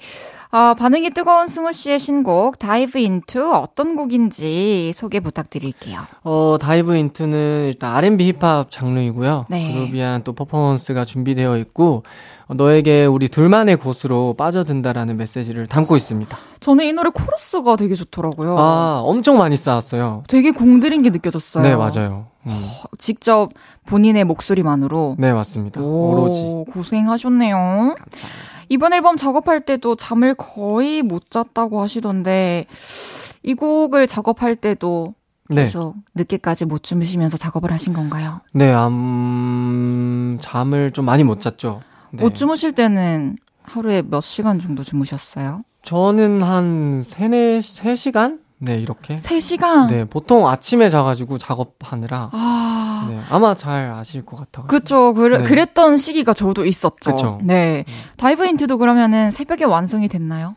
아, 0.58 0.74
반응이 0.74 1.10
뜨거운 1.10 1.48
승우 1.48 1.74
씨의 1.74 2.00
신곡 2.00 2.60
Dive 2.60 3.04
Into 3.04 3.42
어떤 3.52 3.98
곡인지 3.98 4.94
소개 4.96 5.20
부탁드릴게요. 5.20 6.00
어, 6.24 6.56
Dive 6.62 6.96
Into는 6.96 7.66
일단 7.68 7.94
R&B 7.94 8.26
힙합 8.32 8.72
장르이고요. 8.72 9.48
네. 9.50 9.74
groovy한 9.74 10.24
또 10.24 10.32
퍼포먼스가 10.32 11.04
준비되어 11.04 11.58
있고 11.58 12.04
어, 12.48 12.54
너에게 12.54 13.04
우리 13.04 13.28
둘만의 13.28 13.76
곳으로 13.76 14.34
빠져든다라는 14.38 15.18
메시지를 15.18 15.68
담고 15.68 15.98
있습니다. 15.98 16.38
저는 16.62 16.86
이 16.86 16.94
노래 16.94 17.10
코러스가 17.10 17.76
되게 17.76 17.94
좋더라고요. 17.96 18.58
아, 18.58 19.02
엄청 19.04 19.38
많이 19.38 19.58
쌓았어요. 19.58 20.24
되게 20.30 20.52
공들인 20.52 21.02
게 21.02 21.10
느껴졌어요. 21.10 21.64
네, 21.64 21.76
맞아요. 21.76 22.28
음. 22.48 22.62
직접 22.98 23.50
본인의 23.88 24.24
목소리만으로. 24.24 25.18
네, 25.20 25.34
맞습니다. 25.34 25.82
오, 25.82 26.12
오로지. 26.12 26.64
고생하셨네요. 26.72 27.96
이번 28.70 28.94
앨범 28.94 29.18
작업할 29.18 29.62
때도 29.62 29.96
잠을 29.96 30.34
거의 30.36 31.02
못 31.02 31.30
잤다고 31.30 31.82
하시던데 31.82 32.68
이 33.44 33.54
곡을 33.54 34.08
작업할 34.08 34.56
때도 34.56 35.14
네. 35.50 35.66
계속 35.66 35.96
늦게까지 36.16 36.66
못 36.66 36.84
주무시면서 36.84 37.38
작업을 37.38 37.72
하신 37.72 37.94
건가요? 37.94 38.42
네, 38.52 38.74
음, 38.74 40.38
잠을 40.42 40.92
좀 40.92 41.06
많이 41.06 41.24
못 41.24 41.40
잤죠. 41.40 41.82
네. 42.12 42.24
못 42.24 42.34
주무실 42.36 42.74
때는 42.74 43.38
하루에 43.64 44.02
몇 44.02 44.22
시간 44.22 44.60
정도 44.60 44.84
주무셨어요? 44.84 45.64
저는 45.84 46.42
한 46.42 47.02
3, 47.04 47.30
3시간? 47.30 48.40
네, 48.58 48.76
이렇게. 48.76 49.18
3시간? 49.18 49.90
네, 49.90 50.06
보통 50.06 50.48
아침에 50.48 50.90
자가지고 50.90 51.38
작업하느라. 51.38 52.30
아. 52.32 53.08
네, 53.10 53.20
아마 53.30 53.54
잘 53.54 53.92
아실 53.92 54.26
것 54.26 54.38
같아요. 54.38 54.68
그쵸. 54.68 55.14
그래, 55.14 55.40
네. 55.40 55.44
그랬던 55.44 55.98
시기가 55.98 56.34
저도 56.34 56.66
있었죠. 56.66 57.12
그쵸. 57.12 57.40
네. 57.44 57.86
Dive 58.18 58.46
Into도 58.46 58.78
그러면은 58.78 59.30
새벽에 59.32 59.66
완성이 59.66 60.08
됐나요? 60.08 60.56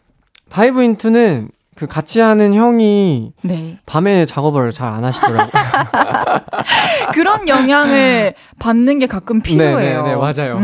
Dive 0.50 0.82
Into는 0.82 1.50
그 1.74 1.86
같이 1.86 2.20
하는 2.20 2.54
형이 2.54 3.32
네. 3.42 3.78
밤에 3.86 4.24
작업을 4.24 4.72
잘 4.72 4.88
안 4.88 5.04
하시더라고요. 5.04 5.50
그런 7.14 7.46
영향을 7.48 8.34
받는 8.58 8.98
게 8.98 9.06
가끔 9.06 9.40
필요해요. 9.42 9.78
네, 9.78 9.94
네, 10.02 10.02
네, 10.02 10.16
맞아요. 10.16 10.56
음, 10.56 10.62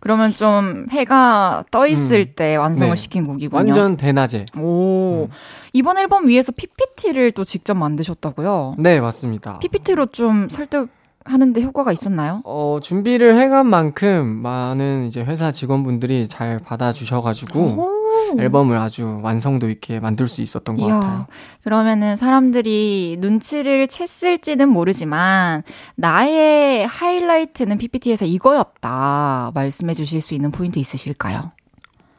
그러면 0.00 0.34
좀 0.34 0.86
해가 0.90 1.64
떠 1.70 1.86
있을 1.86 2.20
음. 2.20 2.32
때 2.36 2.56
완성을 2.56 2.94
네. 2.94 2.96
시킨 3.00 3.26
곡이군요. 3.26 3.56
완전 3.56 3.96
대낮에. 3.96 4.44
오. 4.58 5.28
음. 5.30 5.32
이번 5.72 5.98
앨범 5.98 6.26
위에서 6.28 6.52
PPT를 6.52 7.32
또 7.32 7.44
직접 7.44 7.74
만드셨다고요? 7.74 8.76
네, 8.78 9.00
맞습니다. 9.00 9.58
PPT로 9.58 10.06
좀 10.06 10.48
설득 10.48 10.90
하는데 11.24 11.60
효과가 11.62 11.92
있었나요? 11.92 12.42
어, 12.44 12.78
준비를 12.82 13.38
해간 13.38 13.66
만큼 13.66 14.26
많은 14.26 15.06
이제 15.06 15.22
회사 15.22 15.50
직원분들이 15.50 16.28
잘 16.28 16.58
받아주셔가지고 16.58 17.60
오. 17.60 18.38
앨범을 18.38 18.78
아주 18.78 19.20
완성도 19.22 19.68
있게 19.70 20.00
만들 20.00 20.28
수 20.28 20.42
있었던 20.42 20.76
것 20.76 20.86
이야, 20.86 20.94
같아요. 20.94 21.26
그러면은 21.62 22.16
사람들이 22.16 23.16
눈치를 23.20 23.86
챘을지는 23.86 24.66
모르지만 24.66 25.62
나의 25.96 26.86
하이라이트는 26.86 27.78
PPT에서 27.78 28.24
이거였다 28.24 29.52
말씀해 29.54 29.94
주실 29.94 30.20
수 30.20 30.34
있는 30.34 30.50
포인트 30.50 30.78
있으실까요? 30.78 31.52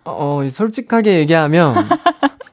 어, 0.05 0.41
솔직하게 0.49 1.19
얘기하면 1.19 1.75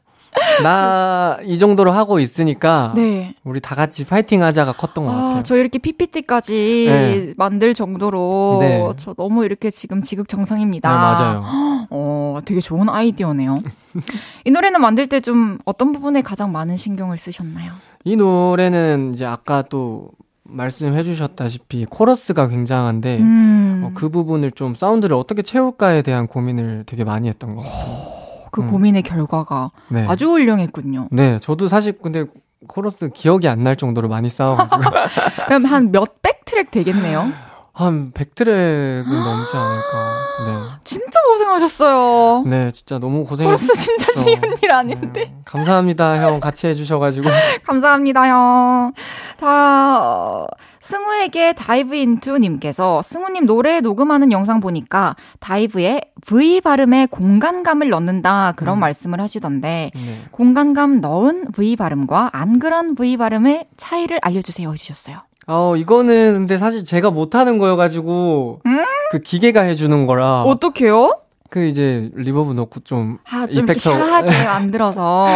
나 0.62 1.38
이 1.44 1.58
정도로 1.58 1.92
하고 1.92 2.18
있으니까 2.20 2.92
네. 2.94 3.34
우리 3.44 3.60
다 3.60 3.74
같이 3.74 4.04
파이팅 4.04 4.42
하자가 4.42 4.72
컸던 4.72 5.04
것 5.06 5.10
같아요. 5.10 5.36
아, 5.38 5.42
저 5.42 5.56
이렇게 5.56 5.78
PPT까지 5.78 6.86
네. 6.88 7.34
만들 7.36 7.72
정도로 7.74 8.58
네. 8.60 8.90
저 8.98 9.14
너무 9.14 9.44
이렇게 9.44 9.70
지금 9.70 10.02
지극정성입니다. 10.02 10.88
네, 10.88 10.94
맞아요. 10.94 11.44
어, 11.90 12.38
되게 12.44 12.60
좋은 12.60 12.88
아이디어네요. 12.88 13.56
이 14.44 14.50
노래는 14.50 14.80
만들 14.80 15.06
때 15.06 15.20
좀 15.20 15.58
어떤 15.66 15.92
부분에 15.92 16.22
가장 16.22 16.50
많은 16.52 16.76
신경을 16.76 17.18
쓰셨나요? 17.18 17.72
이 18.04 18.16
노래는 18.16 19.12
이제 19.14 19.26
아까 19.26 19.60
또 19.62 20.08
말씀해 20.44 21.02
주셨다시피 21.02 21.84
코러스가 21.90 22.48
굉장한데 22.48 23.18
음, 23.18 23.82
어, 23.84 23.90
그 23.94 24.08
부분을 24.08 24.50
좀 24.50 24.74
사운드를 24.74 25.14
어떻게 25.14 25.42
채울까에 25.42 26.02
대한 26.02 26.26
고민을 26.26 26.84
되게 26.86 27.04
많이 27.04 27.28
했던 27.28 27.54
것 27.54 27.62
같아요. 27.62 28.19
그 28.50 28.62
음. 28.62 28.70
고민의 28.70 29.02
결과가 29.02 29.68
네. 29.88 30.06
아주 30.08 30.26
훌륭했군요. 30.30 31.08
네, 31.10 31.38
저도 31.38 31.68
사실 31.68 31.92
근데 32.02 32.24
코러스 32.68 33.08
기억이 33.08 33.48
안 33.48 33.62
날 33.62 33.76
정도로 33.76 34.08
많이 34.08 34.28
싸워가지고 34.30 34.80
그럼 35.46 35.64
한 35.64 35.90
몇백 35.92 36.44
트랙 36.44 36.70
되겠네요. 36.70 37.30
한 37.72 38.12
100트랙은 38.12 39.08
넘지 39.08 39.56
않을까. 39.56 40.80
진짜 40.84 41.20
고생하셨어요. 41.28 42.42
네. 42.46 42.64
네, 42.64 42.70
진짜 42.72 42.98
너무 42.98 43.24
고생했어요. 43.24 43.66
코러스 43.66 43.74
진짜 43.80 44.12
쉬운 44.12 44.40
일 44.62 44.72
아닌데. 44.72 45.34
감사합니다, 45.44 46.22
형. 46.22 46.40
같이 46.40 46.66
해주셔가지고. 46.66 47.28
감사합니다, 47.64 48.28
형. 48.28 48.92
다, 49.38 49.98
어, 50.00 50.46
승우에게 50.80 51.52
Dive 51.52 51.94
Into 51.94 52.38
님께서 52.38 53.02
승우님 53.02 53.46
노래 53.46 53.80
녹음하는 53.80 54.32
영상 54.32 54.60
보니까 54.60 55.14
Dive의 55.38 56.00
V 56.26 56.60
발음에 56.62 57.06
공간감을 57.06 57.90
넣는다 57.90 58.52
그런 58.56 58.78
음. 58.78 58.80
말씀을 58.80 59.20
하시던데 59.20 59.90
네. 59.94 60.22
공간감 60.30 61.00
넣은 61.00 61.52
V 61.52 61.76
발음과 61.76 62.30
안 62.32 62.58
그런 62.58 62.94
V 62.94 63.16
발음의 63.18 63.66
차이를 63.76 64.18
알려주세요 64.22 64.72
해주셨어요. 64.72 65.22
어, 65.52 65.74
이거는 65.76 66.34
근데 66.34 66.58
사실 66.58 66.84
제가 66.84 67.10
못하는 67.10 67.58
거여가지고, 67.58 68.60
음? 68.64 68.84
그 69.10 69.18
기계가 69.18 69.62
해주는 69.62 70.06
거라, 70.06 70.42
어떡해요? 70.44 71.18
그 71.50 71.64
이제 71.64 72.08
리버브 72.14 72.52
넣고 72.52 72.78
좀, 72.84 73.18
아, 73.28 73.48
좀 73.48 73.64
이펙터. 73.64 73.80
샤하게 73.90 74.28
만들어서 74.46 75.26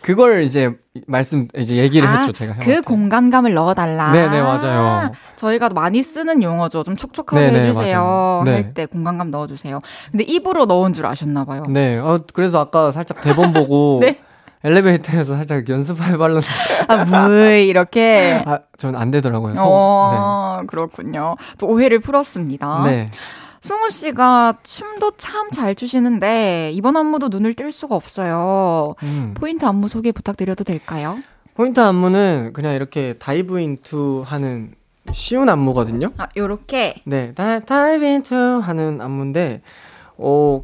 그걸 0.00 0.44
이제 0.44 0.70
말씀, 1.08 1.48
이제 1.58 1.74
얘기를 1.74 2.06
아, 2.08 2.18
했죠, 2.18 2.30
제가. 2.30 2.52
그 2.54 2.60
형한테. 2.60 2.80
공간감을 2.82 3.52
넣어달라. 3.54 4.12
네네, 4.12 4.40
맞아요. 4.40 5.10
저희가 5.34 5.70
많이 5.70 6.04
쓰는 6.04 6.44
용어죠. 6.44 6.84
좀 6.84 6.94
촉촉하게 6.94 7.50
네네, 7.50 7.68
해주세요. 7.70 8.42
네. 8.44 8.52
할때 8.52 8.86
공간감 8.86 9.32
넣어주세요. 9.32 9.80
근데 10.12 10.22
입으로 10.22 10.66
넣은 10.66 10.92
줄 10.92 11.06
아셨나 11.06 11.44
봐요. 11.44 11.64
네, 11.68 11.98
어, 11.98 12.20
그래서 12.32 12.60
아까 12.60 12.92
살짝 12.92 13.20
대본 13.20 13.52
보고, 13.52 13.98
네. 14.06 14.20
엘리베이터에서 14.64 15.36
살짝 15.36 15.68
연습해 15.68 16.16
발랐는데, 16.16 16.46
아, 16.88 17.04
무이 17.28 17.66
이렇게. 17.68 18.42
아, 18.46 18.60
저는 18.78 18.98
안 18.98 19.10
되더라고요. 19.10 19.54
성, 19.54 19.66
어, 19.68 20.62
그렇군요. 20.66 21.36
또 21.58 21.66
오해를 21.66 22.00
풀었습니다. 22.00 22.82
네. 22.84 22.90
네. 22.90 23.06
승우 23.60 23.88
씨가 23.90 24.58
춤도 24.62 25.12
참 25.16 25.50
잘 25.50 25.74
추시는데 25.74 26.70
이번 26.74 26.96
안무도 26.98 27.28
눈을 27.28 27.54
뗄 27.54 27.72
수가 27.72 27.94
없어요. 27.94 28.94
음. 29.02 29.34
포인트 29.34 29.64
안무 29.64 29.88
소개 29.88 30.12
부탁드려도 30.12 30.64
될까요? 30.64 31.18
포인트 31.54 31.80
안무는 31.80 32.50
그냥 32.52 32.74
이렇게 32.74 33.14
Dive 33.14 33.60
Into 33.60 34.24
하는 34.26 34.74
쉬운 35.12 35.48
안무거든요. 35.48 36.10
아, 36.18 36.26
요렇게. 36.36 37.02
네, 37.04 37.32
다, 37.34 37.60
Dive 37.60 38.04
Into 38.04 38.60
하는 38.62 39.00
안무인데, 39.00 39.62
어, 40.18 40.60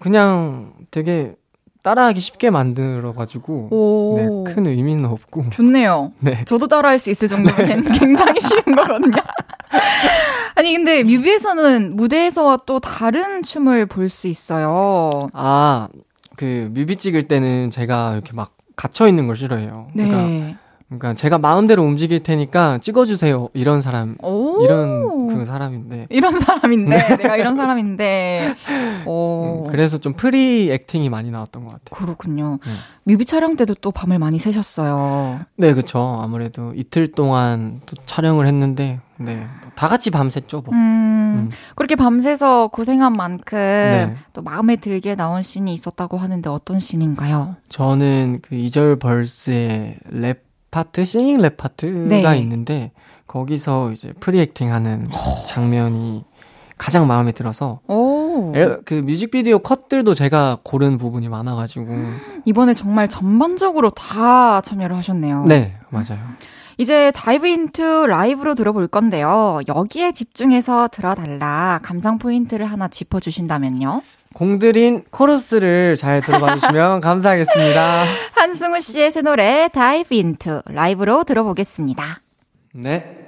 그냥 0.00 0.72
되게 0.90 1.34
따라하기 1.82 2.20
쉽게 2.20 2.50
만들어가지고, 2.50 3.68
오. 3.70 4.44
네, 4.46 4.54
큰 4.54 4.66
의미는 4.66 5.04
없고, 5.06 5.50
좋네요. 5.50 6.12
네. 6.20 6.44
저도 6.44 6.68
따라할 6.68 6.98
수 6.98 7.10
있을 7.10 7.28
정도면 7.28 7.82
굉장히 7.98 8.40
쉬운 8.40 8.76
거거든요. 8.76 9.16
아니, 10.54 10.76
근데 10.76 11.02
뮤비에서는 11.02 11.96
무대에서와 11.96 12.58
또 12.66 12.78
다른 12.78 13.42
춤을 13.42 13.86
볼 13.86 14.08
수 14.08 14.28
있어요. 14.28 15.10
아, 15.32 15.88
그 16.36 16.68
뮤비 16.72 16.96
찍을 16.96 17.24
때는 17.24 17.70
제가 17.70 18.12
이렇게 18.14 18.32
막 18.32 18.52
갇혀 18.76 19.06
있는 19.08 19.26
걸 19.26 19.36
싫어해요. 19.36 19.88
네. 19.94 20.06
그러니까, 20.06 20.58
그러니까 20.88 21.14
제가 21.14 21.38
마음대로 21.38 21.82
움직일 21.82 22.22
테니까 22.22 22.78
찍어주세요. 22.78 23.48
이런 23.54 23.80
사람, 23.80 24.16
오. 24.22 24.41
이런 24.64 25.28
그 25.28 25.44
사람인데. 25.44 26.06
이런 26.10 26.38
사람인데, 26.38 27.16
내가 27.16 27.36
이런 27.36 27.56
사람인데, 27.56 28.54
오. 29.06 29.64
음, 29.64 29.70
그래서 29.70 29.98
좀 29.98 30.14
free 30.14 30.70
acting이 30.70 31.08
많이 31.10 31.30
나왔던 31.30 31.64
것 31.64 31.70
같아요. 31.72 31.90
그렇군요. 32.04 32.58
네. 32.64 32.72
뮤비 33.04 33.24
촬영 33.24 33.56
때도 33.56 33.74
또 33.74 33.90
밤을 33.90 34.18
많이 34.18 34.38
새셨어요. 34.38 35.40
네, 35.56 35.74
그쵸. 35.74 36.20
아무래도 36.22 36.72
이틀 36.74 37.10
동안 37.10 37.80
또 37.86 37.96
촬영을 38.06 38.46
했는데, 38.46 39.00
네. 39.18 39.36
뭐 39.36 39.62
다 39.74 39.88
같이 39.88 40.10
밤샜죠, 40.10 40.64
뭐. 40.64 40.74
음, 40.74 40.78
음. 40.78 41.50
그렇게 41.74 41.96
밤새서 41.96 42.68
고생한 42.68 43.12
만큼 43.14 43.58
네. 43.58 44.14
또 44.32 44.42
마음에 44.42 44.76
들게 44.76 45.14
나온 45.14 45.42
씬이 45.42 45.72
있었다고 45.74 46.18
하는데 46.18 46.48
어떤 46.48 46.78
씬인가요? 46.78 47.56
저는 47.68 48.40
그 48.42 48.54
2절 48.54 49.00
verse의 49.00 49.96
랩 50.10 50.44
파트, 50.70 51.04
singing 51.04 51.38
랩 51.38 51.56
파트가 51.56 52.30
네. 52.30 52.38
있는데 52.38 52.92
거기서 53.32 53.92
이제 53.92 54.12
free 54.20 54.41
acting 54.41 54.72
하는 54.74 55.06
장면이 55.48 56.22
가장 56.76 57.06
마음에 57.06 57.32
들어서 57.32 57.80
오. 57.88 58.52
에- 58.54 58.76
그 58.84 58.94
뮤직비디오 58.94 59.58
컷들도 59.60 60.12
제가 60.12 60.58
고른 60.62 60.98
부분이 60.98 61.28
많아가지고 61.30 61.86
이번에 62.44 62.74
정말 62.74 63.08
전반적으로 63.08 63.88
다 63.90 64.60
참여를 64.60 64.94
하셨네요. 64.98 65.46
네 65.46 65.76
맞아요. 65.88 66.18
이제 66.76 67.10
Dive 67.14 67.46
Into 67.46 68.06
라이브로 68.06 68.54
들어볼 68.54 68.88
건데요. 68.88 69.60
여기에 69.68 70.12
집중해서 70.12 70.88
들어달라. 70.88 71.80
감상 71.82 72.18
포인트를 72.18 72.66
하나 72.66 72.88
짚어주신다면요. 72.88 74.02
공들인 74.34 75.00
코러스를 75.10 75.96
잘 75.96 76.20
들어봐 76.20 76.56
주시면 76.56 77.00
감사하겠습니다. 77.02 78.04
한승우 78.34 78.80
씨의 78.80 79.10
새 79.10 79.22
노래 79.22 79.68
Dive 79.72 80.14
Into 80.14 80.62
라이브로 80.66 81.24
들어보겠습니다. 81.24 82.04
네. 82.74 83.18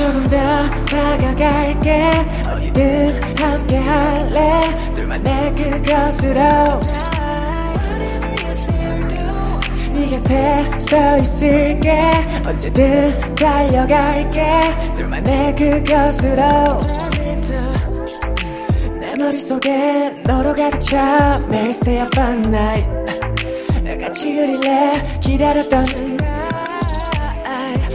조금 0.00 0.28
더 0.30 0.36
다가갈게. 0.86 2.10
어디든 2.50 3.22
함께 3.36 3.76
할래? 3.76 4.92
둘만의 4.94 5.54
그것으로. 5.54 6.40
네 9.92 10.08
곁에 10.08 10.78
서 10.78 11.18
있을게. 11.18 12.12
언제든 12.46 13.34
달려갈게. 13.34 14.62
둘만의 14.94 15.54
그것으로. 15.54 16.80
내 19.00 19.14
머릿속에 19.18 20.10
너로 20.24 20.54
가득 20.54 20.80
차 20.80 21.38
매일 21.46 21.68
stay 21.68 22.00
up 22.00 22.18
all 22.18 22.38
night. 22.46 23.00
같이 24.00 24.32
그릴래 24.32 25.20
기다렸던 25.20 25.84
날 26.16 26.29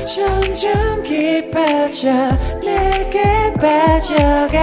점점 0.06 1.02
깊어져 1.04 2.12
내게 2.64 3.54
빠져가. 3.60 4.60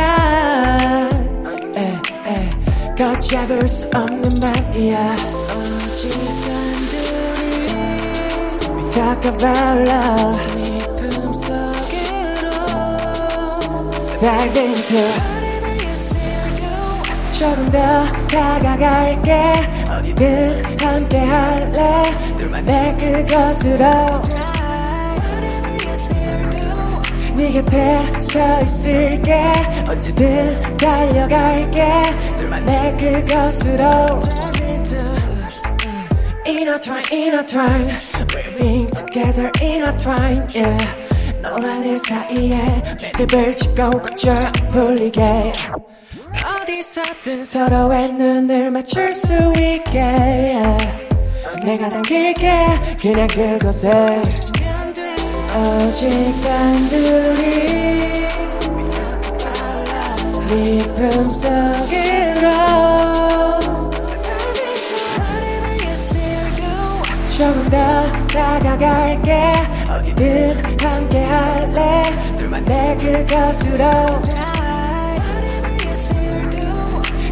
에, 1.76 1.80
에, 2.26 2.50
걷잡을 2.96 3.66
수 3.68 3.86
없는 3.92 4.22
맘이야. 4.40 5.16
오직 5.56 6.10
단둘이 6.44 7.66
talk 8.92 9.24
about 9.26 9.90
love 9.90 10.38
네 10.54 10.78
품속으로 10.96 12.46
Dive 14.20 14.60
into 14.62 15.02
조금 17.36 17.70
더 17.70 17.78
다가갈게. 18.28 19.32
어디든 19.90 20.64
함께 20.80 21.18
할래. 21.18 22.04
둘만의 22.36 22.96
그것으로 22.96 24.41
네 27.42 27.50
곁에 27.50 27.98
서 28.22 28.60
있을게. 28.60 29.34
언제든 29.88 30.76
달려갈게. 30.76 32.02
둘만의 32.36 32.96
그것으로 32.96 33.84
Intertwine, 36.46 37.04
intertwine 37.10 37.96
We're 38.32 38.58
being 38.58 38.90
together 38.90 39.50
intertwine 39.60 40.46
yeah. 40.54 40.86
너와 41.42 41.80
내 41.80 41.96
사이에 41.96 42.82
매듭을 43.02 43.54
걱정 43.76 44.36
안 44.36 44.68
풀리게. 44.68 45.52
어디서든 46.62 47.42
서로의 47.42 48.12
눈을 48.12 48.70
맞출 48.70 49.12
수 49.12 49.32
있게 49.58 49.98
yeah. 49.98 50.98
내가 51.64 51.88
당길게 51.88 52.52
그냥 53.00 53.26
그곳에 53.26 54.22
단둘이 55.52 57.42
네 60.48 60.78
품속으로 60.96 62.48
조금 67.36 67.68
더 67.68 67.76
다가갈게. 68.28 69.52
어디든 69.90 70.80
함께 70.80 71.18
할래. 71.18 72.04
둘만의 72.36 72.96
그것으로. 72.96 73.84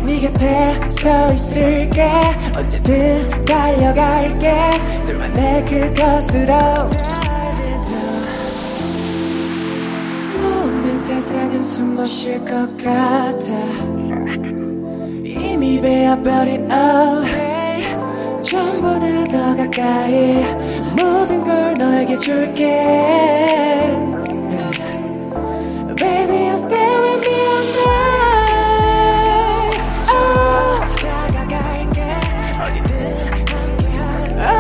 네 0.05 0.21
곁에 0.21 0.81
서 0.91 1.33
있을게. 1.33 2.11
언제든 2.55 3.45
달려갈게. 3.47 4.73
둘만의 5.05 5.65
그것으로 5.65 7.10
세상은 11.61 11.63
숨못쉴것 11.63 12.77
같아. 12.79 13.55
이미 15.25 15.81
베어버린 15.81 16.71
oh 16.71 17.25
전보다 18.41 19.25
더 19.25 19.57
가까이. 19.57 20.43
모든 20.97 21.45
걸 21.45 21.75
너에게 21.75 22.17
줄게. 22.17 22.65
Baby 25.97 26.49
I'll 26.49 26.57
stay 26.57 26.99
with 27.01 27.29
me 27.29 27.35
all 27.35 27.65
night. 27.77 28.61
Oh. 30.09 30.81
다가갈게. 30.97 31.99
어디든 32.63 32.91
함께 33.27 33.85
할래 33.97 34.51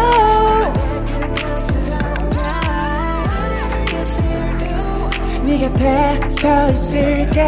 네 5.42 5.64
곁에 5.64 6.29
서 6.42 6.70
있을게. 6.70 7.42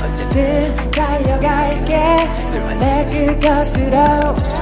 언제든 0.00 0.90
달려갈게. 0.92 1.98
둘만의 2.48 3.10
그곳으로 3.10 4.55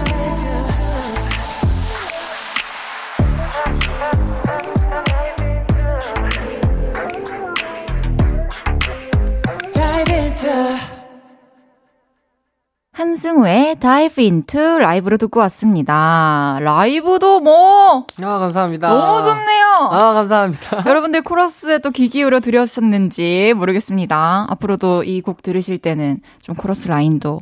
한승우의 13.24 13.76
Dive 13.80 14.20
Into 14.20 14.58
라이브로 14.80 15.16
듣고 15.16 15.40
왔습니다. 15.40 16.58
라이브도 16.60 17.40
뭐 17.40 18.06
아 18.22 18.38
감사합니다. 18.38 18.88
너무 18.88 19.22
좋네요. 19.24 19.64
아 19.90 20.12
감사합니다. 20.12 20.82
여러분들 20.86 21.22
코러스에 21.22 21.78
또 21.78 21.90
귀 21.90 22.10
기울여 22.10 22.40
드렸었는지 22.40 23.54
모르겠습니다. 23.56 24.46
앞으로도 24.50 25.04
이 25.04 25.22
곡 25.22 25.40
들으실 25.42 25.78
때는 25.78 26.20
좀 26.42 26.54
코러스 26.54 26.86
라인도 26.88 27.40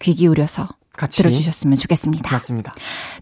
귀 0.00 0.14
기울여서 0.14 0.68
같이 0.96 1.22
들어주셨으면 1.22 1.76
좋겠습니다. 1.76 2.30
맞습니다. 2.32 2.72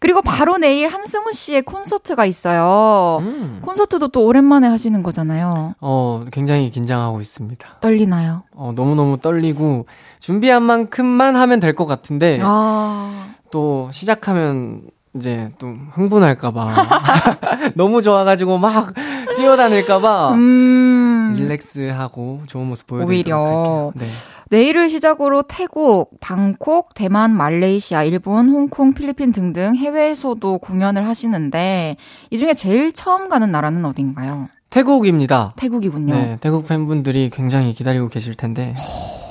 그리고 0.00 0.22
바로 0.22 0.56
내일 0.58 0.88
한승우 0.88 1.32
씨의 1.32 1.62
콘서트가 1.62 2.24
있어요. 2.26 3.18
음. 3.20 3.60
콘서트도 3.64 4.08
또 4.08 4.24
오랜만에 4.24 4.68
하시는 4.68 5.02
거잖아요. 5.02 5.74
어 5.80 6.24
굉장히 6.32 6.70
긴장하고 6.70 7.20
있습니다. 7.20 7.68
떨리나요? 7.80 8.44
어 8.54 8.72
너무 8.74 8.94
너무 8.94 9.18
떨리고 9.18 9.86
준비한 10.20 10.62
만큼만 10.62 11.36
하면 11.36 11.60
될 11.60 11.74
것 11.74 11.86
같은데 11.86 12.38
아, 12.42 13.26
또 13.50 13.88
시작하면 13.92 14.82
이제 15.16 15.50
또 15.58 15.74
흥분할까봐 15.92 16.74
너무 17.74 18.02
좋아가지고 18.02 18.58
막 18.58 18.92
뛰어다닐까봐 19.34 20.32
음. 20.32 21.34
릴렉스하고 21.36 22.42
좋은 22.46 22.66
모습 22.66 22.92
오히려. 22.92 23.06
보여드리도록 23.06 23.46
할게요. 23.46 23.92
네. 23.96 24.04
내일을 24.50 24.88
시작으로 24.88 25.42
태국, 25.42 26.10
방콕, 26.20 26.94
대만, 26.94 27.34
말레이시아, 27.34 28.04
일본, 28.04 28.48
홍콩, 28.48 28.92
필리핀 28.94 29.32
등등 29.32 29.74
해외에서도 29.74 30.58
공연을 30.58 31.06
하시는데 31.08 31.96
이 32.30 32.38
중에 32.38 32.54
제일 32.54 32.92
처음 32.92 33.28
가는 33.28 33.50
나라는 33.50 33.84
어딘가요? 33.84 34.48
태국입니다. 34.70 35.54
태국이군요. 35.56 36.14
네, 36.14 36.38
태국 36.40 36.66
팬분들이 36.68 37.30
굉장히 37.32 37.72
기다리고 37.72 38.08
계실 38.08 38.34
텐데 38.34 38.74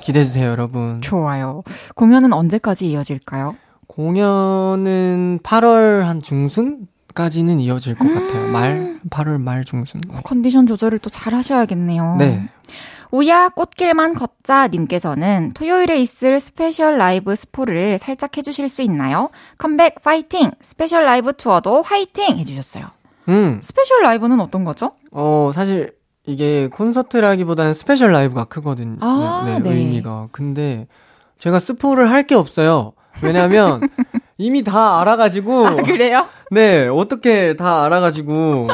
기대해주세요, 0.04 0.49
여러분. 0.49 1.01
좋아요. 1.01 1.64
공연은 1.95 2.34
언제까지 2.34 2.89
이어질까요? 2.89 3.56
공연은 3.88 5.39
8월 5.43 6.01
한 6.04 6.20
중순 6.20 6.88
까지는 7.14 7.59
이어질 7.59 7.95
것 7.95 8.07
같아요. 8.14 8.51
말 8.51 8.99
8월 9.09 9.39
말 9.41 9.64
중순. 9.64 10.01
컨디션 10.24 10.66
조절을 10.68 10.99
또 10.99 11.09
잘 11.09 11.34
하셔야겠네요. 11.34 12.16
네. 12.18 12.47
우야 13.11 13.49
꽃길만 13.49 14.16
걷자 14.16 14.70
님께서는 14.70 15.51
토요일에 15.53 16.01
있을 16.01 16.39
스페셜 16.39 16.97
라이브 16.97 17.36
스포를 17.36 17.99
살짝 17.99 18.36
해주실 18.36 18.70
수 18.70 18.82
있나요? 18.82 19.30
컴백 19.59 20.01
파이팅! 20.01 20.49
스페셜 20.61 21.05
라이브 21.05 21.34
투어도 21.34 21.84
화이팅! 21.84 22.38
해주셨어요. 22.39 22.86
음, 23.30 23.59
스페셜 23.61 24.01
라이브는 24.01 24.39
어떤 24.41 24.64
거죠? 24.64 24.93
어, 25.11 25.51
사실 25.53 25.93
이게 26.26 26.68
콘서트라기보다는 26.70 27.74
스페셜 27.74 28.11
라이브가 28.14 28.45
크거든요. 28.45 28.97
아, 29.01 29.43
네, 29.45 29.59
네, 29.59 29.70
네. 29.70 29.76
의미가. 29.76 30.30
근데 30.32 30.88
제가 31.38 31.59
스포를 31.59 32.09
할 32.09 32.24
게 32.24 32.34
없어요. 32.34 32.93
왜냐면 33.22 33.82
이미 34.38 34.63
다 34.63 34.99
알아가지고 35.01 35.67
아, 35.67 35.75
그래요? 35.77 36.27
네 36.51 36.88
어떻게 36.88 37.55
다 37.55 37.84
알아가지고 37.84 38.67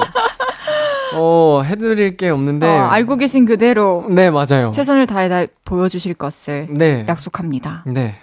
어 1.15 1.61
해드릴 1.63 2.17
게 2.17 2.29
없는데 2.29 2.67
어, 2.67 2.87
알고 2.87 3.17
계신 3.17 3.45
그대로 3.45 4.05
네 4.09 4.31
맞아요. 4.31 4.71
최선을 4.73 5.07
다해 5.07 5.29
다 5.29 5.45
보여주실 5.65 6.13
것을 6.13 6.67
네. 6.69 7.05
약속합니다. 7.07 7.83
네. 7.87 8.15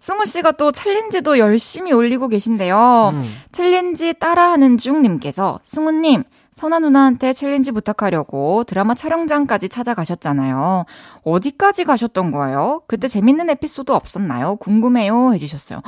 승우 0.00 0.24
씨가 0.24 0.52
또 0.52 0.72
챌린지도 0.72 1.38
열심히 1.38 1.92
올리고 1.92 2.26
계신데요. 2.28 3.12
음. 3.14 3.36
챌린지 3.52 4.14
따라하는 4.14 4.76
중님께서 4.76 5.60
승우님 5.62 6.24
선아 6.52 6.80
누나한테 6.80 7.32
챌린지 7.32 7.70
부탁하려고 7.72 8.64
드라마 8.64 8.94
촬영장까지 8.94 9.68
찾아가셨잖아요. 9.68 10.84
어디까지 11.24 11.84
가셨던 11.84 12.30
거예요? 12.30 12.82
그때 12.86 13.08
재밌는 13.08 13.48
에피소드 13.50 13.92
없었나요? 13.92 14.56
궁금해요. 14.56 15.32
해주셨어요. 15.34 15.80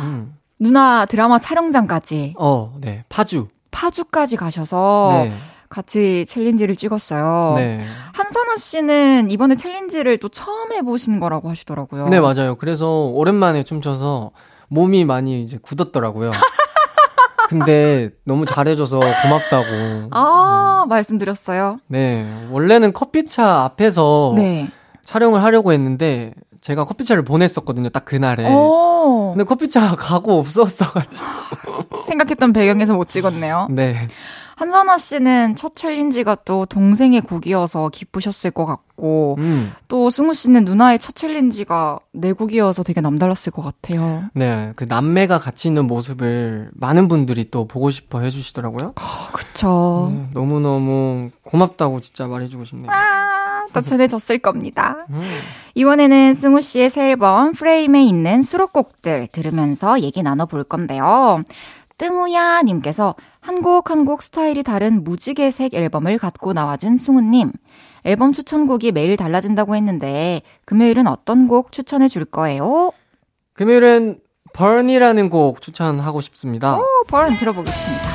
음. 0.00 0.34
누나 0.60 1.06
드라마 1.06 1.38
촬영장까지 1.38 2.34
어, 2.38 2.74
네. 2.80 3.02
파주. 3.08 3.48
파주까지 3.70 4.36
가셔서 4.36 5.10
네. 5.24 5.32
같이 5.70 6.26
챌린지를 6.26 6.76
찍었어요. 6.76 7.54
네. 7.56 7.78
한선아 8.12 8.56
씨는 8.58 9.30
이번에 9.30 9.54
챌린지를 9.54 10.18
또 10.18 10.28
처음 10.28 10.72
해보신 10.72 11.18
거라고 11.18 11.48
하시더라고요. 11.48 12.08
네, 12.08 12.20
맞아요. 12.20 12.56
그래서 12.56 13.06
오랜만에 13.06 13.62
춤춰서 13.62 14.32
몸이 14.68 15.04
많이 15.06 15.42
이제 15.42 15.58
굳었더라고요. 15.60 16.30
근데 17.48 18.10
너무 18.24 18.44
잘해줘서 18.44 19.00
고맙다고. 19.00 20.08
아, 20.10 20.84
말씀드렸어요. 20.88 21.78
네. 21.88 22.46
원래는 22.50 22.92
커피차 22.92 23.62
앞에서 23.62 24.34
네. 24.36 24.70
촬영을 25.02 25.42
하려고 25.42 25.72
했는데 25.72 26.32
제가 26.60 26.84
커피차를 26.84 27.22
보냈었거든요. 27.24 27.88
딱 27.88 28.04
그날에. 28.04 28.46
오, 28.52 29.32
근데 29.34 29.44
커피차 29.44 29.96
가고 29.96 30.38
없었어가지고. 30.38 31.24
생각했던 32.04 32.52
배경에서 32.52 32.94
못 32.94 33.08
찍었네요. 33.08 33.68
네. 33.70 34.06
한선아 34.60 34.98
씨는 34.98 35.56
첫 35.56 35.74
챌린지가 35.74 36.36
또 36.44 36.66
동생의 36.66 37.22
곡이어서 37.22 37.88
기쁘셨을 37.88 38.50
것 38.50 38.66
같고, 38.66 39.36
음. 39.38 39.72
또 39.88 40.10
승우 40.10 40.34
씨는 40.34 40.66
누나의 40.66 40.98
첫 40.98 41.16
챌린지가 41.16 41.98
내 42.12 42.34
곡이어서 42.34 42.82
되게 42.82 43.00
남달랐을 43.00 43.52
것 43.54 43.62
같아요. 43.62 44.24
네. 44.34 44.74
그 44.76 44.84
남매가 44.86 45.38
같이 45.38 45.68
있는 45.68 45.86
모습을 45.86 46.68
많은 46.74 47.08
분들이 47.08 47.50
또 47.50 47.66
보고 47.66 47.90
싶어 47.90 48.20
해주시더라고요. 48.20 48.92
그쵸. 49.32 50.12
네, 50.14 50.28
너무 50.34 50.60
너무 50.60 51.30
고맙다고 51.42 52.00
진짜 52.00 52.26
말해주고 52.26 52.64
싶네요. 52.66 52.90
아, 52.90 53.64
또 53.72 53.80
전해졌을 53.80 54.40
겁니다. 54.40 55.06
음. 55.08 55.22
이번에는 55.74 56.34
승우 56.34 56.60
씨의 56.60 56.90
새 56.90 57.10
앨범 57.12 57.52
프레임에 57.52 58.04
있는 58.04 58.42
수록곡들 58.42 59.28
들으면서 59.32 60.02
얘기 60.02 60.22
나눠볼 60.22 60.64
건데요. 60.64 61.44
뜸우야 62.00 62.62
님께서 62.62 63.14
한 63.40 63.60
곡 63.60 63.90
한 63.90 64.06
곡 64.06 64.22
스타일이 64.22 64.62
다른 64.62 65.04
무지개색 65.04 65.74
앨범을 65.74 66.16
갖고 66.16 66.54
나와준 66.54 66.96
승우님. 66.96 67.52
앨범 68.04 68.32
추천곡이 68.32 68.92
매일 68.92 69.18
달라진다고 69.18 69.76
했는데 69.76 70.40
금요일은 70.64 71.06
어떤 71.06 71.46
곡 71.46 71.72
추천해 71.72 72.08
줄 72.08 72.24
거예요? 72.24 72.92
금요일은 73.52 74.20
Burn이라는 74.54 75.28
곡 75.28 75.60
추천하고 75.60 76.22
싶습니다. 76.22 76.78
오, 76.78 76.84
버른 77.06 77.36
들어보겠습니다. 77.36 78.08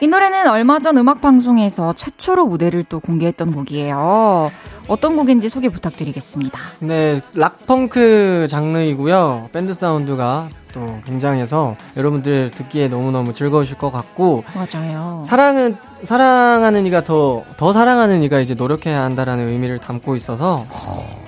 이 0.00 0.08
노래는 0.08 0.48
얼마 0.48 0.80
전 0.80 0.98
음악 0.98 1.20
방송에서 1.20 1.92
최초로 1.92 2.46
무대를 2.46 2.82
또 2.82 2.98
공개했던 2.98 3.52
곡이에요. 3.52 4.48
어떤 4.88 5.16
곡인지 5.16 5.48
소개 5.48 5.68
부탁드리겠습니다. 5.68 6.58
네, 6.80 7.22
락펑크 7.34 8.48
장르이고요. 8.50 9.50
밴드 9.52 9.72
사운드가 9.72 10.50
또 10.74 10.84
굉장해서 11.06 11.76
여러분들 11.96 12.50
듣기에 12.50 12.88
너무너무 12.88 13.32
즐거우실 13.32 13.78
것 13.78 13.90
같고 13.92 14.42
맞아요. 14.54 15.22
사랑은 15.24 15.76
사랑하는 16.02 16.84
이가 16.86 17.04
더 17.04 17.44
더 17.56 17.72
사랑하는 17.72 18.22
이가 18.22 18.40
이제 18.40 18.54
노력해야 18.54 19.02
한다라는 19.02 19.48
의미를 19.48 19.78
담고 19.78 20.16
있어서 20.16 20.66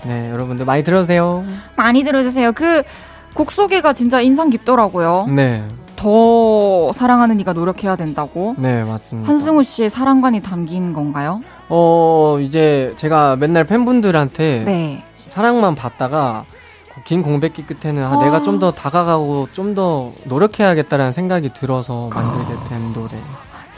네, 0.05 0.31
여러분들 0.31 0.67
많이 0.67 0.83
들어주세요. 0.83 1.45
많이 1.77 2.03
들어주세요. 2.05 2.53
그 2.53 2.83
곡 3.37 3.53
소개가 3.53 3.93
진짜 3.93 4.23
인상 4.23 4.49
깊더라고요. 4.49 5.27
네. 5.29 5.63
더 5.95 6.91
사랑하는 6.95 7.39
이가 7.39 7.53
노력해야 7.53 7.95
된다고. 7.95 8.55
네, 8.57 8.83
맞습니다. 8.83 9.29
한승우 9.31 9.63
씨의 9.63 9.91
사랑관이 9.91 10.41
담긴 10.41 10.95
건가요? 10.95 11.43
어, 11.69 12.39
이제 12.41 12.95
제가 12.97 13.37
맨날 13.37 13.65
팬분들한테 13.65 14.63
네. 14.65 15.05
사랑만 15.27 15.75
받다가 15.75 16.45
긴 17.05 17.23
공백기 17.23 17.65
끝에는 17.67 18.03
아, 18.05 18.19
아. 18.19 18.25
내가 18.25 18.43
좀 18.43 18.59
더 18.59 18.73
다가가고 18.73 19.49
좀 19.53 19.75
더 19.75 20.11
노력해야겠다라는 20.25 21.13
생각이 21.13 21.51
들어서 21.53 22.09
만들게 22.09 22.55
된 22.69 22.93
노래. 22.95 23.11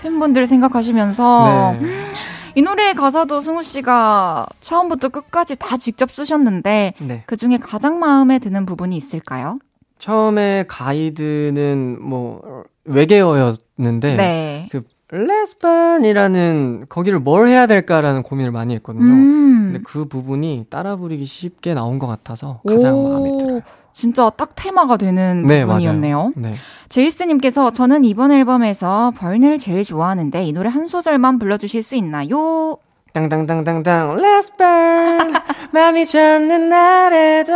팬분들 0.02 0.46
생각하시면서 0.46 1.76
네. 1.80 2.10
이 2.54 2.62
노래의 2.62 2.94
가사도 2.94 3.40
승우 3.40 3.62
씨가 3.62 4.46
처음부터 4.60 5.08
끝까지 5.08 5.56
다 5.56 5.76
직접 5.76 6.10
쓰셨는데 6.10 6.94
네. 7.00 7.22
그 7.26 7.36
중에 7.36 7.56
가장 7.58 7.98
마음에 7.98 8.38
드는 8.38 8.64
부분이 8.66 8.96
있을까요? 8.96 9.58
처음에 9.98 10.64
가이드는 10.68 11.98
뭐 12.00 12.40
외계어였는데 12.84 14.16
네. 14.16 14.68
그 14.70 14.82
Let's 15.12 15.58
Burn이라는 15.58 16.86
거기를 16.88 17.18
뭘 17.18 17.48
해야 17.48 17.66
될까라는 17.66 18.22
고민을 18.22 18.52
많이 18.52 18.74
했거든요. 18.74 19.04
음. 19.04 19.70
근데 19.72 19.80
그 19.84 20.04
부분이 20.06 20.66
따라 20.68 20.96
부르기 20.96 21.24
쉽게 21.24 21.74
나온 21.74 21.98
것 21.98 22.06
같아서 22.06 22.60
가장 22.66 22.94
오, 22.94 23.08
마음에 23.08 23.32
들어요. 23.38 23.60
진짜 23.92 24.30
딱 24.30 24.52
테마가 24.54 24.96
되는 24.96 25.44
네, 25.46 25.64
부분이었네요. 25.64 26.32
네. 26.36 26.52
제이스님께서 26.88 27.70
저는 27.70 28.04
이번 28.04 28.32
앨범에서 28.32 29.12
벌을 29.16 29.58
제일 29.58 29.82
좋아하는데 29.82 30.44
이 30.44 30.52
노래 30.52 30.68
한 30.68 30.86
소절만 30.86 31.38
불러주실 31.38 31.82
수 31.82 31.96
있나요? 31.96 32.76
땅땅땅땅땅 33.14 34.16
Let's 34.16 34.56
burn 34.56 35.32
맘이 35.72 36.04
젖는 36.04 36.68
날에도 36.68 37.52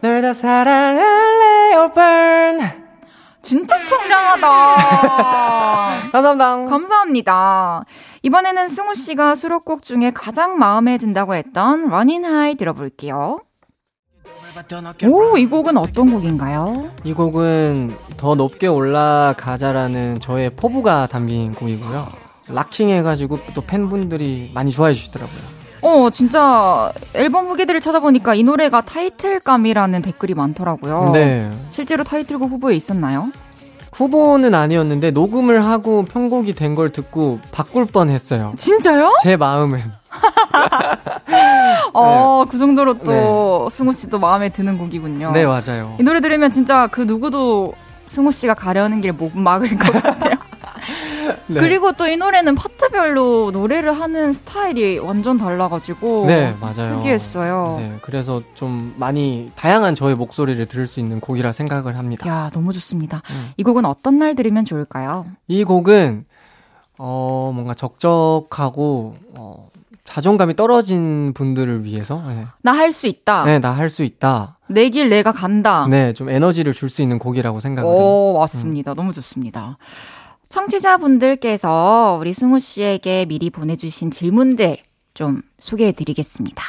널 0.00 0.20
더 0.20 0.32
사랑할래 0.32 1.76
or 1.76 1.92
burn 1.92 2.83
진짜 3.44 3.76
청량하다. 3.84 4.48
감사합니다 6.12 6.66
감사합니다. 6.66 7.84
이번에는 8.22 8.68
승우 8.68 8.94
씨가 8.94 9.34
수록곡 9.34 9.82
중에 9.82 10.10
가장 10.12 10.58
마음에 10.58 10.96
든다고 10.98 11.34
했던 11.34 11.84
Running 11.84 12.26
High 12.26 12.56
들어볼게요. 12.56 13.40
오, 15.08 15.36
이 15.36 15.46
곡은 15.46 15.76
어떤 15.76 16.10
곡인가요? 16.10 16.90
이 17.02 17.12
곡은 17.12 17.96
더 18.16 18.34
높게 18.36 18.68
올라가자라는 18.68 20.20
저의 20.20 20.50
포부가 20.50 21.08
담긴 21.08 21.52
곡이고요 21.52 22.06
락킹 22.48 22.88
해가지고 22.88 23.40
또 23.52 23.62
팬분들이 23.62 24.52
많이 24.54 24.70
좋아해 24.70 24.94
주시더라고요 24.94 25.63
어, 25.84 26.10
진짜 26.10 26.92
앨범 27.14 27.46
후기들을 27.46 27.80
찾아보니까 27.80 28.34
이 28.34 28.42
노래가 28.42 28.80
타이틀감이라는 28.80 30.02
댓글이 30.02 30.34
많더라고요. 30.34 31.10
네 31.12 31.50
실제로 31.70 32.02
타이틀곡 32.04 32.50
후보에 32.50 32.74
있었나요? 32.74 33.30
후보는 33.92 34.54
아니었는데 34.54 35.12
녹음을 35.12 35.64
하고 35.64 36.04
편곡이 36.04 36.54
된 36.54 36.74
걸 36.74 36.90
듣고 36.90 37.38
바꿀 37.52 37.86
뻔했어요 37.86 38.54
진짜요? 38.56 39.14
제 39.22 39.36
마음은 39.36 39.80
어, 41.92 42.44
그 42.50 42.58
정도로 42.58 42.98
또 42.98 43.68
승우 43.70 43.92
씨도 43.92 44.18
마음에 44.18 44.48
드는 44.48 44.78
곡이군요. 44.78 45.30
네 45.32 45.46
맞아요 45.46 45.94
이 46.00 46.02
노래 46.02 46.20
들으면 46.20 46.50
진짜 46.50 46.86
그 46.88 47.02
누구도 47.02 47.74
승우 48.06 48.32
씨가 48.32 48.54
가려는 48.54 49.00
길 49.00 49.12
못 49.12 49.30
막을 49.36 49.76
것 49.78 49.92
같아요. 50.02 50.34
네. 51.48 51.60
그리고 51.60 51.92
또 51.92 52.06
이 52.08 52.16
노래는 52.16 52.54
파트별로 52.54 53.50
노래를 53.52 53.92
하는 53.92 54.32
스타일이 54.32 54.98
완전 54.98 55.36
달라가지고 55.38 56.26
네, 56.26 56.54
맞아요. 56.60 56.96
특이했어요. 56.98 57.76
네, 57.78 57.98
그래서 58.02 58.42
좀 58.54 58.94
많이 58.96 59.50
다양한 59.56 59.94
저의 59.94 60.14
목소리를 60.16 60.64
들을 60.66 60.86
수 60.86 61.00
있는 61.00 61.20
곡이라 61.20 61.52
생각을 61.52 61.96
합니다. 61.98 62.28
야 62.28 62.50
너무 62.52 62.72
좋습니다. 62.72 63.22
음. 63.30 63.50
이 63.56 63.62
곡은 63.62 63.84
어떤 63.84 64.18
날 64.18 64.34
들으면 64.34 64.64
좋을까요? 64.64 65.26
이 65.48 65.64
곡은 65.64 66.24
어 66.98 67.50
뭔가 67.54 67.74
적적하고 67.74 69.16
어 69.34 69.68
자존감이 70.04 70.54
떨어진 70.54 71.32
분들을 71.34 71.84
위해서 71.84 72.22
네, 72.28 72.46
나할 72.62 72.92
수 72.92 73.06
있다. 73.06 73.44
네 73.44 73.58
나 73.58 73.72
할 73.72 73.88
수 73.88 74.02
있다. 74.04 74.58
내 74.68 74.90
길 74.90 75.08
내가 75.08 75.32
간다. 75.32 75.86
네, 75.88 76.12
좀 76.12 76.28
에너지를 76.28 76.72
줄 76.74 76.88
수 76.90 77.00
있는 77.02 77.18
곡이라고 77.18 77.60
생각을. 77.60 77.88
오 77.90 78.36
맞습니다. 78.38 78.94
너무 78.94 79.12
좋습니다. 79.14 79.78
청취자분들께서 80.54 82.18
우리 82.20 82.32
승우 82.32 82.60
씨에게 82.60 83.24
미리 83.24 83.50
보내주신 83.50 84.12
질문들 84.12 84.76
좀 85.12 85.42
소개해 85.58 85.92
드리겠습니다. 85.92 86.62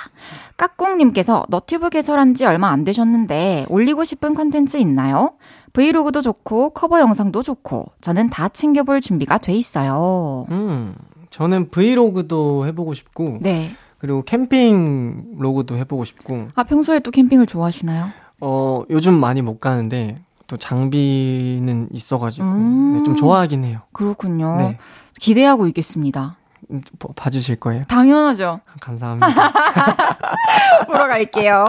까꿍님께서 0.57 1.45
너튜브 1.49 1.91
개설한 1.91 2.33
지 2.33 2.45
얼마 2.45 2.69
안 2.69 2.83
되셨는데 2.83 3.67
올리고 3.69 4.03
싶은 4.03 4.33
컨텐츠 4.33 4.77
있나요? 4.77 5.33
브이로그도 5.73 6.23
좋고 6.23 6.71
커버 6.71 6.99
영상도 6.99 7.43
좋고 7.43 7.85
저는 8.01 8.31
다 8.31 8.49
챙겨볼 8.49 9.01
준비가 9.01 9.37
돼 9.37 9.53
있어요. 9.53 10.47
음, 10.49 10.95
저는 11.29 11.69
브이로그도 11.69 12.65
해보고 12.65 12.95
싶고, 12.95 13.37
네. 13.41 13.71
그리고 13.99 14.23
캠핑 14.23 15.35
로그도 15.37 15.77
해보고 15.77 16.05
싶고, 16.05 16.47
아, 16.55 16.63
평소에 16.63 16.99
또 16.99 17.11
캠핑을 17.11 17.45
좋아하시나요? 17.45 18.07
어, 18.41 18.83
요즘 18.89 19.13
많이 19.13 19.41
못 19.41 19.59
가는데, 19.59 20.24
또 20.47 20.57
장비는 20.57 21.89
있어가지고, 21.91 22.47
음. 22.47 22.97
네, 22.97 23.03
좀 23.03 23.15
좋아하긴 23.15 23.63
해요. 23.63 23.81
그렇군요. 23.93 24.57
네. 24.57 24.77
기대하고 25.19 25.67
있겠습니다. 25.67 26.37
음, 26.71 26.81
뭐, 26.99 27.13
봐주실 27.15 27.57
거예요? 27.57 27.85
당연하죠. 27.87 28.61
감사합니다. 28.81 29.27
보러 30.87 31.07
갈게요. 31.07 31.65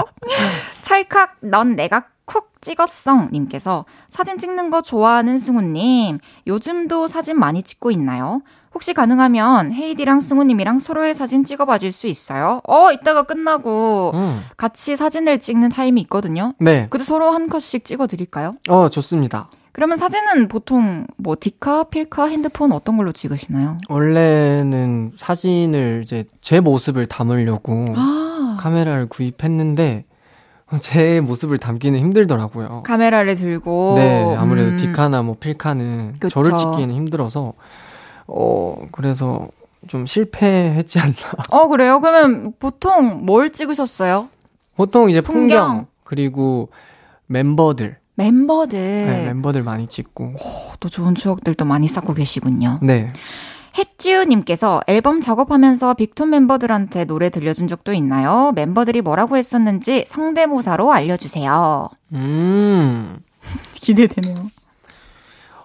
찰칵, 0.82 1.36
넌 1.40 1.76
내가 1.76 2.06
콕 2.24 2.60
찍었어. 2.60 3.26
님께서 3.32 3.84
사진 4.10 4.38
찍는 4.38 4.70
거 4.70 4.82
좋아하는 4.82 5.38
승우님, 5.38 6.18
요즘도 6.46 7.08
사진 7.08 7.38
많이 7.38 7.62
찍고 7.62 7.90
있나요? 7.92 8.42
혹시 8.76 8.92
가능하면 8.92 9.72
헤이디랑 9.72 10.20
승우님이랑 10.20 10.80
서로의 10.80 11.14
사진 11.14 11.44
찍어봐 11.44 11.78
줄 11.78 11.92
수 11.92 12.08
있어요? 12.08 12.60
어, 12.68 12.92
이따가 12.92 13.22
끝나고 13.22 14.10
음. 14.12 14.42
같이 14.58 14.96
사진을 14.96 15.40
찍는 15.40 15.70
타임이 15.70 15.98
있거든요. 16.02 16.52
네. 16.58 16.86
그래도 16.90 17.04
서로 17.04 17.30
한 17.30 17.48
컷씩 17.48 17.86
찍어 17.86 18.06
드릴까요? 18.06 18.56
어, 18.68 18.90
좋습니다. 18.90 19.48
그러면 19.72 19.96
사진은 19.96 20.48
보통 20.48 21.06
뭐 21.16 21.36
디카, 21.40 21.84
필카, 21.84 22.26
핸드폰 22.28 22.70
어떤 22.72 22.98
걸로 22.98 23.12
찍으시나요? 23.12 23.78
원래는 23.88 25.12
사진을 25.16 26.02
이제 26.04 26.24
제 26.42 26.60
모습을 26.60 27.06
담으려고 27.06 27.94
아, 27.96 28.58
카메라를 28.60 29.06
구입했는데, 29.08 30.04
제 30.80 31.20
모습을 31.22 31.56
담기는 31.56 31.98
힘들더라고요. 31.98 32.82
카메라를 32.84 33.36
들고 33.36 33.94
네, 33.96 34.36
아무래도 34.36 34.70
음, 34.72 34.76
디카나 34.76 35.22
뭐 35.22 35.36
필카는 35.40 36.14
그쵸. 36.20 36.28
저를 36.28 36.54
찍기는 36.56 36.94
힘들어서, 36.94 37.54
어, 38.26 38.86
그래서 38.92 39.48
좀 39.86 40.06
실패했지 40.06 40.98
않나. 40.98 41.14
어, 41.50 41.68
그래요? 41.68 42.00
그러면 42.00 42.52
보통 42.58 43.24
뭘 43.24 43.50
찍으셨어요? 43.50 44.28
보통 44.76 45.08
이제 45.10 45.20
풍경, 45.20 45.46
풍경. 45.46 45.86
그리고 46.04 46.70
멤버들, 47.26 47.98
멤버들. 48.14 48.78
네, 48.78 49.24
멤버들 49.26 49.62
많이 49.62 49.86
찍고. 49.86 50.34
또 50.80 50.88
좋은 50.88 51.14
추억들도 51.14 51.64
많이 51.64 51.88
쌓고 51.88 52.14
계시군요. 52.14 52.78
네. 52.82 53.08
햇주님께서 53.78 54.82
앨범 54.86 55.20
작업하면서 55.20 55.94
빅톤 55.94 56.30
멤버들한테 56.30 57.04
노래 57.04 57.28
들려준 57.28 57.66
적도 57.66 57.92
있나요? 57.92 58.52
멤버들이 58.54 59.02
뭐라고 59.02 59.36
했었는지 59.36 60.04
성대모사로 60.08 60.92
알려주세요. 60.92 61.90
음. 62.14 63.18
기대되네요. 63.74 64.50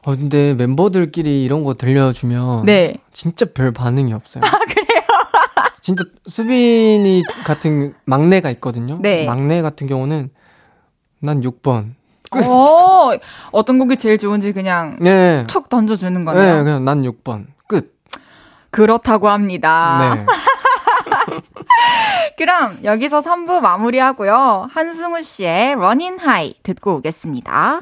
어, 0.04 0.16
근데 0.16 0.54
멤버들끼리 0.56 1.44
이런 1.44 1.64
거 1.64 1.76
들려주면. 1.76 2.66
네. 2.66 2.96
진짜 3.12 3.46
별 3.54 3.72
반응이 3.72 4.14
없어요. 4.14 4.44
아, 4.46 4.50
그래요? 4.50 5.02
진짜 5.82 6.04
수빈이 6.28 7.24
같은 7.46 7.94
막내가 8.06 8.50
있거든요. 8.52 9.00
네. 9.02 9.26
막내 9.26 9.62
같은 9.62 9.88
경우는 9.88 10.30
난 11.20 11.42
6번. 11.42 11.94
어, 12.34 13.12
어떤 13.52 13.78
곡이 13.78 13.98
제일 13.98 14.18
좋은지 14.18 14.54
그냥 14.54 14.98
네. 15.02 15.44
툭 15.48 15.70
던져주는 15.70 16.20
네, 16.20 16.26
거네요. 16.26 16.64
그냥 16.64 16.86
난 16.86 17.04
6번. 17.04 17.48
끝. 17.68 18.00
그렇다고 18.70 19.30
합니다. 19.30 20.16
네. 20.16 20.26
그럼 22.38 22.80
여기서 22.84 23.22
3부 23.22 23.60
마무리하고요. 23.60 24.68
한승우 24.72 25.22
씨의 25.22 25.74
Running 25.74 26.22
High 26.22 26.56
듣고 26.64 26.96
오겠습니다. 26.96 27.82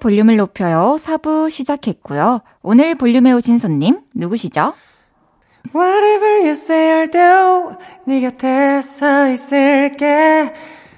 볼륨을 0.00 0.36
높여요. 0.36 0.96
4부 0.98 1.50
시작했고요. 1.50 2.40
오늘 2.62 2.94
볼륨에 2.96 3.32
오신 3.32 3.58
손님 3.58 4.00
누구시죠? 4.14 4.74
Whatever 5.74 6.40
you 6.40 6.50
say 6.50 6.90
or 6.92 7.06
do, 7.10 7.76
네 8.06 8.20
곁에 8.22 8.80
서 8.82 9.28
있을게. 9.28 10.52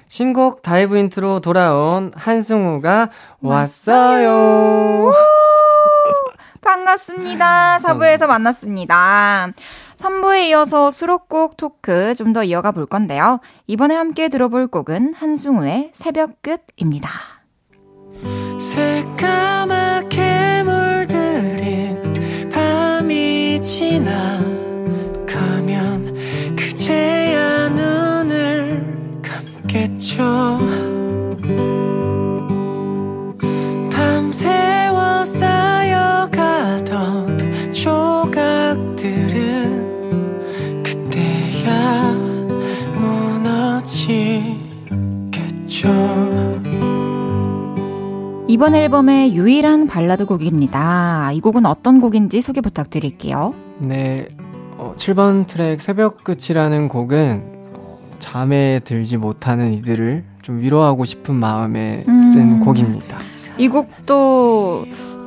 신곡 0.07 0.61
Dive 0.61 0.97
Into로 0.97 1.39
돌아온 1.41 2.11
한승우가 2.15 3.09
왔어요. 3.41 5.11
반갑습니다. 6.61 7.79
4부에서 7.83 8.27
만났습니다. 8.27 9.49
3부에 9.97 10.47
이어서 10.49 10.91
수록곡 10.91 11.57
토크 11.57 12.13
좀 12.15 12.33
더 12.33 12.43
이어가 12.43 12.71
볼 12.71 12.85
건데요. 12.85 13.39
이번에 13.67 13.95
함께 13.95 14.29
들어볼 14.29 14.67
곡은 14.67 15.13
한승우의 15.13 15.91
새벽 15.93 16.41
끝입니다. 16.41 17.09
새까맣게 18.63 20.63
물들인 20.63 21.99
밤이 22.49 23.61
지나가면 23.61 24.15
그제야 26.55 27.67
눈을 27.67 29.19
감겠죠. 29.21 30.57
밤새워 33.91 35.25
쌓여가던 35.25 36.93
조각들은 37.73 38.93
그때야 40.83 42.13
무너지겠죠 42.95 44.53
이번 48.53 48.75
앨범의 48.75 49.33
유일한 49.33 49.87
발라드 49.87 50.27
곡입니다. 50.27 51.31
이 51.33 51.41
곡은 51.41 51.65
어떤 51.65 51.99
곡인지 51.99 52.39
소개 52.41 52.61
부탁드릴게요. 52.61 53.55
네, 53.79 54.27
어, 54.77 54.93
7번 54.95 55.47
트랙 55.47 55.81
새벽 55.81 56.23
끝이라는 56.23 56.87
곡은 56.87 57.71
어, 57.73 57.97
잠에 58.19 58.79
들지 58.83 59.17
못하는 59.17 59.73
이들을 59.73 60.23
좀 60.43 60.59
위로하고 60.59 61.03
싶은 61.03 61.33
마음에 61.33 62.05
쓴 62.21 62.41
음. 62.41 62.59
곡입니다. 62.59 63.17
이 63.57 63.67
곡도 63.69 64.85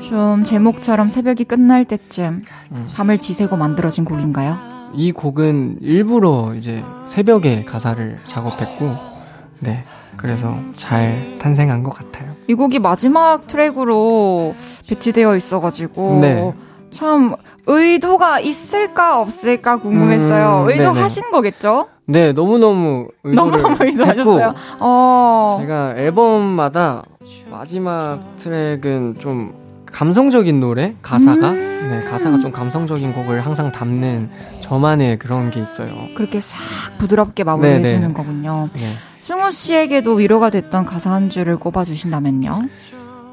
좀 0.09 0.45
제목처럼 0.45 1.09
새벽이 1.09 1.43
끝날 1.49 1.85
때쯤 1.85 2.45
음. 2.71 2.85
밤을 2.95 3.19
지새고 3.19 3.57
만들어진 3.57 4.05
곡인가요? 4.05 4.57
이 4.95 5.11
곡은 5.11 5.79
일부러 5.81 6.55
이제 6.57 6.85
새벽에 7.07 7.65
가사를 7.65 8.19
작업했고, 8.25 9.16
네, 9.61 9.85
그래서 10.17 10.57
잘 10.73 11.37
탄생한 11.39 11.83
것 11.83 11.91
같아요. 11.91 12.33
이 12.49 12.55
곡이 12.55 12.79
마지막 12.79 13.47
트랙으로 13.47 14.55
배치되어 14.89 15.37
있어가지고 15.37 16.19
네. 16.21 16.55
참 16.91 17.35
의도가 17.67 18.41
있을까 18.41 19.21
없을까 19.21 19.77
궁금했어요. 19.79 20.65
음, 20.65 20.71
의도하신 20.71 21.31
거겠죠? 21.31 21.89
네, 22.07 22.33
너무너무 22.33 23.09
의도를 23.25 23.61
너무너무 23.61 23.77
의도하셨어요. 23.81 24.55
어. 24.81 25.59
제가 25.61 25.95
앨범마다 25.97 27.03
마지막 27.51 28.21
트랙은 28.37 29.17
좀 29.19 29.55
감성적인 29.87 30.61
노래 30.61 30.95
가사가 31.03 31.51
음. 31.51 31.89
네 31.91 32.03
가사가 32.09 32.39
좀 32.41 32.53
감성적인 32.53 33.13
곡을 33.13 33.41
항상 33.41 33.73
담는 33.73 34.31
저만의 34.61 35.19
그런 35.19 35.51
게 35.51 35.61
있어요. 35.61 35.91
그렇게 36.15 36.41
싹 36.41 36.59
부드럽게 36.99 37.45
마무리해. 37.45 37.83
주는 37.83 38.15
거군요. 38.15 38.69
네. 38.75 38.95
승우 39.27 39.51
씨에게도 39.51 40.15
위로가 40.15 40.51
됐던 40.51 40.85
가사 40.85 41.11
한 41.11 41.31
줄을 41.31 41.57
꼽아 41.57 41.83
주신다면요. 41.83 42.69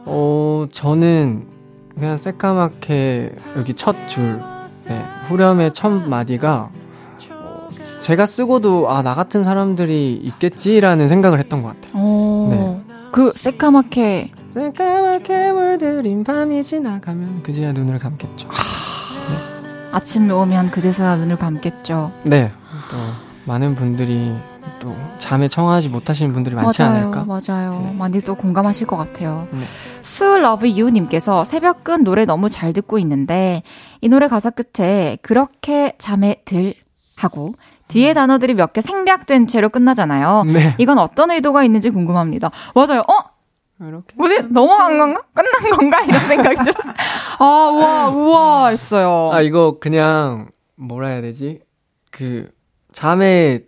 어 0.05 0.65
저는 0.71 1.45
그냥 1.93 2.17
새까맣게 2.17 3.35
여기 3.57 3.75
첫 3.75 3.95
줄, 4.07 4.41
네, 4.87 5.05
후렴의 5.25 5.71
첫 5.75 5.89
마디가 5.91 6.71
어, 7.29 7.69
제가 8.01 8.25
쓰고도 8.25 8.89
아 8.89 9.03
나 9.03 9.13
같은 9.13 9.43
사람들이 9.43 10.13
있겠지라는 10.13 11.07
생각을 11.07 11.37
했던 11.37 11.61
것 11.61 11.79
같아요. 11.79 12.03
오. 12.03 12.47
네. 12.49 12.81
그 13.11 13.31
새까맣게 13.35 14.31
새까맣게 14.49 15.51
물들인 15.51 16.23
밤이 16.23 16.63
지나가면 16.63 17.43
그제야 17.43 17.71
눈을 17.71 17.99
감겠죠. 17.99 18.49
아침이 19.91 20.33
오면 20.33 20.71
그제서야 20.71 21.17
눈을 21.17 21.35
감겠죠. 21.37 22.11
네. 22.23 22.51
또 22.89 22.97
많은 23.45 23.75
분들이 23.75 24.33
또 24.79 24.95
잠에 25.17 25.47
청하지 25.47 25.89
못하시는 25.89 26.33
분들이 26.33 26.55
많지 26.55 26.81
맞아요, 26.81 26.95
않을까? 27.09 27.25
맞아요. 27.25 27.93
많이 27.97 28.21
또 28.21 28.35
공감하실 28.35 28.87
것 28.87 28.97
같아요. 28.97 29.47
네. 29.51 29.59
수 30.01 30.37
love 30.37 30.69
you 30.69 30.89
님께서 30.89 31.43
새벽 31.43 31.83
끝 31.83 32.01
노래 32.01 32.25
너무 32.25 32.49
잘 32.49 32.73
듣고 32.73 32.99
있는데 32.99 33.63
이 34.01 34.09
노래 34.09 34.27
가사 34.27 34.49
끝에 34.49 35.17
그렇게 35.21 35.93
잠에 35.97 36.41
들 36.45 36.73
하고 37.15 37.53
뒤에 37.87 38.13
단어들이 38.13 38.53
몇 38.55 38.73
개 38.73 38.81
생략된 38.81 39.47
채로 39.47 39.69
끝나잖아요. 39.69 40.43
네. 40.45 40.75
이건 40.79 40.97
어떤 40.97 41.31
의도가 41.31 41.63
있는지 41.63 41.89
궁금합니다. 41.89 42.49
맞아요. 42.75 43.01
어? 43.01 43.33
이렇게. 43.85 44.13
뭐지? 44.15 44.43
넘어간 44.49 44.97
건가? 44.97 45.21
끝난 45.33 45.71
건가? 45.77 46.01
이런 46.01 46.19
생각이 46.27 46.55
들었어요. 46.63 46.93
아, 47.39 47.45
우와, 47.71 48.07
우와 48.09 48.67
했어요. 48.69 49.29
아, 49.33 49.41
이거 49.41 49.77
그냥, 49.79 50.47
뭐라 50.77 51.09
해야 51.09 51.21
되지? 51.21 51.59
그, 52.11 52.49
잠에 52.93 53.59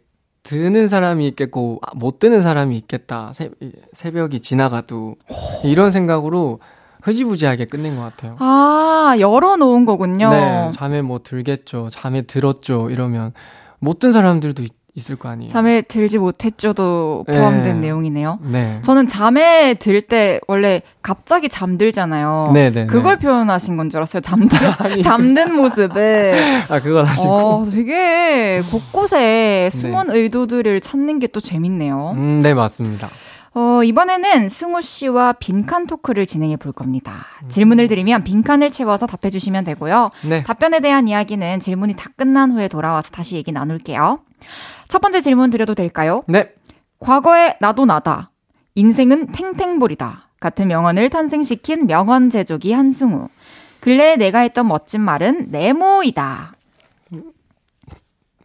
드는 0.46 0.88
사람이 0.88 1.28
있겠고, 1.30 1.80
아, 1.82 1.91
못 1.96 2.20
드는 2.20 2.41
사람이 2.43 2.78
있겠다. 2.78 3.32
새, 3.34 3.50
새벽이 3.93 4.39
지나가도. 4.41 5.16
이런 5.64 5.89
생각으로 5.89 6.60
흐지부지하게 7.02 7.66
끝낸 7.66 7.96
것 7.96 8.04
같아요. 8.04 8.36
아, 8.39 9.16
열어놓은 9.20 9.86
거군요. 9.86 10.30
네, 10.30 10.72
잠에 10.76 11.02
뭐 11.02 11.20
들겠죠. 11.24 11.89
잠에 11.89 12.22
들었죠. 12.22 12.89
이러면 12.91 13.34
못 13.80 14.00
든 14.00 14.12
사람들도 14.12 14.62
있, 14.64 14.70
을 15.12 15.18
거 15.18 15.28
아니에요. 15.30 15.52
잠에 15.52 15.82
들지 15.82 16.18
못했죠도 16.18 17.26
포함된 17.28 17.82
네. 17.82 17.88
내용이네요. 17.88 18.39
네. 18.43 18.80
저는 18.82 19.08
잠에 19.08 19.74
들 19.74 20.02
때 20.02 20.39
원래 20.48 20.82
갑자기 21.02 21.50
잠들잖아요. 21.50 22.52
네 22.54 22.72
네. 22.72 22.86
그걸 22.86 23.18
표현하신 23.20 23.76
건 23.78 23.89
줄 23.89 23.98
알았어요. 23.98 24.22
잠든, 24.22 24.58
잠든 25.04 25.54
모습을. 25.56 26.34
아, 26.70 26.80
그건 26.80 27.06
아니고. 27.08 27.24
어, 27.28 27.66
되게 27.70 28.64
곳곳에 28.72 29.70
숨은 29.72 30.16
의도들을 30.16 30.80
찾는 30.82 31.20
게 31.20 31.28
또 31.28 31.39
재밌네요. 31.41 32.14
음, 32.16 32.39
네, 32.41 32.54
맞습니다. 32.54 33.10
어, 33.58 33.84
이번에는 33.84 34.49
승우 34.49 34.82
씨와 34.82 35.34
빈칸 35.34 35.88
토크를 35.88 36.26
진행해 36.26 36.58
볼 36.58 36.74
겁니다. 36.74 37.26
질문을 37.47 37.88
드리면 37.88 38.26
빈칸을 38.26 38.70
채워서 38.70 39.08
답해 39.08 39.32
주시면 39.32 39.64
되고요. 39.64 40.12
네. 40.28 40.43
답변에 40.43 40.82
대한 40.82 41.08
이야기는 41.08 41.62
질문이 41.62 41.95
다 41.95 42.10
끝난 42.18 42.51
후에 42.51 42.68
돌아와서 42.68 43.12
다시 43.12 43.38
얘기 43.38 43.53
나눌게요. 43.53 44.20
첫 44.89 44.99
번째 44.99 45.22
질문 45.22 45.51
드려도 45.51 45.74
될까요? 45.74 46.24
네. 46.28 46.51
과거에 46.99 47.56
나도 47.62 47.86
나다. 47.86 48.30
인생은 48.76 49.28
탱탱볼이다. 49.32 50.28
같은 50.41 50.68
명언을 50.68 51.10
탄생시킨 51.10 51.88
명언 51.88 52.30
제조기 52.30 52.74
한승우. 52.74 53.30
근래에 53.80 54.18
내가 54.18 54.39
했던 54.39 54.68
멋진 54.68 54.99
말은 54.99 55.47
네모이다. 55.49 56.55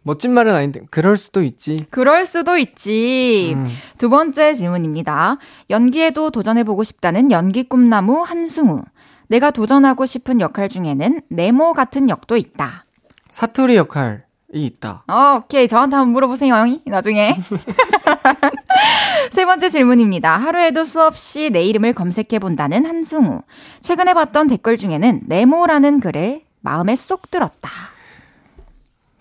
멋진 0.03 0.33
말은 0.33 0.53
아닌데, 0.53 0.81
그럴 0.89 1.15
수도 1.15 1.43
있지. 1.43 1.85
그럴 1.91 2.25
수도 2.25 2.57
있지. 2.57 3.53
음. 3.55 3.63
두 3.97 4.09
번째 4.09 4.53
질문입니다. 4.55 5.37
연기에도 5.69 6.31
도전해보고 6.31 6.83
싶다는 6.83 7.31
연기 7.31 7.63
꿈나무 7.63 8.21
한승우. 8.21 8.83
내가 9.27 9.51
도전하고 9.51 10.05
싶은 10.05 10.41
역할 10.41 10.67
중에는 10.69 11.21
네모 11.29 11.73
같은 11.73 12.09
역도 12.09 12.35
있다. 12.35 12.83
사투리 13.29 13.77
역할이 13.77 14.19
있다. 14.51 15.03
어, 15.07 15.41
오케이. 15.43 15.67
저한테 15.67 15.95
한번 15.95 16.11
물어보세요, 16.13 16.53
형이. 16.53 16.81
나중에. 16.85 17.39
세 19.31 19.45
번째 19.45 19.69
질문입니다. 19.69 20.35
하루에도 20.35 20.83
수없이 20.83 21.49
내 21.51 21.63
이름을 21.63 21.93
검색해 21.93 22.39
본다는 22.39 22.85
한승우. 22.85 23.41
최근에 23.81 24.13
봤던 24.13 24.47
댓글 24.47 24.75
중에는 24.77 25.21
네모라는 25.27 25.99
글을 26.01 26.41
마음에 26.59 26.95
쏙 26.95 27.31
들었다. 27.31 27.69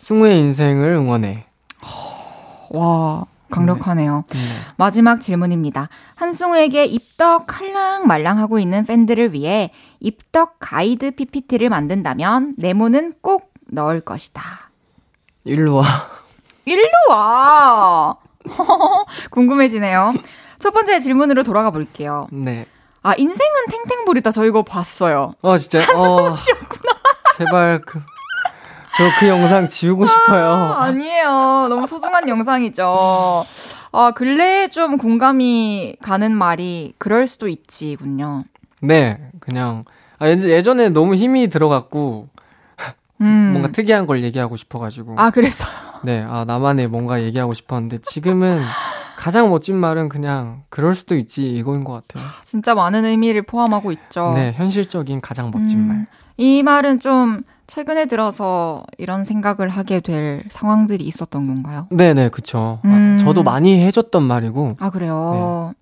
승우의 0.01 0.39
인생을 0.41 0.89
응원해. 0.95 1.45
와, 2.71 3.25
강력하네요. 3.51 4.25
네. 4.31 4.39
마지막 4.77 5.21
질문입니다. 5.21 5.89
한승우에게 6.15 6.87
입덕 6.87 7.47
칼랑 7.47 8.07
말랑하고 8.07 8.59
있는 8.59 8.85
팬들을 8.85 9.33
위해 9.33 9.71
입덕 10.01 10.57
가이드 10.59 11.13
PPT를 11.13 11.69
만든다면 11.69 12.55
네모는 12.57 13.15
꼭 13.21 13.53
넣을 13.69 14.01
것이다. 14.01 14.43
일로 15.45 15.77
와. 15.77 15.85
일로 16.65 16.89
와! 17.11 18.17
궁금해지네요. 19.31 20.15
첫 20.59 20.73
번째 20.73 21.01
질문으로 21.01 21.43
돌아가 21.43 21.71
볼게요. 21.71 22.27
네. 22.33 22.67
아, 23.03 23.15
인생은 23.17 23.67
탱탱볼이다. 23.71 24.31
저 24.31 24.45
이거 24.45 24.63
봤어요. 24.63 25.33
어, 25.43 25.57
진짜. 25.59 25.81
어. 25.97 26.33
제발, 27.37 27.81
그, 27.81 28.01
저 28.97 29.11
그 29.19 29.29
영상 29.29 29.67
지우고 29.69 30.07
싶어요. 30.07 30.45
아, 30.47 30.85
아니에요. 30.85 31.67
너무 31.69 31.87
소중한 31.87 32.29
영상이죠. 32.29 33.45
아, 33.93 34.11
근래에 34.15 34.69
좀 34.69 34.99
공감이 34.99 35.97
가는 36.03 36.35
말이 36.35 36.93
그럴 36.99 37.27
수도 37.27 37.49
있지군요. 37.49 38.45
네, 38.81 39.19
그냥. 39.41 39.85
아, 40.19 40.29
예- 40.29 40.33
예전에 40.39 40.91
너무 40.91 41.15
힘이 41.15 41.49
들어갔고, 41.49 42.29
음. 43.23 43.51
뭔가 43.53 43.73
특이한 43.73 44.07
걸 44.07 44.23
얘기하고 44.23 44.57
싶어가지고. 44.57 45.15
아, 45.19 45.31
그랬어. 45.31 45.67
네, 46.03 46.25
아, 46.29 46.45
나만의 46.47 46.89
뭔가 46.89 47.23
얘기하고 47.23 47.55
싶었는데, 47.55 47.99
지금은 48.03 48.63
가장 49.17 49.49
멋진 49.51 49.77
말은 49.77 50.09
그냥, 50.09 50.63
그럴 50.69 50.95
수도 50.95 51.15
있지, 51.17 51.45
이거인 51.47 51.85
것 51.85 51.93
같아요. 52.07 52.27
진짜 52.45 52.75
많은 52.75 53.05
의미를 53.05 53.43
포함하고 53.43 53.93
있죠. 53.93 54.33
네, 54.35 54.53
현실적인 54.57 55.21
가장 55.21 55.51
멋진 55.51 55.81
음, 55.81 55.89
말. 55.89 56.05
이 56.37 56.63
말은 56.63 57.01
좀 57.01 57.43
최근에 57.71 58.07
들어서 58.07 58.83
이런 58.99 59.23
생각을 59.23 59.69
하게 59.69 60.01
될 60.01 60.43
상황들이 60.51 61.05
있었던 61.05 61.45
건가요? 61.45 61.87
네네, 61.93 62.31
그쵸. 62.31 62.81
음. 62.85 63.15
아, 63.15 63.23
저도 63.23 63.45
많이 63.45 63.81
해줬던 63.81 64.25
말이고, 64.25 64.73
아, 64.81 64.91
그래요? 64.91 65.73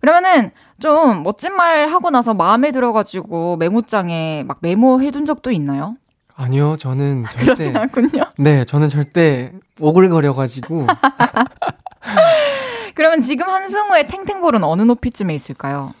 그러면은 0.00 0.50
좀 0.80 1.22
멋진 1.22 1.54
말 1.54 1.86
하고 1.86 2.10
나서 2.10 2.34
마음에 2.34 2.72
들어가지고 2.72 3.56
메모장에 3.58 4.46
막 4.48 4.58
메모해둔 4.62 5.26
적도 5.26 5.52
있나요? 5.52 5.94
아니요, 6.34 6.76
저는 6.76 7.22
그렇진 7.22 7.72
절대. 7.72 7.78
않군요. 7.78 8.24
네, 8.36 8.64
저는 8.64 8.88
절대 8.88 9.52
오글거려가지고, 9.78 10.86
그러면 12.96 13.20
지금 13.20 13.48
한승우의 13.48 14.08
탱탱볼은 14.08 14.64
어느 14.64 14.82
높이쯤에 14.82 15.36
있을까요? 15.36 15.94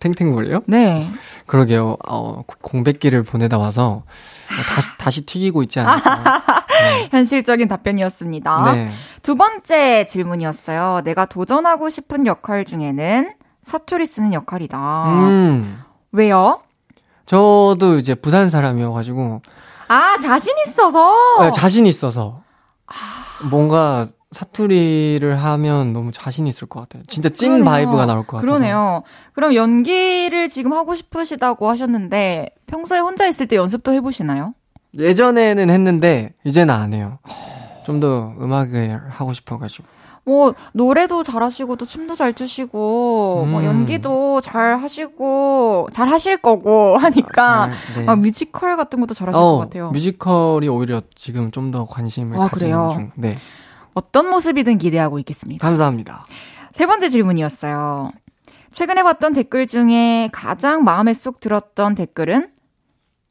탱탱볼이요? 0.00 0.62
네. 0.66 1.08
그러게요. 1.46 1.96
어, 2.06 2.42
공백기를 2.62 3.22
보내다 3.22 3.58
와서 3.58 4.02
어, 4.04 4.74
다시 4.74 4.88
다시 4.98 5.26
튀기고 5.26 5.62
있지 5.64 5.80
않을까. 5.80 6.42
현실적인 7.10 7.68
답변이었습니다. 7.68 8.72
네. 8.72 8.88
두 9.22 9.34
번째 9.34 10.04
질문이었어요. 10.06 11.02
내가 11.04 11.26
도전하고 11.26 11.88
싶은 11.88 12.26
역할 12.26 12.64
중에는 12.64 13.32
사투리 13.62 14.06
쓰는 14.06 14.32
역할이다. 14.32 15.08
음. 15.08 15.82
왜요? 16.12 16.60
저도 17.24 17.98
이제 17.98 18.14
부산 18.14 18.48
사람이어가지고 18.48 19.42
아, 19.88 20.18
자신 20.18 20.54
있어서? 20.66 21.14
네, 21.40 21.50
자신 21.50 21.86
있어서 21.86 22.42
뭔가 23.50 24.06
사투리를 24.32 25.36
하면 25.42 25.92
너무 25.92 26.10
자신 26.12 26.46
있을 26.46 26.66
것 26.68 26.80
같아요. 26.80 27.02
진짜 27.06 27.28
찐 27.28 27.52
그러네요. 27.52 27.64
vibe가 27.64 28.06
나올 28.06 28.26
것 28.26 28.38
같아서. 28.38 28.40
그러네요. 28.46 29.02
그럼 29.34 29.54
연기를 29.54 30.48
지금 30.48 30.72
하고 30.72 30.94
싶으시다고 30.94 31.68
하셨는데 31.68 32.48
평소에 32.66 32.98
혼자 32.98 33.26
있을 33.26 33.46
때 33.46 33.56
연습도 33.56 33.92
해보시나요? 33.92 34.54
예전에는 34.98 35.70
했는데 35.70 36.32
이제는 36.44 36.74
안 36.74 36.92
해요. 36.92 37.18
좀 37.84 38.00
더 38.00 38.34
음악을 38.40 39.00
하고 39.10 39.32
싶어가지고. 39.32 39.86
뭐 40.24 40.54
노래도 40.72 41.22
잘하시고 41.22 41.76
또 41.76 41.86
춤도 41.86 42.16
잘 42.16 42.34
추시고 42.34 43.46
뭐 43.48 43.60
음. 43.60 43.64
연기도 43.64 44.40
잘 44.40 44.76
하시고 44.76 45.86
잘 45.92 46.08
하실 46.08 46.36
거고 46.38 46.96
하니까 46.98 47.70
잘, 47.94 48.04
네. 48.04 48.10
아, 48.10 48.16
뮤지컬 48.16 48.76
같은 48.76 48.98
것도 49.00 49.14
잘하실 49.14 49.38
것 49.40 49.58
같아요. 49.58 49.90
뮤지컬이 49.92 50.66
오히려 50.68 51.00
지금 51.14 51.52
좀 51.52 51.70
더 51.70 51.86
관심을 51.86 52.36
아, 52.40 52.48
가지는 52.48 52.72
그래요? 52.72 52.88
중. 52.92 53.10
네. 53.14 53.36
어떤 53.96 54.28
모습이든 54.28 54.76
기대하고 54.76 55.18
있겠습니다. 55.20 55.66
감사합니다. 55.66 56.22
세 56.74 56.84
번째 56.84 57.08
질문이었어요. 57.08 58.12
최근에 58.70 59.02
봤던 59.02 59.32
댓글 59.32 59.66
중에 59.66 60.28
가장 60.32 60.84
마음에 60.84 61.14
쏙 61.14 61.40
들었던 61.40 61.94
댓글은 61.94 62.50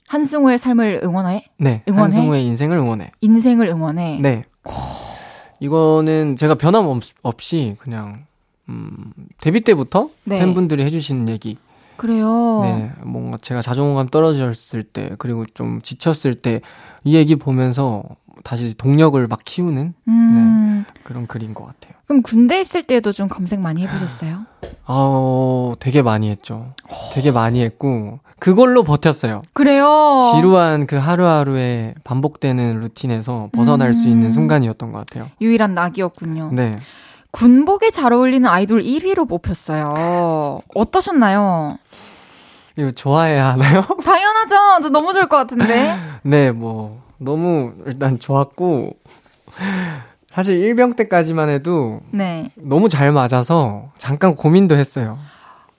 한승우의 0.08 0.58
삶을 0.58 1.02
응원해? 1.04 1.46
네. 1.60 1.84
응원해? 1.88 2.02
한승우의 2.02 2.44
인생을 2.46 2.78
응원해. 2.78 3.12
인생을 3.22 3.68
응원해. 3.68 4.18
네. 4.20 4.44
이거는 5.60 6.36
제가 6.36 6.56
변함없이 6.56 7.76
그냥 7.78 8.26
음, 8.68 9.14
데뷔 9.40 9.62
때부터 9.62 10.10
네. 10.24 10.40
팬분들이 10.40 10.84
해주시는 10.84 11.30
얘기. 11.30 11.60
그래요. 11.98 12.62
네, 12.64 12.92
뭔가 13.04 13.38
제가 13.38 13.62
자존감 13.62 14.08
떨어졌을 14.10 14.84
때 14.84 15.12
그리고 15.20 15.46
좀 15.54 15.80
지쳤을 15.84 16.34
때 16.34 16.62
이 17.06 17.16
얘기 17.16 17.36
보면서 17.36 18.04
다시 18.44 18.74
동력을 18.76 19.26
막 19.28 19.40
키우는 19.44 19.94
음. 20.08 20.86
그런 21.04 21.28
글인 21.28 21.54
것 21.54 21.66
같아요. 21.66 21.94
그럼 22.06 22.22
군대 22.22 22.60
있을 22.60 22.84
때도 22.84 23.12
좀 23.12 23.28
검색 23.28 23.60
많이 23.60 23.84
해보셨어요? 23.84 24.46
어, 24.86 25.74
되게 25.80 26.02
많이 26.02 26.30
했죠. 26.30 26.74
되게 27.14 27.32
많이 27.32 27.64
했고, 27.64 28.20
그걸로 28.40 28.84
버텼어요. 28.84 29.42
그래요. 29.54 30.20
지루한 30.36 30.86
그 30.86 30.98
하루하루의 30.98 31.96
반복되는 32.04 32.80
루틴에서 32.80 33.50
벗어날 33.52 33.94
수 33.94 34.08
있는 34.08 34.28
음. 34.28 34.32
순간이었던 34.32 34.92
것 34.92 35.00
같아요. 35.00 35.32
유일한 35.42 35.74
낙이었군요. 35.74 36.52
네. 36.54 36.76
군복에 37.32 37.92
잘 37.92 38.14
어울리는 38.14 38.48
아이돌 38.48 38.84
1위로 38.84 39.28
뽑혔어요. 39.28 40.62
어떠셨나요? 40.74 41.78
이거 42.78 42.92
좋아해야 42.92 43.48
하나요? 43.54 43.84
당연하죠. 44.04 44.56
저 44.84 44.90
너무 44.90 45.14
좋을 45.14 45.28
것 45.28 45.38
같은데. 45.38 45.98
네, 46.24 46.52
뭐, 46.52 47.02
너무 47.18 47.74
일단 47.86 48.20
좋았고, 48.20 48.96
사실 50.30 50.60
1병 50.76 50.96
때까지만 50.96 51.50
해도 51.50 52.02
네. 52.12 52.50
너무 52.56 52.90
잘 52.90 53.12
맞아서 53.12 53.92
잠깐 53.98 54.36
고민도 54.36 54.76
했어요. 54.76 55.18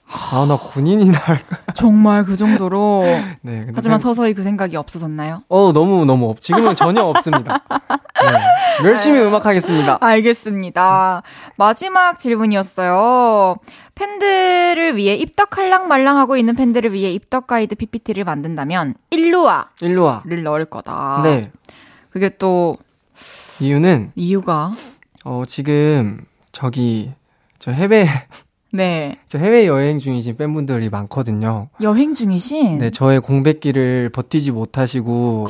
아, 0.09 0.45
나 0.47 0.55
군인이나 0.55 1.17
할까? 1.19 1.57
정말 1.75 2.23
그 2.23 2.37
정도로. 2.37 3.01
네. 3.41 3.59
근데 3.61 3.73
하지만 3.75 3.99
생- 3.99 4.09
서서히 4.09 4.33
그 4.33 4.41
생각이 4.43 4.75
없어졌나요? 4.77 5.43
어, 5.49 5.73
너무, 5.73 6.05
너무 6.05 6.29
없. 6.29 6.39
지금은 6.41 6.75
전혀 6.75 7.01
없습니다. 7.03 7.59
네. 8.23 8.87
열심히 8.87 9.19
음악하겠습니다. 9.19 9.97
알겠습니다. 9.99 11.23
마지막 11.57 12.19
질문이었어요. 12.19 13.57
팬들을 13.95 14.95
위해 14.95 15.15
입덕 15.15 15.57
할랑 15.57 15.87
말랑하고 15.87 16.37
있는 16.37 16.55
팬들을 16.55 16.93
위해 16.93 17.11
입덕 17.11 17.47
가이드 17.47 17.75
PPT를 17.75 18.23
만든다면 18.23 18.93
일루아를 19.09 19.65
일로 19.81 20.03
와. 20.05 20.23
넣을 20.43 20.65
거다. 20.65 21.21
네. 21.23 21.51
그게 22.09 22.29
또 22.37 22.77
이유는, 23.59 24.11
이유가 24.15 24.73
어, 25.25 25.43
지금, 25.45 26.21
저기, 26.51 27.11
저 27.59 27.71
해외, 27.71 28.07
네 28.77 29.17
저 29.27 29.37
해외 29.39 29.67
여행 29.67 29.99
중이신 29.99 30.37
팬분들이 30.37 30.89
많거든요. 30.89 31.67
여행 31.81 32.13
중이신 32.13 32.77
네, 32.77 32.89
저의 32.91 33.19
공백기를 33.19 34.09
버티지 34.13 34.51
못하시고, 34.51 35.47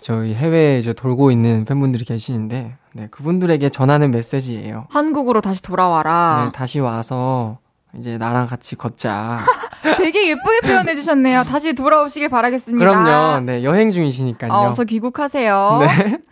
저희 0.00 0.34
해외에 0.34 0.78
이제 0.78 0.92
돌고 0.92 1.30
있는 1.30 1.64
팬분들이 1.64 2.04
계시는데, 2.04 2.74
네, 2.92 3.08
그분들에게 3.10 3.68
전하는 3.70 4.10
메시지예요. 4.10 4.86
한국으로 4.90 5.40
다시 5.40 5.62
네, 5.62 5.68
돌아와라. 5.68 6.50
다시 6.54 6.80
와서, 6.80 7.58
이제 7.98 8.18
나랑 8.18 8.46
같이 8.46 8.76
걷자. 8.76 9.38
되게 9.98 10.28
예쁘게 10.30 10.60
표현해 10.66 10.94
주셨네요. 10.94 11.44
다시 11.44 11.72
돌아오시길 11.74 12.28
바라겠습니다. 12.28 12.84
그럼요. 12.84 13.40
네, 13.46 13.64
여행 13.64 13.90
중이시니까요. 13.90 14.52
어, 14.52 14.66
어서 14.68 14.84
귀국하세요. 14.84 15.78
네. 15.80 16.18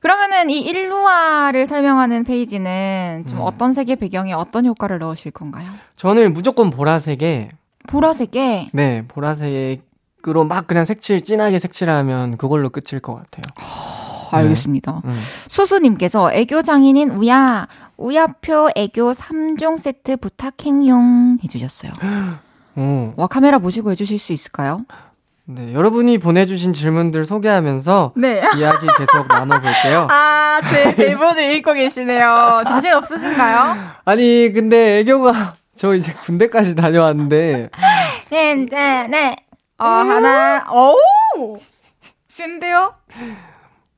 그러면은 0.00 0.48
이 0.50 0.60
일루아를 0.60 1.66
설명하는 1.66 2.24
페이지는 2.24 3.24
좀 3.28 3.38
음. 3.38 3.42
어떤 3.42 3.72
색의 3.72 3.96
배경에 3.96 4.32
어떤 4.32 4.64
효과를 4.66 4.98
넣으실 4.98 5.32
건가요? 5.32 5.70
저는 5.96 6.32
무조건 6.32 6.70
보라색에, 6.70 7.48
보라색에 7.88 8.68
네, 8.72 9.04
보라색으로 9.08 10.44
막 10.46 10.66
그냥 10.66 10.84
색칠, 10.84 11.22
진하게 11.22 11.58
색칠하면 11.58 12.36
그걸로 12.36 12.70
끝일 12.70 13.00
것 13.00 13.14
같아요. 13.14 13.42
알겠습니다. 14.30 15.02
음. 15.04 15.20
수수님께서 15.48 16.32
애교 16.32 16.62
장인인 16.62 17.10
우야 17.10 17.66
우야표 17.96 18.70
애교 18.76 19.12
3종 19.12 19.78
세트 19.78 20.18
부탁행용 20.18 21.38
해주셨어요. 21.42 21.92
오. 22.76 23.12
와 23.16 23.26
카메라 23.26 23.58
보시고 23.58 23.90
해주실 23.90 24.18
수 24.18 24.32
있을까요? 24.32 24.84
네, 25.50 25.72
여러분이 25.72 26.18
보내주신 26.18 26.74
질문들 26.74 27.24
소개하면서 27.24 28.12
네. 28.16 28.42
이야기 28.58 28.86
계속 28.98 29.26
나눠볼게요. 29.32 30.06
아, 30.10 30.60
제 30.68 30.94
대본을 30.94 31.54
읽고 31.56 31.72
계시네요. 31.72 32.64
자신 32.66 32.92
없으신가요? 32.92 33.76
아니, 34.04 34.52
근데 34.52 34.98
애교가, 34.98 35.54
저 35.74 35.94
이제 35.94 36.12
군대까지 36.12 36.74
다녀왔는데, 36.74 37.70
네, 38.30 38.54
네, 38.56 39.06
네. 39.08 39.36
어, 39.78 39.84
하나, 39.86 40.66
오! 40.70 41.58
센데요? 42.28 42.92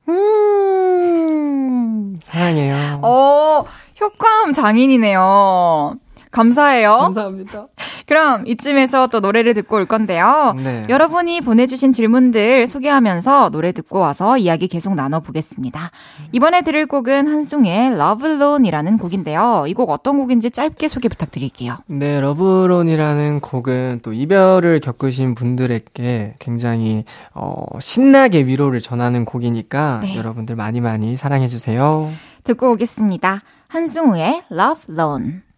음, 0.07 2.15
사랑해요. 2.21 3.01
어, 3.03 3.65
효과음 3.99 4.53
장인이네요. 4.53 5.95
감사해요. 6.31 6.97
감사합니다. 6.97 7.67
그럼 8.11 8.43
이쯤에서 8.45 9.07
또 9.07 9.21
노래를 9.21 9.53
듣고 9.53 9.77
올 9.77 9.85
건데요. 9.85 10.53
네. 10.61 10.85
여러분이 10.89 11.39
보내주신 11.39 11.93
질문들 11.93 12.67
소개하면서 12.67 13.51
노래 13.51 13.71
듣고 13.71 13.99
와서 13.99 14.37
이야기 14.37 14.67
계속 14.67 14.95
나눠보겠습니다. 14.95 15.91
이번에 16.33 16.61
들을 16.61 16.85
곡은 16.87 17.29
한숭의 17.29 17.93
Love 17.93 18.29
Alone 18.29 18.67
이라는 18.67 18.97
곡인데요. 18.97 19.63
이 19.67 19.73
곡 19.73 19.91
어떤 19.91 20.17
곡인지 20.17 20.51
짧게 20.51 20.89
소개 20.89 21.07
부탁드릴게요. 21.07 21.77
네, 21.87 22.19
러브론이라는 22.19 23.39
곡은 23.39 24.01
또 24.03 24.11
이별을 24.11 24.81
겪으신 24.81 25.33
분들에게 25.33 26.35
굉장히, 26.37 27.05
어, 27.33 27.63
신나게 27.79 28.41
위로를 28.45 28.81
전하는 28.81 29.23
곡이니까 29.23 30.01
네. 30.03 30.17
여러분들 30.17 30.57
많이 30.57 30.81
많이 30.81 31.15
사랑해주세요. 31.15 32.11
듣고 32.43 32.73
오겠습니다. 32.73 33.39
한승우의 33.69 34.43
Love 34.51 34.83
Alone. 34.89 35.50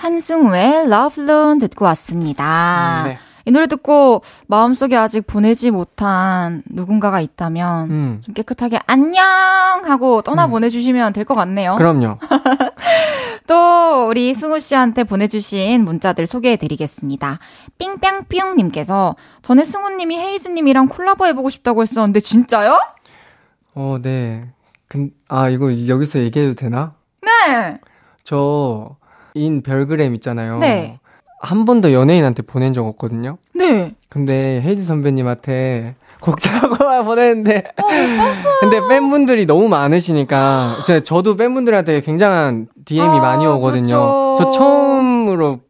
한승우의 0.00 0.86
Love 0.86 1.22
Alone 1.24 1.60
듣고 1.60 1.84
왔습니다. 1.86 3.02
네. 3.06 3.18
이 3.44 3.50
노래 3.50 3.66
듣고 3.66 4.22
마음속에 4.46 4.96
아직 4.96 5.26
보내지 5.26 5.70
못한 5.70 6.62
누군가가 6.70 7.20
있다면 7.20 7.90
음, 7.90 8.20
좀 8.22 8.32
깨끗하게 8.34 8.80
안녕 8.86 9.22
하고 9.84 10.22
떠나 10.22 10.46
보내주시면 10.46 11.12
될 11.12 11.24
것 11.24 11.34
같네요. 11.34 11.74
그럼요. 11.76 12.18
또 13.46 14.06
우리 14.08 14.32
승우 14.34 14.58
씨한테 14.60 15.04
보내주신 15.04 15.84
문자들 15.84 16.26
소개해드리겠습니다. 16.26 17.38
삥뺑뿅님께서 17.78 19.16
전에 19.42 19.64
승우님이 19.64 20.18
헤이즈님이랑 20.18 20.88
콜라보 20.88 21.26
해보고 21.26 21.50
싶다고 21.50 21.82
했었는데 21.82 22.20
진짜요? 22.20 22.78
어, 23.74 23.96
네. 24.00 24.50
근, 24.88 25.10
아, 25.28 25.48
이거 25.48 25.70
여기서 25.88 26.20
얘기해도 26.20 26.54
되나? 26.54 26.94
네. 27.22 27.78
저, 28.24 28.96
인 29.34 29.62
별그램 29.62 30.14
있잖아요. 30.16 30.58
네. 30.58 30.98
한 31.40 31.64
번도 31.64 31.92
연예인한테 31.92 32.42
보낸 32.42 32.72
적 32.72 32.86
없거든요. 32.86 33.38
네. 33.54 33.94
근데 34.08 34.60
헤이즈 34.62 34.82
선배님한테 34.82 35.94
곡자고 36.20 36.76
보냈는데 37.04 37.64
어, 37.80 37.86
근데 38.60 38.78
팬분들이 38.88 39.46
너무 39.46 39.68
많으시니까 39.68 40.82
제 40.84 41.02
저도 41.02 41.36
팬분들한테 41.36 42.00
굉장한 42.02 42.68
DM이 42.84 43.18
아, 43.18 43.22
많이 43.22 43.46
오거든요. 43.46 44.36
그렇죠. 44.36 44.36
저 44.38 44.50
처음으로 44.50 45.60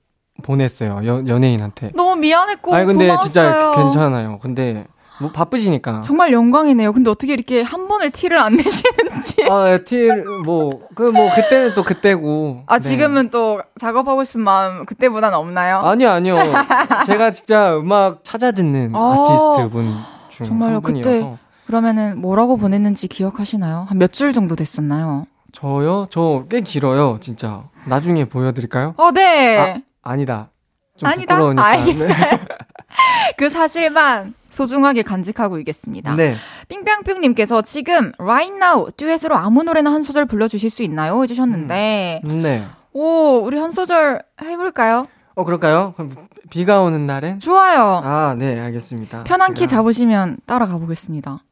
보냈어요. 0.43 1.01
연, 1.05 1.29
연예인한테. 1.29 1.93
너무 1.95 2.17
미안했고 2.17 2.75
아니 2.75 2.87
근데 2.87 3.17
진짜 3.23 3.53
고마웠어요. 3.53 3.83
괜찮아요. 3.85 4.39
근데 4.43 4.87
뭐 5.21 5.31
바쁘시니까. 5.31 6.01
정말 6.01 6.33
영광이네요. 6.33 6.93
근데 6.93 7.11
어떻게 7.11 7.35
이렇게 7.35 7.63
한 7.63 7.89
번을 7.89 8.11
티를 8.11 8.39
안 8.39 8.57
내시는지. 8.57 9.45
아, 9.51 9.79
티뭐그 9.85 11.03
뭐 11.15 11.31
그때는 11.35 11.75
또 11.75 11.83
그때고. 11.85 12.63
아 12.67 12.79
네. 12.79 12.89
지금은 12.89 13.31
또 13.31 13.61
작업하고 13.81 14.25
싶은 14.25 14.41
마음 14.41 14.87
그때보다는 14.87 15.37
없나요? 15.37 15.79
아니요, 15.81 16.11
아니요. 16.11 16.37
제가 17.07 17.31
진짜 17.33 17.77
음악 17.77 18.25
찾아 18.25 18.51
듣는 18.53 18.95
아, 18.95 19.27
아티스트 19.29 19.71
분 19.71 19.95
중 20.29 20.47
정말요? 20.47 20.75
한 20.77 20.81
분이어서. 20.83 21.11
그때 21.11 21.37
그러면은 21.67 22.19
뭐라고 22.21 22.57
보냈는지 22.57 23.07
기억하시나요? 23.09 23.87
한 23.89 23.99
몇 23.99 24.13
줄 24.13 24.33
정도 24.33 24.57
됐었나요? 24.57 25.27
저요? 25.53 26.07
저 26.11 26.45
꽤 26.49 26.61
길어요, 26.61 27.19
진짜. 27.21 27.65
나중에 27.87 28.25
보여드릴까요? 28.25 28.95
어, 28.97 29.11
네. 29.13 29.83
아 30.03 30.17
니다. 30.17 30.51
좀 30.97 31.09
아니다. 31.09 31.37
알겠어요. 31.65 32.09
그 33.37 33.49
사실만 33.51 34.35
소중하게 34.51 35.03
간직하고 35.03 35.59
있겠습니다. 35.61 36.15
네. 36.17 36.37
삥뺑뿅님께서 36.69 37.63
지금 37.63 38.13
right 38.19 38.53
now 38.57 38.91
듀엣으로 38.97 39.37
아무 39.37 39.63
노래나 39.63 39.93
한 39.93 40.03
소절 40.03 40.27
불러주실 40.27 40.71
수 40.71 40.83
있나요? 40.83 41.23
해주셨는데 41.23 42.21
네. 42.25 42.33
네. 42.35 42.67
오 42.93 43.39
우리 43.45 43.59
한 43.59 43.71
소절 43.71 44.23
해볼까요? 44.43 45.07
어, 45.37 45.45
그럴까요? 45.45 45.95
그럼 45.97 46.27
비가 46.51 46.83
오는 46.83 47.07
날엔? 47.07 47.39
좋아요. 47.39 48.01
아, 48.05 48.35
네, 48.37 48.59
알겠습니다. 48.61 49.23
편한 49.25 49.55
키 49.55 49.69
잡으시면 49.69 50.39
따라가 50.47 50.77
보겠습니다. 50.79 51.45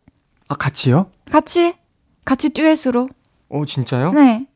아, 0.49 0.55
같이요? 0.55 1.11
같이 1.31 1.75
같이 2.25 2.51
듀엣으로. 2.51 3.09
오, 3.49 3.65
진짜요? 3.65 4.13
네. 4.13 4.47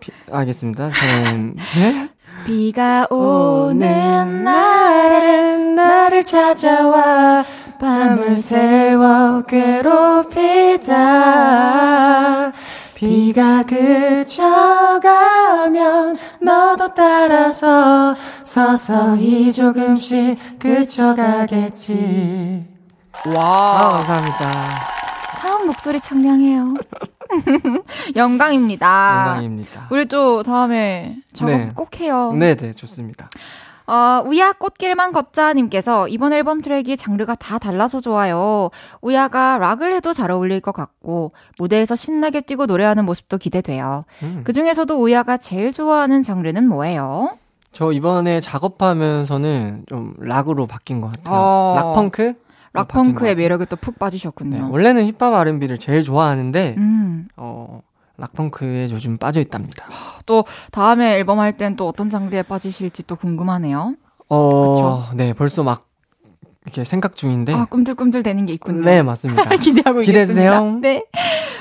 비- 0.00 0.10
알겠습니다. 0.30 0.90
셋, 0.90 1.34
넷. 1.76 2.10
비가 2.44 3.06
오는 3.10 4.44
날엔 4.44 5.74
나를 5.74 6.24
찾아와 6.24 7.44
밤을 7.78 8.36
새워 8.36 9.42
괴롭히다 9.42 10.88
비가 12.94 13.62
그쳐가면 13.62 14.98
너도 16.42 16.92
따라서 16.94 18.16
서서히 18.44 19.52
조금씩 19.52 20.58
그쳐가겠지. 20.58 21.98
아, 23.36 24.02
감사합니다. 24.04 25.07
참 25.68 25.72
목소리 25.72 26.00
청량해요. 26.00 26.74
영광입니다. 28.16 29.26
영광입니다. 29.28 29.88
우리 29.90 30.06
또 30.06 30.42
다음에 30.42 31.16
작업 31.34 31.50
네. 31.50 31.70
꼭 31.74 32.00
해요. 32.00 32.32
네, 32.34 32.54
네, 32.54 32.72
좋습니다. 32.72 33.28
어, 33.86 34.22
우야 34.26 34.52
꽃길만 34.52 35.12
걷자님께서 35.12 36.08
이번 36.08 36.32
앨범 36.32 36.62
트랙이 36.62 36.96
장르가 36.96 37.34
다 37.34 37.58
달라서 37.58 38.00
좋아요. 38.00 38.70
우야가 39.02 39.58
락을 39.58 39.92
해도 39.92 40.14
잘 40.14 40.30
어울릴 40.30 40.60
것 40.60 40.72
같고 40.72 41.32
무대에서 41.58 41.96
신나게 41.96 42.40
뛰고 42.42 42.64
노래하는 42.66 43.04
모습도 43.04 43.36
기대돼요. 43.36 44.04
음. 44.22 44.40
그 44.44 44.54
중에서도 44.54 44.94
우야가 44.94 45.36
제일 45.36 45.72
좋아하는 45.72 46.22
장르는 46.22 46.66
뭐예요? 46.66 47.36
저 47.72 47.92
이번에 47.92 48.40
작업하면서는 48.40 49.84
좀 49.86 50.14
락으로 50.18 50.66
바뀐 50.66 51.02
것 51.02 51.12
같아요. 51.12 51.36
어. 51.36 51.74
락펑크? 51.76 52.47
락펑크의 52.72 53.34
매력에 53.36 53.64
또푹 53.64 53.94
네, 53.94 53.98
빠지셨군요. 53.98 54.68
원래는 54.70 55.06
힙합 55.06 55.32
R&B를 55.34 55.78
제일 55.78 56.02
좋아하는데 56.02 56.74
음, 56.78 57.28
어, 57.36 57.80
락펑크에 58.16 58.88
요즘 58.90 59.16
빠져 59.18 59.40
있답니다. 59.40 59.84
또 60.26 60.44
다음에 60.72 61.14
앨범 61.16 61.38
할 61.40 61.56
땐 61.56 61.76
또 61.76 61.86
어떤 61.88 62.10
장르에 62.10 62.42
빠지실지 62.42 63.04
또 63.04 63.16
궁금하네요. 63.16 63.94
어, 64.28 65.10
네, 65.14 65.32
벌써 65.32 65.62
막 65.62 65.82
이렇게 66.68 66.84
생각 66.84 67.16
중인데. 67.16 67.54
아, 67.54 67.64
꿈틀꿈틀 67.64 68.22
되는 68.22 68.44
게 68.44 68.52
있군요. 68.52 68.84
네, 68.84 69.02
맞습니다. 69.02 69.48
기대하고. 69.56 70.02
있겠습니다. 70.02 70.60
네. 70.82 71.04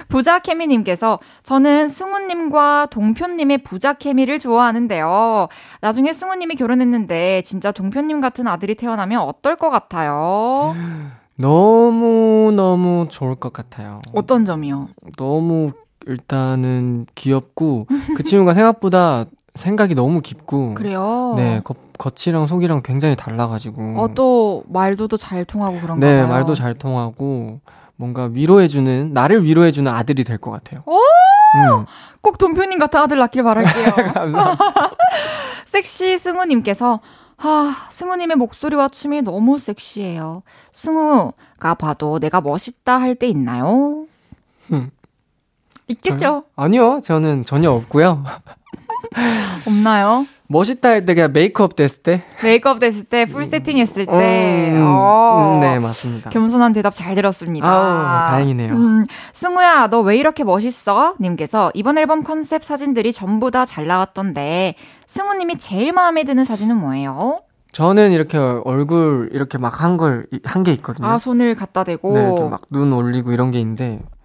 부자 0.10 0.40
케미님께서 0.40 1.20
저는 1.44 1.88
승우님과 1.88 2.88
동표님의 2.92 3.60
부자 3.60 3.94
케미를 3.94 4.38
좋아하는데요. 4.38 5.48
나중에 5.82 6.12
승우님이 6.14 6.56
결혼했는데 6.56 7.42
진짜 7.44 7.72
동표님 7.72 8.20
같은 8.22 8.48
아들이 8.48 8.76
태어나면 8.76 9.22
어떨 9.22 9.56
것 9.56 9.70
같아요? 9.70 10.76
너무 11.38 12.52
너무 12.56 13.08
좋을 13.10 13.36
것 13.36 13.54
같아요. 13.54 14.02
어떤 14.14 14.44
점이요? 14.44 14.90
너무 15.18 15.72
일단은 16.06 17.06
귀엽고 17.16 17.88
그 18.16 18.24
친구가 18.24 18.54
생각보다 18.54 19.26
생각이 19.58 19.96
너무 19.96 20.22
깊고 20.22 20.74
그래요? 20.76 21.34
네, 21.36 21.62
겉, 21.64 21.78
겉이랑 21.98 22.46
속이랑 22.46 22.82
굉장히 22.84 23.16
달라가지고 23.16 23.96
어, 23.98 24.08
또 24.16 24.64
말도도 24.70 25.18
잘 25.18 25.44
통하고 25.46 25.80
그런가 25.82 26.06
네, 26.06 26.18
봐요. 26.22 26.28
말도 26.30 26.56
잘 26.56 26.74
통하고 26.76 27.60
뭔가 27.96 28.30
위로해주는 28.32 29.12
나를 29.14 29.44
위로해주는 29.44 29.92
아들이 29.92 30.24
될 30.24 30.38
것 30.38 30.52
같아요. 30.52 30.84
오! 30.86 30.96
음. 30.96 31.86
꼭 32.22 32.38
동표님 32.38 32.78
같은 32.78 33.00
아들 33.00 33.18
낳길 33.18 33.42
바랄게요. 33.44 33.92
감사합니다. 34.14 34.58
섹시 35.66 36.18
승우님께서 36.20 37.00
아, 37.40 37.88
승우님의 37.92 38.36
목소리와 38.38 38.90
춤이 38.90 39.22
너무 39.22 39.60
섹시해요. 39.60 40.42
승우가 40.72 41.76
봐도 41.80 42.20
내가 42.20 42.42
멋있다 42.42 43.00
할 43.00 43.16
때 43.16 43.28
있나요? 43.28 44.06
음. 44.72 44.90
있겠죠? 45.88 46.44
아니요, 46.56 47.00
저는 47.04 47.44
전혀 47.44 47.72
없고요. 47.72 48.24
없나요? 49.68 50.26
멋있다 50.50 50.90
할 50.90 51.06
때 51.06 51.14
그냥 51.14 51.34
메이크업 51.34 51.76
됐을 51.76 52.04
때. 52.04 52.24
메이크업 52.44 52.80
됐을 52.80 53.04
때, 53.04 53.26
full 53.26 53.46
세팅 53.46 53.78
했을 53.78 54.06
때. 54.06 54.72
음, 54.74 54.82
어. 54.86 55.54
음, 55.56 55.60
네, 55.60 55.78
맞습니다. 55.80 56.30
겸손한 56.30 56.72
대답 56.74 56.96
잘 56.96 57.16
들었습니다. 57.16 57.68
아우, 57.70 58.30
다행이네요. 58.32 58.74
음, 58.74 59.04
승우야, 59.34 59.88
너 59.88 60.02
왜 60.02 60.16
이렇게 60.18 60.44
멋있어? 60.46 61.16
님께서 61.20 61.72
이번 61.74 61.98
앨범 61.98 62.24
컨셉 62.24 62.64
사진들이 62.64 63.12
전부 63.12 63.52
다 63.52 63.66
잘 63.66 63.88
나왔던데, 63.88 64.76
승우님이 65.08 65.58
제일 65.58 65.92
마음에 65.92 66.24
드는 66.24 66.46
사진은 66.46 66.78
뭐예요? 66.78 67.42
저는 67.74 68.12
이렇게 68.12 68.38
얼굴 68.38 69.30
이렇게 69.34 69.58
막 69.58 69.82
한 69.84 69.98
걸 69.98 70.28
한 70.46 70.64
게 70.64 70.72
있거든요. 70.74 71.08
아, 71.10 71.18
손을 71.18 71.56
갖다 71.56 71.84
대고. 71.84 72.14
네, 72.14 72.22
이렇게 72.24 72.44
막 72.44 72.62
눈 72.72 72.94
올리고 72.94 73.34
이런 73.34 73.52
게 73.52 73.60
있는데 73.60 74.00
어, 74.02 74.17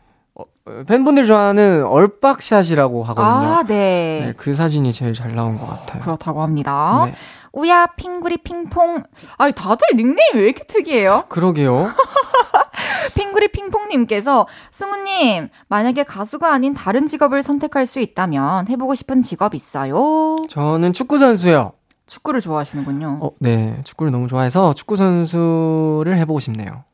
팬분들 0.86 1.26
좋아하는 1.26 1.84
얼빡샷이라고 1.84 3.02
하거든요. 3.04 3.26
아, 3.54 3.62
네. 3.64 4.22
네, 4.26 4.34
그 4.36 4.54
사진이 4.54 4.92
제일 4.92 5.12
잘 5.12 5.34
나온 5.34 5.58
것 5.58 5.66
같아요. 5.66 6.02
그렇다고 6.02 6.42
합니다. 6.42 7.02
네. 7.06 7.14
우야, 7.52 7.86
핑구리, 7.96 8.38
핑퐁. 8.38 9.02
아니, 9.38 9.52
다들 9.52 9.88
닉네임이 9.96 10.30
왜 10.36 10.42
이렇게 10.44 10.64
특이해요? 10.64 11.24
그러게요. 11.28 11.90
핑구리, 13.14 13.48
핑퐁님께서, 13.48 14.46
승우님, 14.70 15.48
만약에 15.68 16.04
가수가 16.04 16.50
아닌 16.52 16.72
다른 16.74 17.06
직업을 17.06 17.42
선택할 17.42 17.84
수 17.86 18.00
있다면 18.00 18.68
해보고 18.68 18.94
싶은 18.94 19.22
직업 19.22 19.54
있어요? 19.54 20.36
저는 20.48 20.92
축구 20.92 21.18
선수요. 21.18 21.72
축구를 22.06 22.40
좋아하시는군요. 22.40 23.18
어, 23.20 23.30
네, 23.38 23.80
축구를 23.84 24.12
너무 24.12 24.28
좋아해서 24.28 24.72
축구 24.74 24.96
선수를 24.96 26.18
해보고 26.18 26.40
싶네요. 26.40 26.84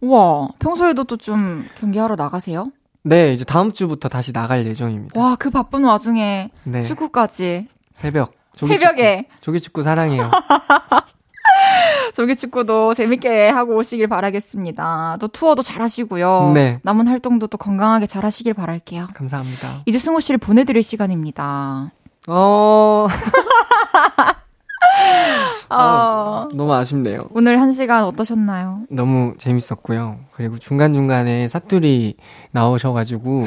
우와, 0.00 0.48
평소에도 0.58 1.04
또 1.04 1.16
좀 1.16 1.66
경기하러 1.78 2.16
나가세요? 2.16 2.70
네, 3.04 3.32
이제 3.32 3.44
다음 3.44 3.72
주부터 3.72 4.08
다시 4.08 4.32
나갈 4.32 4.64
예정입니다. 4.66 5.20
와, 5.20 5.36
그 5.36 5.50
바쁜 5.50 5.84
와중에 5.84 6.50
네, 6.64 6.82
축구까지. 6.82 7.68
새벽. 7.94 8.32
새벽에. 8.56 9.28
조기 9.40 9.60
축구 9.60 9.82
사랑해요. 9.82 10.30
조기 12.14 12.36
축구도 12.36 12.94
재밌게 12.94 13.48
하고 13.48 13.76
오시길 13.76 14.06
바라겠습니다. 14.06 15.16
또 15.20 15.28
투어도 15.28 15.62
잘 15.62 15.80
하시고요. 15.82 16.52
네. 16.54 16.78
남은 16.82 17.08
활동도 17.08 17.46
또 17.46 17.56
건강하게 17.58 18.06
잘 18.06 18.24
하시길 18.24 18.54
바랄게요. 18.54 19.08
감사합니다. 19.14 19.82
이제 19.86 19.98
승우 19.98 20.20
씨를 20.20 20.38
보내드릴 20.38 20.82
시간입니다. 20.82 21.90
어, 22.28 23.08
어, 25.70 26.48
너무 26.54 26.74
아쉽네요. 26.74 27.22
오늘 27.32 27.60
한 27.60 27.72
시간 27.72 28.04
어떠셨나요? 28.04 28.80
너무 28.90 29.34
재밌었고요. 29.38 30.18
그리고 30.32 30.58
중간중간에 30.58 31.48
사투리 31.48 32.16
나오셔가지고 32.50 33.44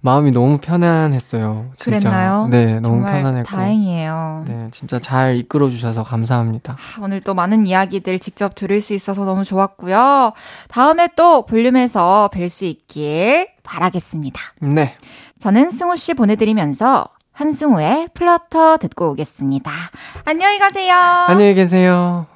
마음이 0.00 0.30
너무 0.30 0.58
편안했어요. 0.58 1.70
진짜. 1.76 1.84
그랬나요? 2.08 2.46
네, 2.50 2.78
너무 2.80 3.02
편안했고. 3.02 3.48
다행이에요. 3.48 4.44
네, 4.46 4.68
진짜 4.70 4.98
잘 5.00 5.36
이끌어 5.36 5.68
주셔서 5.68 6.02
감사합니다. 6.04 6.74
아, 6.74 7.02
오늘 7.02 7.20
또 7.20 7.34
많은 7.34 7.66
이야기들 7.66 8.18
직접 8.20 8.54
들을 8.54 8.80
수 8.80 8.94
있어서 8.94 9.24
너무 9.24 9.42
좋았고요. 9.44 10.32
다음에 10.68 11.08
또 11.16 11.46
볼륨에서 11.46 12.30
뵐 12.32 12.48
수 12.48 12.64
있길 12.64 13.48
바라겠습니다. 13.64 14.40
네. 14.60 14.94
저는 15.40 15.70
승우 15.72 15.96
씨 15.96 16.14
보내드리면서 16.14 17.08
한승우의 17.32 18.08
플러터 18.14 18.78
듣고 18.78 19.10
오겠습니다. 19.10 19.70
안녕히 20.28 20.58
가세요. 20.58 20.92
안녕히 21.28 21.54
계세요. 21.54 22.26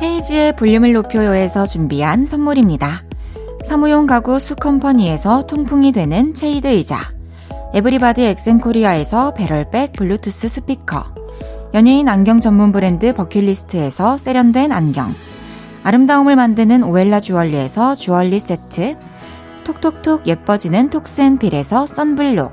헤이지의 0.00 0.56
볼륨을 0.56 0.94
높여요에서 0.94 1.66
준비한 1.66 2.24
선물입니다. 2.24 3.04
사무용 3.66 4.06
가구 4.06 4.38
수컴퍼니에서 4.38 5.42
통풍이 5.42 5.92
되는 5.92 6.32
체이드 6.32 6.66
의자 6.66 6.96
에브리바디 7.74 8.24
엑센코리아에서 8.24 9.34
배럴백 9.34 9.92
블루투스 9.92 10.48
스피커 10.48 11.04
연예인 11.74 12.08
안경 12.08 12.40
전문 12.40 12.72
브랜드 12.72 13.12
버킷리스트에서 13.12 14.16
세련된 14.16 14.72
안경 14.72 15.14
아름다움을 15.88 16.36
만드는 16.36 16.82
오엘라 16.82 17.20
주얼리에서 17.20 17.94
주얼리 17.94 18.40
세트 18.40 18.98
톡톡톡 19.64 20.26
예뻐지는 20.26 20.90
톡스앤필에서 20.90 21.86
썬블록 21.86 22.52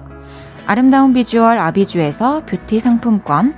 아름다운 0.65 1.11
비주얼 1.11 1.59
아비주에서 1.59 2.45
뷰티 2.45 2.79
상품권 2.79 3.53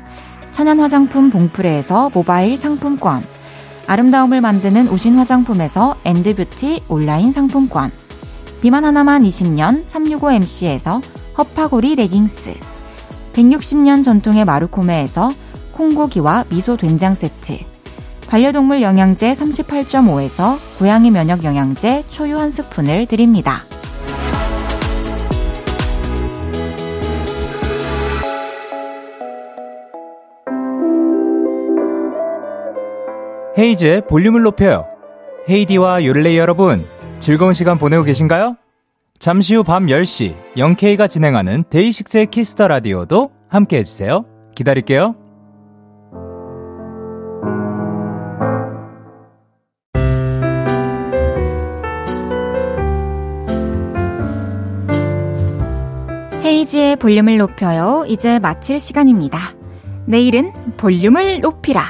천연 0.51 0.79
화장품 0.79 1.29
봉프레에서 1.29 2.09
모바일 2.11 2.57
상품권 2.57 3.21
아름다움을 3.85 4.41
만드는 4.41 4.87
우신 4.87 5.15
화장품에서 5.15 5.95
엔드뷰티 6.05 6.85
온라인 6.87 7.31
상품권 7.31 7.91
비만 8.61 8.83
하나만 8.83 9.21
20년 9.21 9.85
365MC에서 9.85 11.03
허파고리 11.37 11.93
레깅스 11.93 12.55
160년 13.33 14.03
전통의 14.03 14.43
마루코메에서 14.43 15.31
콩고기와 15.73 16.45
미소 16.49 16.77
된장 16.77 17.13
세트 17.13 17.76
반려동물 18.27 18.81
영양제 18.81 19.33
38.5에서 19.33 20.57
고양이 20.77 21.11
면역 21.11 21.43
영양제 21.43 22.03
초유 22.09 22.37
한 22.37 22.51
스푼을 22.51 23.05
드립니다. 23.05 23.63
헤이즈의 33.57 34.03
볼륨을 34.07 34.43
높여요. 34.43 34.85
헤이디와 35.49 36.05
요를레이 36.05 36.37
여러분, 36.37 36.85
즐거운 37.19 37.53
시간 37.53 37.77
보내고 37.77 38.03
계신가요? 38.03 38.55
잠시 39.19 39.55
후 39.55 39.63
밤 39.63 39.87
10시, 39.87 40.35
영케이가 40.57 41.07
진행하는 41.07 41.63
데이식스의 41.69 42.27
키스 42.27 42.52
더 42.52 42.67
라디오도 42.67 43.31
함께 43.49 43.77
해주세요. 43.77 44.25
기다릴게요. 44.53 45.15
헤이즈의 56.67 56.97
볼륨을 56.97 57.37
높여요. 57.37 58.03
이제 58.07 58.39
마칠 58.39 58.79
시간입니다. 58.79 59.39
내일은 60.05 60.51
볼륨을 60.75 61.39
높이라. 61.39 61.81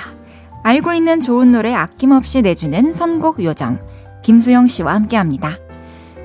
알고 0.63 0.93
있는 0.93 1.19
좋은 1.19 1.51
노래 1.51 1.73
아낌없이 1.73 2.43
내주는 2.43 2.91
선곡 2.91 3.43
요정, 3.43 3.79
김수영 4.21 4.67
씨와 4.67 4.93
함께 4.93 5.17
합니다. 5.17 5.57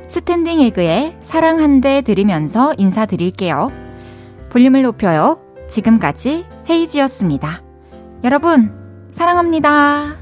스탠딩 0.07 0.61
에그의 0.61 1.17
사랑 1.23 1.61
한대 1.61 2.03
들으면서 2.03 2.75
인사드릴게요. 2.77 3.73
볼륨을 4.51 4.83
높여요. 4.83 5.41
지금까지 5.69 6.45
헤이지였습니다. 6.69 7.63
여러분, 8.23 8.71
사랑합니다. 9.13 10.22